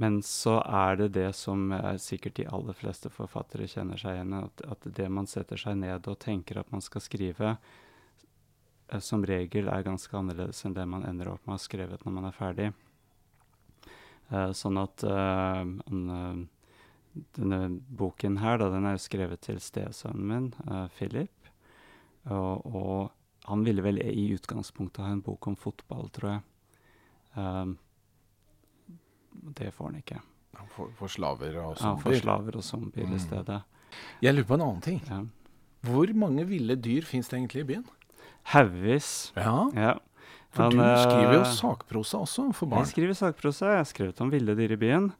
men 0.00 0.22
så 0.24 0.56
er 0.64 0.96
det 0.96 1.08
det 1.14 1.28
som 1.36 1.66
eh, 1.76 1.96
sikkert 2.00 2.38
de 2.38 2.46
aller 2.48 2.76
fleste 2.76 3.10
forfattere 3.12 3.68
kjenner 3.68 4.00
seg 4.00 4.16
igjen 4.16 4.32
i, 4.32 4.40
at, 4.46 4.62
at 4.72 4.86
det 4.96 5.08
man 5.12 5.28
setter 5.28 5.60
seg 5.60 5.76
ned 5.82 6.08
og 6.08 6.18
tenker 6.22 6.62
at 6.62 6.70
man 6.72 6.82
skal 6.84 7.04
skrive, 7.04 7.52
eh, 8.88 9.02
som 9.04 9.24
regel 9.28 9.68
er 9.68 9.84
ganske 9.84 10.16
annerledes 10.16 10.64
enn 10.64 10.78
det 10.78 10.86
man 10.88 11.04
ender 11.06 11.34
opp 11.34 11.44
med 11.44 11.54
å 11.54 11.58
ha 11.58 11.66
skrevet 11.66 12.06
når 12.06 12.16
man 12.16 12.30
er 12.30 12.38
ferdig. 12.38 12.70
Eh, 14.32 14.50
sånn 14.56 14.80
at 14.80 15.04
eh, 15.04 15.62
eh, 15.92 16.42
denne 17.36 17.80
boken 17.98 18.38
her, 18.40 18.58
da, 18.58 18.68
den 18.72 18.86
er 18.88 18.96
jo 18.96 19.02
skrevet 19.04 19.40
til 19.44 19.58
stesønnen 19.60 20.26
min, 20.28 20.46
uh, 20.68 20.86
Philip. 20.96 21.50
Og, 22.30 22.66
og 22.74 23.10
han 23.48 23.64
ville 23.66 23.82
vel 23.82 23.98
i 24.02 24.28
utgangspunktet 24.36 25.02
ha 25.04 25.10
en 25.12 25.22
bok 25.26 25.46
om 25.50 25.56
fotball, 25.58 26.08
tror 26.14 26.30
jeg. 26.36 26.42
Um, 27.36 27.76
det 29.56 29.72
får 29.74 29.90
han 29.90 29.98
ikke. 30.02 30.20
Han 30.58 30.68
får, 30.76 30.90
får 30.98 31.12
slaver 31.16 31.56
og 31.62 31.76
Han 31.80 31.98
får 32.02 32.18
slaver 32.20 32.56
og 32.60 32.64
zombier 32.64 33.06
Mm. 33.08 33.14
i 33.16 33.18
stedet. 33.18 33.62
Jeg 34.22 34.34
lurer 34.34 34.46
på 34.48 34.54
en 34.54 34.60
annen 34.66 34.80
ting. 34.84 35.00
Ja. 35.08 35.22
Hvor 35.82 36.12
mange 36.14 36.44
ville 36.46 36.76
dyr 36.76 37.02
fins 37.04 37.28
det 37.28 37.38
egentlig 37.38 37.60
i 37.64 37.68
byen? 37.72 37.84
Hauvis. 38.52 39.32
Ja, 39.36 39.68
Ja. 39.74 39.94
for 40.50 40.62
Han, 40.62 40.72
du 40.72 41.02
skriver 41.02 41.32
jo 41.34 41.40
eh, 41.40 41.52
sakprosa 41.56 42.18
også 42.18 42.52
for 42.54 42.66
barn. 42.66 42.84
Jeg 42.84 42.92
skriver 42.92 43.12
sakprosa. 43.14 43.66
Jeg 43.72 43.76
har 43.76 43.84
skrevet 43.84 44.20
om 44.20 44.30
ville 44.30 44.54
dyr 44.54 44.72
i 44.72 44.76
byen. 44.76 45.12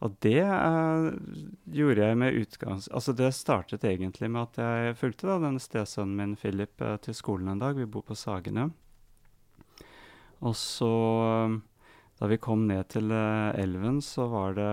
Og 0.00 0.16
det 0.24 0.40
uh, 0.40 1.12
gjorde 1.68 2.06
jeg 2.06 2.16
med 2.16 2.36
utgangs... 2.40 2.88
Altså 2.88 3.12
det 3.16 3.34
startet 3.36 3.84
egentlig 3.84 4.30
med 4.32 4.46
at 4.48 4.60
jeg 4.62 4.96
fulgte 4.96 5.28
da 5.28 5.36
denne 5.42 5.60
stesønnen 5.60 6.16
min 6.16 6.38
Philip 6.40 6.80
uh, 6.80 6.96
til 7.04 7.16
skolen 7.16 7.52
en 7.52 7.60
dag. 7.60 7.76
Vi 7.76 7.84
bor 7.84 8.06
på 8.08 8.16
Sagene. 8.16 8.70
Og 10.40 10.54
så, 10.56 10.88
eh, 11.28 11.54
da 12.16 12.28
vi 12.30 12.38
kom 12.40 12.62
ned 12.64 12.86
til 12.88 13.12
uh, 13.12 13.52
elven, 13.60 14.00
så 14.00 14.24
var 14.32 14.56
det 14.56 14.72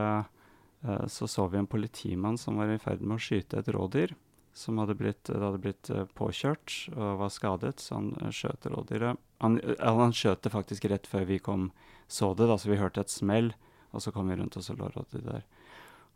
Så 1.11 1.27
så 1.27 1.47
vi 1.51 1.57
en 1.57 1.67
politimann 1.67 2.37
som 2.37 2.55
var 2.55 2.69
i 2.69 2.77
ferd 2.79 3.01
med 3.01 3.17
å 3.17 3.19
skyte 3.19 3.57
et 3.59 3.67
rådyr. 3.73 4.13
Som 4.55 4.77
hadde 4.79 4.95
blitt, 4.95 5.25
det 5.25 5.41
hadde 5.41 5.59
blitt 5.59 5.89
påkjørt 6.15 6.93
og 6.93 7.17
var 7.19 7.33
skadet, 7.33 7.81
så 7.81 7.97
han 7.97 8.31
skjøt 8.31 8.69
rådyret. 8.71 9.19
Han, 9.43 9.57
han 9.81 10.15
skjøt 10.15 10.45
det 10.45 10.53
faktisk 10.53 10.85
rett 10.87 11.09
før 11.09 11.25
vi 11.27 11.41
kom 11.43 11.71
så 12.07 12.31
det, 12.37 12.47
da, 12.47 12.55
så 12.61 12.69
vi 12.71 12.79
hørte 12.79 13.03
et 13.03 13.11
smell. 13.11 13.51
Og 13.97 14.03
så 14.05 14.13
kom 14.13 14.29
vi 14.29 14.37
rundt, 14.37 14.59
og 14.59 14.63
så 14.63 14.77
lå 14.77 14.91
Roddy 14.93 15.23
der. 15.25 15.43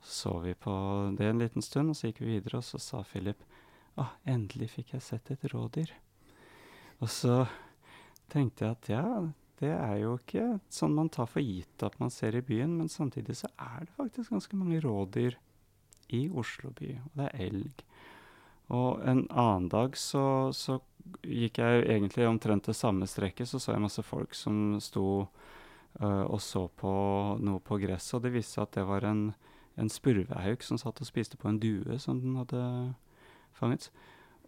Så 0.01 0.31
så 0.31 0.39
vi 0.39 0.53
på 0.53 0.73
det 1.17 1.25
en 1.25 1.39
liten 1.39 1.61
stund, 1.61 1.89
og 1.89 1.97
så 1.97 2.09
gikk 2.09 2.21
vi 2.23 2.37
videre, 2.37 2.57
og 2.57 2.65
så 2.65 2.79
sa 2.81 3.03
Philip 3.05 3.43
Å, 3.99 4.05
endelig 4.25 4.69
fikk 4.71 4.93
jeg 4.95 5.03
sett 5.03 5.29
et 5.33 5.43
rådyr. 5.51 5.89
Og 7.03 7.09
så 7.11 7.41
tenkte 8.31 8.63
jeg 8.63 8.77
at 8.77 8.89
ja, 8.89 9.05
det 9.59 9.73
er 9.75 9.97
jo 9.99 10.15
ikke 10.15 10.45
sånn 10.71 10.95
man 10.95 11.11
tar 11.11 11.27
for 11.29 11.43
gitt 11.43 11.83
at 11.83 11.97
man 11.99 12.13
ser 12.13 12.37
i 12.37 12.43
byen, 12.45 12.77
men 12.79 12.89
samtidig 12.89 13.35
så 13.41 13.51
er 13.59 13.83
det 13.83 13.97
faktisk 13.97 14.31
ganske 14.31 14.57
mange 14.57 14.79
rådyr 14.81 15.35
i 16.15 16.23
Oslo 16.31 16.71
by, 16.77 16.95
og 17.03 17.19
det 17.19 17.27
er 17.27 17.45
elg. 17.49 17.83
Og 18.71 19.03
en 19.03 19.25
annen 19.27 19.67
dag 19.69 19.99
så, 19.99 20.23
så 20.55 20.79
gikk 21.27 21.59
jeg 21.59 21.83
egentlig 21.83 22.29
omtrent 22.29 22.71
det 22.71 22.77
samme 22.79 23.09
strekket, 23.11 23.51
så 23.51 23.59
så 23.59 23.75
jeg 23.75 23.83
masse 23.83 24.05
folk 24.07 24.33
som 24.37 24.79
sto 24.81 25.27
og 25.99 26.39
så 26.41 26.67
på 26.79 26.91
noe 27.43 27.59
på 27.65 27.77
gresset, 27.81 28.15
og 28.17 28.25
det 28.25 28.33
viste 28.37 28.57
seg 28.57 28.67
at 28.67 28.77
det 28.79 28.87
var 28.87 29.05
en, 29.09 29.25
en 29.75 29.91
spurvehauk 29.91 30.63
som 30.63 30.79
satt 30.79 31.01
og 31.03 31.09
spiste 31.09 31.39
på 31.39 31.49
en 31.51 31.59
due 31.61 31.97
som 31.99 32.21
den 32.23 32.37
hadde 32.39 32.63
fanget. 33.57 33.89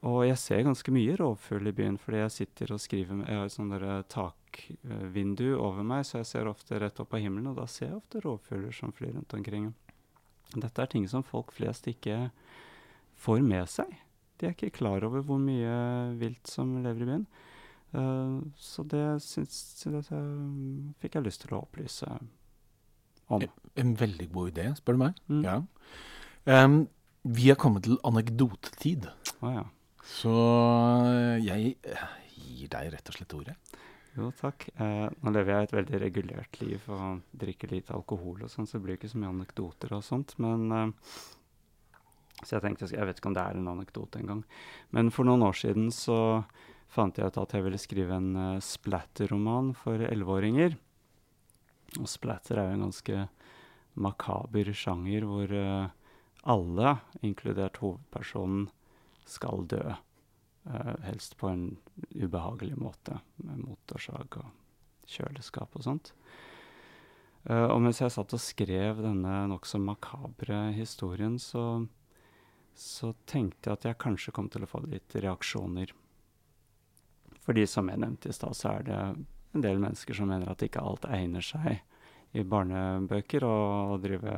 Og 0.03 0.25
jeg 0.27 0.39
ser 0.39 0.65
ganske 0.67 0.91
mye 0.91 1.15
rovfugl 1.19 1.69
i 1.69 1.75
byen, 1.75 1.95
fordi 1.99 2.19
jeg 2.19 2.35
sitter 2.37 2.73
og 2.75 2.81
skriver 2.83 3.15
med 3.15 3.29
Jeg 3.29 3.39
har 3.39 3.47
et 3.47 3.53
sånt 3.55 3.71
der 3.71 4.03
takvindu 4.11 5.45
over 5.55 5.85
meg, 5.87 6.03
så 6.03 6.19
jeg 6.19 6.27
ser 6.27 6.49
ofte 6.51 6.79
rett 6.81 6.99
opp 6.99 7.13
på 7.13 7.21
himmelen, 7.23 7.47
og 7.53 7.61
da 7.61 7.67
ser 7.71 7.87
jeg 7.87 8.01
ofte 8.01 8.23
rovfugler 8.25 8.75
som 8.75 8.91
flyr 8.91 9.13
rundt 9.15 9.35
omkring. 9.37 9.69
Dette 10.53 10.83
er 10.83 10.91
ting 10.91 11.07
som 11.07 11.23
folk 11.23 11.53
flest 11.55 11.87
ikke 11.87 12.27
får 13.23 13.39
med 13.47 13.69
seg. 13.71 13.95
De 14.37 14.49
er 14.49 14.57
ikke 14.57 14.75
klar 14.75 15.05
over 15.07 15.23
hvor 15.23 15.39
mye 15.39 15.71
vilt 16.19 16.51
som 16.51 16.75
lever 16.83 17.05
i 17.05 17.09
byen. 17.13 17.25
Eh, 17.93 18.37
så 18.57 18.85
det 18.89 19.03
syns 19.21 19.57
jeg 19.85 20.01
eh, 20.01 20.93
fikk 21.03 21.19
jeg 21.19 21.27
lyst 21.27 21.43
til 21.45 21.53
å 21.57 21.61
opplyse 21.65 22.09
om. 23.33 23.45
En 23.79 23.93
veldig 23.97 24.27
god 24.33 24.51
idé, 24.53 24.67
spør 24.77 24.97
du 24.97 25.03
meg. 25.05 25.21
Mm. 25.29 25.43
Ja. 25.45 25.59
Um, 26.45 26.79
vi 27.23 27.49
er 27.53 27.55
kommet 27.59 27.85
til 27.87 27.99
anekdotetid, 28.03 29.07
Ah, 29.43 29.53
ja. 29.61 29.63
så 30.03 30.33
jeg 31.43 31.75
eh, 31.87 32.03
gir 32.35 32.71
deg 32.73 32.91
rett 32.93 33.09
og 33.11 33.15
slett 33.17 33.35
ordet. 33.37 33.55
Jo, 34.13 34.27
takk. 34.37 34.67
Eh, 34.77 35.07
nå 35.23 35.31
lever 35.33 35.53
jeg 35.55 35.67
et 35.69 35.75
veldig 35.77 36.01
regulert 36.03 36.59
liv 36.61 36.83
og 36.93 37.23
drikker 37.41 37.71
lite 37.73 37.95
alkohol 37.95 38.43
og 38.45 38.51
sånn, 38.51 38.67
så 38.69 38.77
det 38.77 38.83
blir 38.85 38.99
ikke 38.99 39.09
så 39.09 39.17
mye 39.21 39.31
anekdoter 39.33 39.95
og 39.97 40.03
sånt. 40.05 40.35
Men 40.43 40.67
eh, 40.71 40.91
Så 42.43 42.57
jeg 42.57 42.61
tenkte 42.65 42.89
Jeg 42.91 43.07
vet 43.07 43.17
ikke 43.21 43.29
om 43.31 43.37
det 43.37 43.41
er 43.47 43.57
en 43.57 43.71
anekdote 43.71 44.19
engang. 44.19 44.43
Men 44.91 45.09
for 45.15 45.23
noen 45.25 45.41
år 45.47 45.55
siden 45.57 45.89
så 45.95 46.43
fant 46.93 47.17
jeg 47.17 47.31
ut 47.31 47.41
at 47.41 47.55
jeg 47.55 47.65
ville 47.65 47.81
skrive 47.81 48.17
en 48.17 48.31
uh, 48.37 48.63
splatter-roman 48.63 49.73
for 49.77 50.01
elleveåringer. 50.05 50.77
Og 51.99 52.09
splatter 52.09 52.59
er 52.59 52.69
jo 52.69 52.77
en 52.77 52.87
ganske 52.87 53.25
makaber 54.03 54.71
sjanger 54.77 55.27
hvor 55.29 55.53
uh, 55.53 55.91
alle, 56.49 56.97
inkludert 57.21 57.79
hovedpersonen, 57.83 58.67
skal 59.25 59.65
dø. 59.71 59.83
Uh, 60.63 60.95
helst 61.03 61.37
på 61.39 61.49
en 61.51 61.65
ubehagelig 62.15 62.77
måte, 62.79 63.19
med 63.43 63.63
motorsag 63.65 64.39
og 64.39 65.09
kjøleskap 65.09 65.75
og 65.75 65.85
sånt. 65.85 66.13
Uh, 67.43 67.67
og 67.67 67.81
mens 67.83 67.99
jeg 67.99 68.13
satt 68.15 68.35
og 68.35 68.41
skrev 68.41 69.01
denne 69.03 69.43
nokså 69.51 69.81
makabre 69.83 70.69
historien, 70.77 71.35
så, 71.39 71.83
så 72.75 73.11
tenkte 73.27 73.69
jeg 73.69 73.79
at 73.79 73.89
jeg 73.89 74.01
kanskje 74.05 74.35
kom 74.35 74.47
til 74.51 74.63
å 74.63 74.71
få 74.71 74.85
litt 74.87 75.15
reaksjoner. 75.19 75.91
Fordi 77.43 77.65
som 77.67 77.89
jeg 77.91 77.99
nevnte 77.99 78.29
i 78.31 78.35
stad, 78.35 78.55
så 78.55 78.77
er 78.77 78.85
det 78.87 78.99
en 79.53 79.63
del 79.65 79.81
mennesker 79.81 80.15
som 80.17 80.29
mener 80.31 80.51
at 80.51 80.63
ikke 80.63 80.83
alt 80.83 81.05
egner 81.09 81.43
seg 81.43 81.81
i 82.33 82.43
barnebøker, 82.47 83.45
og 83.45 83.99
drive 84.03 84.35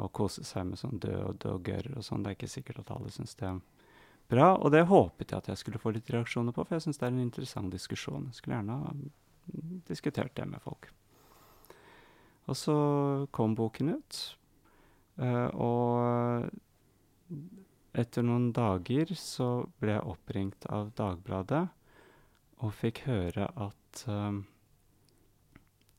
og 0.00 0.08
kose 0.16 0.44
seg 0.44 0.70
med 0.70 0.80
sånn 0.80 1.00
død 1.00 1.46
og 1.50 1.68
gørr 1.68 1.90
og 1.96 2.04
sånn. 2.04 2.24
Det 2.24 2.32
er 2.32 2.38
ikke 2.38 2.50
sikkert 2.54 2.82
at 2.82 2.92
alle 2.94 3.12
syns 3.12 3.36
det 3.40 3.48
er 3.48 3.60
bra, 4.32 4.54
og 4.56 4.72
det 4.72 4.86
håpet 4.88 5.32
jeg 5.32 5.42
at 5.42 5.50
jeg 5.52 5.60
skulle 5.60 5.80
få 5.82 5.92
litt 5.92 6.10
reaksjoner 6.12 6.54
på, 6.56 6.64
for 6.64 6.76
jeg 6.76 6.86
syns 6.86 7.00
det 7.00 7.08
er 7.08 7.14
en 7.14 7.24
interessant 7.26 7.72
diskusjon. 7.72 8.28
Jeg 8.30 8.40
skulle 8.40 8.58
gjerne 8.58 8.78
ha 8.80 8.94
diskutert 9.88 10.34
det 10.38 10.46
med 10.48 10.64
folk. 10.64 10.88
Og 12.50 12.58
så 12.58 12.76
kom 13.34 13.54
boken 13.58 13.92
ut, 13.94 14.20
eh, 15.22 15.50
og 15.52 16.48
etter 17.92 18.24
noen 18.24 18.50
dager 18.56 19.12
så 19.18 19.68
ble 19.80 19.94
jeg 19.94 20.08
oppringt 20.08 20.66
av 20.72 20.90
Dagbladet 20.96 21.66
og 22.62 22.74
fikk 22.78 23.04
høre 23.08 23.48
at 23.58 24.04
eh, 24.10 24.42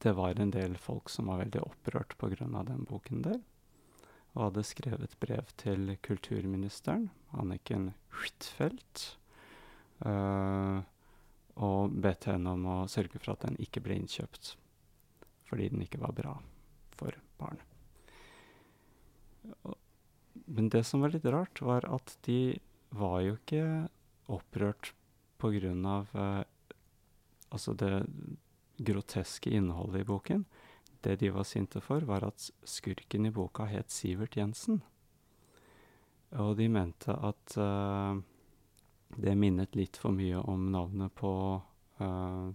det 0.04 0.14
var 0.18 0.40
en 0.40 0.52
del 0.52 0.78
folk 0.80 1.12
som 1.12 1.30
var 1.32 1.44
veldig 1.44 1.62
opprørt 1.64 2.16
pga. 2.20 2.64
den 2.68 2.86
boken 2.90 3.22
der. 3.24 3.42
og 4.34 4.48
hadde 4.48 4.64
skrevet 4.66 5.20
brev 5.22 5.46
til 5.62 5.98
kulturministeren, 6.02 7.12
Anniken 7.38 7.92
Huitfeldt, 8.10 9.20
uh, 10.02 10.82
og 11.54 11.94
bedt 12.02 12.26
henne 12.26 12.56
om 12.58 12.66
å 12.66 12.78
sørge 12.90 13.20
for 13.22 13.36
at 13.36 13.46
den 13.46 13.60
ikke 13.62 13.84
ble 13.86 14.00
innkjøpt 14.02 14.56
fordi 15.46 15.70
den 15.70 15.84
ikke 15.86 16.02
var 16.02 16.16
bra 16.18 16.32
for 16.98 17.14
barn. 17.38 17.60
Men 20.50 20.72
det 20.74 20.82
som 20.90 21.06
var 21.06 21.14
litt 21.14 21.28
rart, 21.30 21.62
var 21.62 21.86
at 21.86 22.16
de 22.26 22.58
var 22.90 23.20
jo 23.22 23.36
ikke 23.38 23.64
opprørt 24.34 24.96
av 25.44 26.10
uh, 26.16 26.42
altså 27.54 27.76
det 27.78 28.04
groteske 28.84 29.54
innholdet 29.54 30.02
i 30.02 30.08
boken. 30.10 30.46
Det 31.04 31.20
de 31.22 31.30
var 31.36 31.46
sinte 31.48 31.82
for, 31.84 32.06
var 32.08 32.26
at 32.26 32.50
skurken 32.64 33.28
i 33.28 33.32
boka 33.34 33.68
het 33.70 33.92
Sivert 33.92 34.38
Jensen. 34.40 34.82
Og 36.40 36.56
de 36.58 36.70
mente 36.72 37.14
at 37.14 37.58
uh, 37.60 38.16
det 39.20 39.36
minnet 39.38 39.76
litt 39.78 40.00
for 40.02 40.16
mye 40.16 40.40
om 40.40 40.72
navnet 40.74 41.14
på 41.14 41.34
uh, 42.00 42.48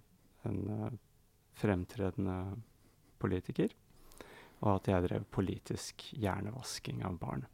en 0.49 0.59
uh, 0.72 0.88
fremtredende 1.59 2.38
politiker. 3.22 3.74
Og 4.64 4.72
at 4.78 4.90
jeg 4.90 5.07
drev 5.07 5.28
politisk 5.30 6.09
hjernevasking 6.16 7.05
av 7.07 7.20
barn. 7.20 7.46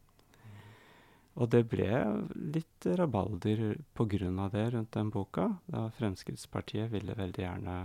Og 1.34 1.50
det 1.50 1.64
ble 1.66 1.90
litt 2.54 2.86
rabalder 2.86 3.74
pga. 3.96 4.48
det 4.52 4.70
rundt 4.70 4.92
den 4.92 5.10
boka. 5.10 5.48
Da 5.66 5.88
Fremskrittspartiet 5.96 6.90
ville 6.92 7.14
veldig 7.18 7.42
gjerne 7.42 7.78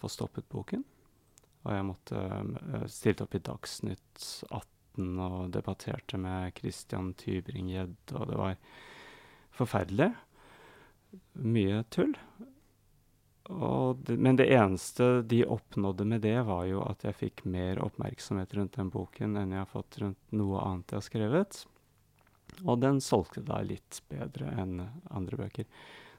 få 0.00 0.08
stoppet 0.10 0.48
boken. 0.48 0.82
Og 1.66 1.74
jeg 1.74 1.86
måtte 1.86 2.20
uh, 2.22 2.84
stilte 2.90 3.26
opp 3.26 3.34
i 3.34 3.42
Dagsnytt 3.42 4.26
18 4.50 5.22
og 5.22 5.40
debatterte 5.54 6.18
med 6.20 6.54
Christian 6.56 7.10
Tybring-Gjedde, 7.18 8.14
og 8.16 8.30
det 8.30 8.38
var 8.38 8.54
forferdelig. 9.56 10.12
Mye 11.42 11.82
tull. 11.92 12.14
Det, 13.46 14.16
men 14.18 14.38
det 14.38 14.48
eneste 14.54 15.22
de 15.22 15.44
oppnådde 15.46 16.06
med 16.08 16.24
det, 16.24 16.38
var 16.48 16.64
jo 16.66 16.80
at 16.86 17.04
jeg 17.06 17.18
fikk 17.18 17.44
mer 17.50 17.78
oppmerksomhet 17.84 18.54
rundt 18.56 18.78
den 18.78 18.90
boken 18.90 19.36
enn 19.38 19.54
jeg 19.54 19.62
har 19.62 19.70
fått 19.70 20.00
rundt 20.02 20.34
noe 20.34 20.62
annet 20.64 20.94
jeg 20.94 20.98
har 20.98 21.06
skrevet. 21.06 21.60
Og 22.64 22.80
den 22.80 23.02
solgte 23.04 23.42
da 23.44 23.60
litt 23.64 24.00
bedre 24.08 24.52
enn 24.56 24.80
andre 25.10 25.40
bøker. 25.42 25.68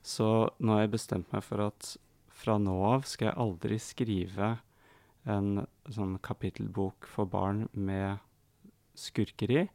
Så 0.06 0.28
nå 0.60 0.76
har 0.76 0.86
jeg 0.86 0.94
bestemt 0.94 1.34
meg 1.34 1.44
for 1.46 1.66
at 1.66 1.96
fra 2.38 2.58
nå 2.62 2.76
av 2.86 3.08
skal 3.10 3.32
jeg 3.32 3.40
aldri 3.42 3.80
skrive 3.82 4.58
en 5.28 5.66
sånn 5.92 6.16
kapittelbok 6.24 7.08
for 7.10 7.28
barn 7.30 7.66
med 7.74 8.22
skurkeri, 8.98 9.66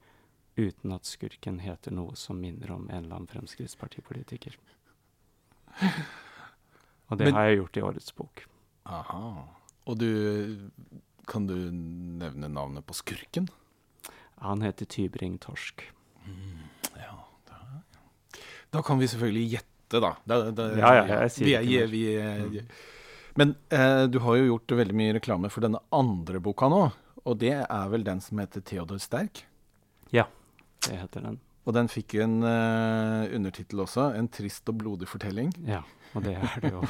uten 0.56 0.94
at 0.94 1.08
skurken 1.08 1.60
heter 1.62 1.94
noe 1.94 2.16
som 2.18 2.40
minner 2.40 2.72
om 2.74 2.86
en 2.88 3.04
eller 3.04 3.16
annen 3.18 3.30
Fremskrittspartipolitiker. 3.30 4.56
Og 7.08 7.18
det 7.18 7.28
Men, 7.28 7.34
har 7.36 7.50
jeg 7.50 7.58
gjort 7.60 7.76
i 7.76 7.84
årets 7.88 8.14
bok. 8.16 8.44
Aha. 8.88 9.24
Og 9.86 9.98
du 9.98 10.70
Kan 11.26 11.46
du 11.46 11.54
nevne 11.54 12.48
navnet 12.50 12.84
på 12.84 12.94
skurken? 12.98 13.46
Han 14.42 14.62
heter 14.62 14.84
Tybring 14.90 15.38
Torsk. 15.38 15.84
Mm, 16.26 16.64
ja, 17.00 17.18
da, 17.48 17.60
da, 18.70 18.82
kan 18.82 19.00
vi 19.00 19.10
selvfølgelig 19.10 19.46
gjette, 19.56 20.00
da. 20.00 20.14
da, 20.24 20.40
da 20.50 20.68
ja, 20.78 20.94
ja, 21.02 21.20
jeg 21.24 21.36
sier 21.36 21.48
vi, 21.48 21.54
ikke. 21.60 21.86
Vi, 21.92 22.02
vi, 22.16 22.64
mm. 22.64 22.74
Men 23.40 23.54
eh, 23.72 24.04
du 24.12 24.18
har 24.24 24.36
jo 24.36 24.50
gjort 24.50 24.76
veldig 24.82 24.96
mye 24.96 25.14
reklame 25.16 25.50
for 25.52 25.64
denne 25.64 25.80
andre 25.94 26.40
boka 26.44 26.68
nå. 26.72 26.82
Og 27.22 27.38
det 27.38 27.54
er 27.62 27.88
vel 27.92 28.04
den 28.04 28.20
som 28.20 28.40
heter 28.42 28.64
'Theodor 28.64 29.00
Sterk'? 29.00 29.44
Ja, 30.12 30.26
det 30.88 30.98
heter 30.98 31.28
den. 31.28 31.40
Og 31.62 31.76
den 31.76 31.86
fikk 31.90 32.16
jo 32.16 32.24
en 32.24 32.40
uh, 32.42 33.30
undertittel 33.30 33.84
også. 33.84 34.10
'En 34.18 34.28
trist 34.28 34.68
og 34.68 34.80
blodig 34.80 35.06
fortelling'. 35.08 35.52
Ja, 35.68 35.82
og 36.14 36.24
det 36.26 36.34
er 36.34 36.56
det 36.64 36.72
jo. 36.74 36.82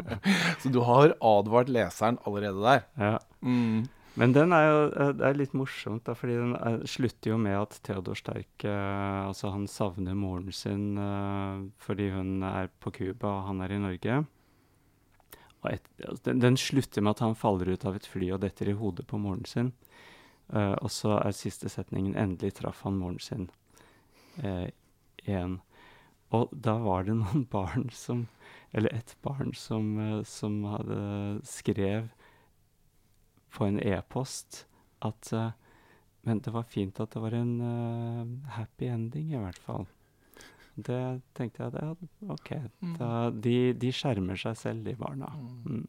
Så 0.62 0.72
du 0.72 0.80
har 0.80 1.12
advart 1.20 1.68
leseren 1.68 2.18
allerede 2.24 2.64
der. 2.64 2.86
Ja. 2.96 3.18
Mm. 3.42 3.86
Men 4.16 4.32
den 4.32 4.52
er 4.56 4.64
jo 4.64 4.76
eh, 4.88 5.10
det 5.16 5.26
er 5.28 5.36
litt 5.36 5.56
morsomt, 5.56 6.06
da, 6.06 6.14
fordi 6.16 6.38
den 6.38 6.54
er, 6.56 6.78
slutter 6.88 7.34
jo 7.34 7.40
med 7.40 7.56
at 7.58 7.76
Theodor 7.84 8.16
Sterk 8.16 8.64
eh, 8.64 9.18
altså 9.26 9.52
han 9.52 9.66
savner 9.68 10.16
moren 10.16 10.48
sin 10.56 10.96
eh, 11.00 11.66
fordi 11.84 12.08
hun 12.14 12.40
er 12.48 12.70
på 12.80 12.94
Cuba 12.96 13.34
og 13.34 13.50
han 13.50 13.60
er 13.64 13.76
i 13.76 13.82
Norge. 13.82 14.22
Et, 15.66 15.88
altså, 16.06 16.22
den, 16.30 16.40
den, 16.40 16.56
slutter 16.60 17.04
med 17.04 17.16
at 17.16 17.24
han 17.26 17.36
faller 17.36 17.74
ut 17.74 17.84
av 17.88 17.98
et 17.98 18.08
fly 18.08 18.30
og 18.32 18.40
detter 18.44 18.70
i 18.70 18.76
hodet 18.78 19.04
på 19.10 19.20
moren 19.20 19.44
sin. 19.48 19.72
Eh, 20.54 20.74
og 20.78 20.88
så 20.94 21.18
er 21.18 21.36
siste 21.36 21.68
setningen 21.72 22.16
'endelig 22.16 22.56
traff 22.60 22.84
han 22.86 23.00
moren 23.00 23.20
sin' 23.20 23.50
uh, 24.44 24.68
igjen. 25.24 25.60
Og 26.30 26.48
da 26.52 26.76
var 26.80 27.04
det 27.04 27.18
noen 27.18 27.44
barn 27.50 27.90
som 27.92 28.28
Eller 28.76 28.92
et 28.92 29.14
barn 29.22 29.54
som, 29.54 30.22
som 30.26 30.64
hadde 30.68 30.96
skrev 31.48 32.10
på 33.56 33.64
en 33.64 33.80
e-post 33.80 34.66
at 35.04 35.32
Men 36.26 36.40
det 36.44 36.52
var 36.52 36.66
fint 36.68 37.00
at 37.00 37.12
det 37.14 37.20
var 37.22 37.32
en 37.38 38.42
happy 38.50 38.88
ending, 38.90 39.32
i 39.32 39.40
hvert 39.40 39.60
fall. 39.62 39.86
Det 40.76 41.22
tenkte 41.36 41.64
jeg 41.64 41.72
det, 41.72 42.08
OK. 42.28 42.50
Mm. 42.84 42.96
Da, 42.98 43.10
de, 43.32 43.56
de, 43.80 43.92
skjermer 43.96 44.36
seg 44.36 44.58
selv, 44.60 44.82
de 44.84 44.92
barna. 44.98 45.30
Mm. 45.40 45.62
mm. 45.64 45.86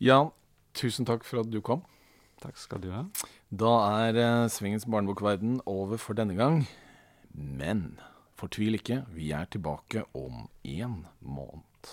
Jan, 0.00 0.30
tusen 0.76 1.08
takk 1.08 1.24
for 1.28 1.42
at 1.42 1.48
du 1.52 1.60
kom. 1.64 1.82
Takk 2.40 2.60
skal 2.60 2.80
du 2.84 2.90
ha. 2.92 3.06
Da 3.48 3.72
er 4.04 4.20
uh, 4.20 4.50
Svingens 4.52 4.86
barnebokverden 4.88 5.60
over 5.68 6.00
for 6.00 6.16
denne 6.16 6.36
gang. 6.36 6.62
Men 7.32 7.98
fortvil 8.40 8.78
ikke, 8.78 9.02
vi 9.12 9.32
er 9.36 9.48
tilbake 9.52 10.04
om 10.16 10.46
én 10.64 11.02
måned. 11.20 11.92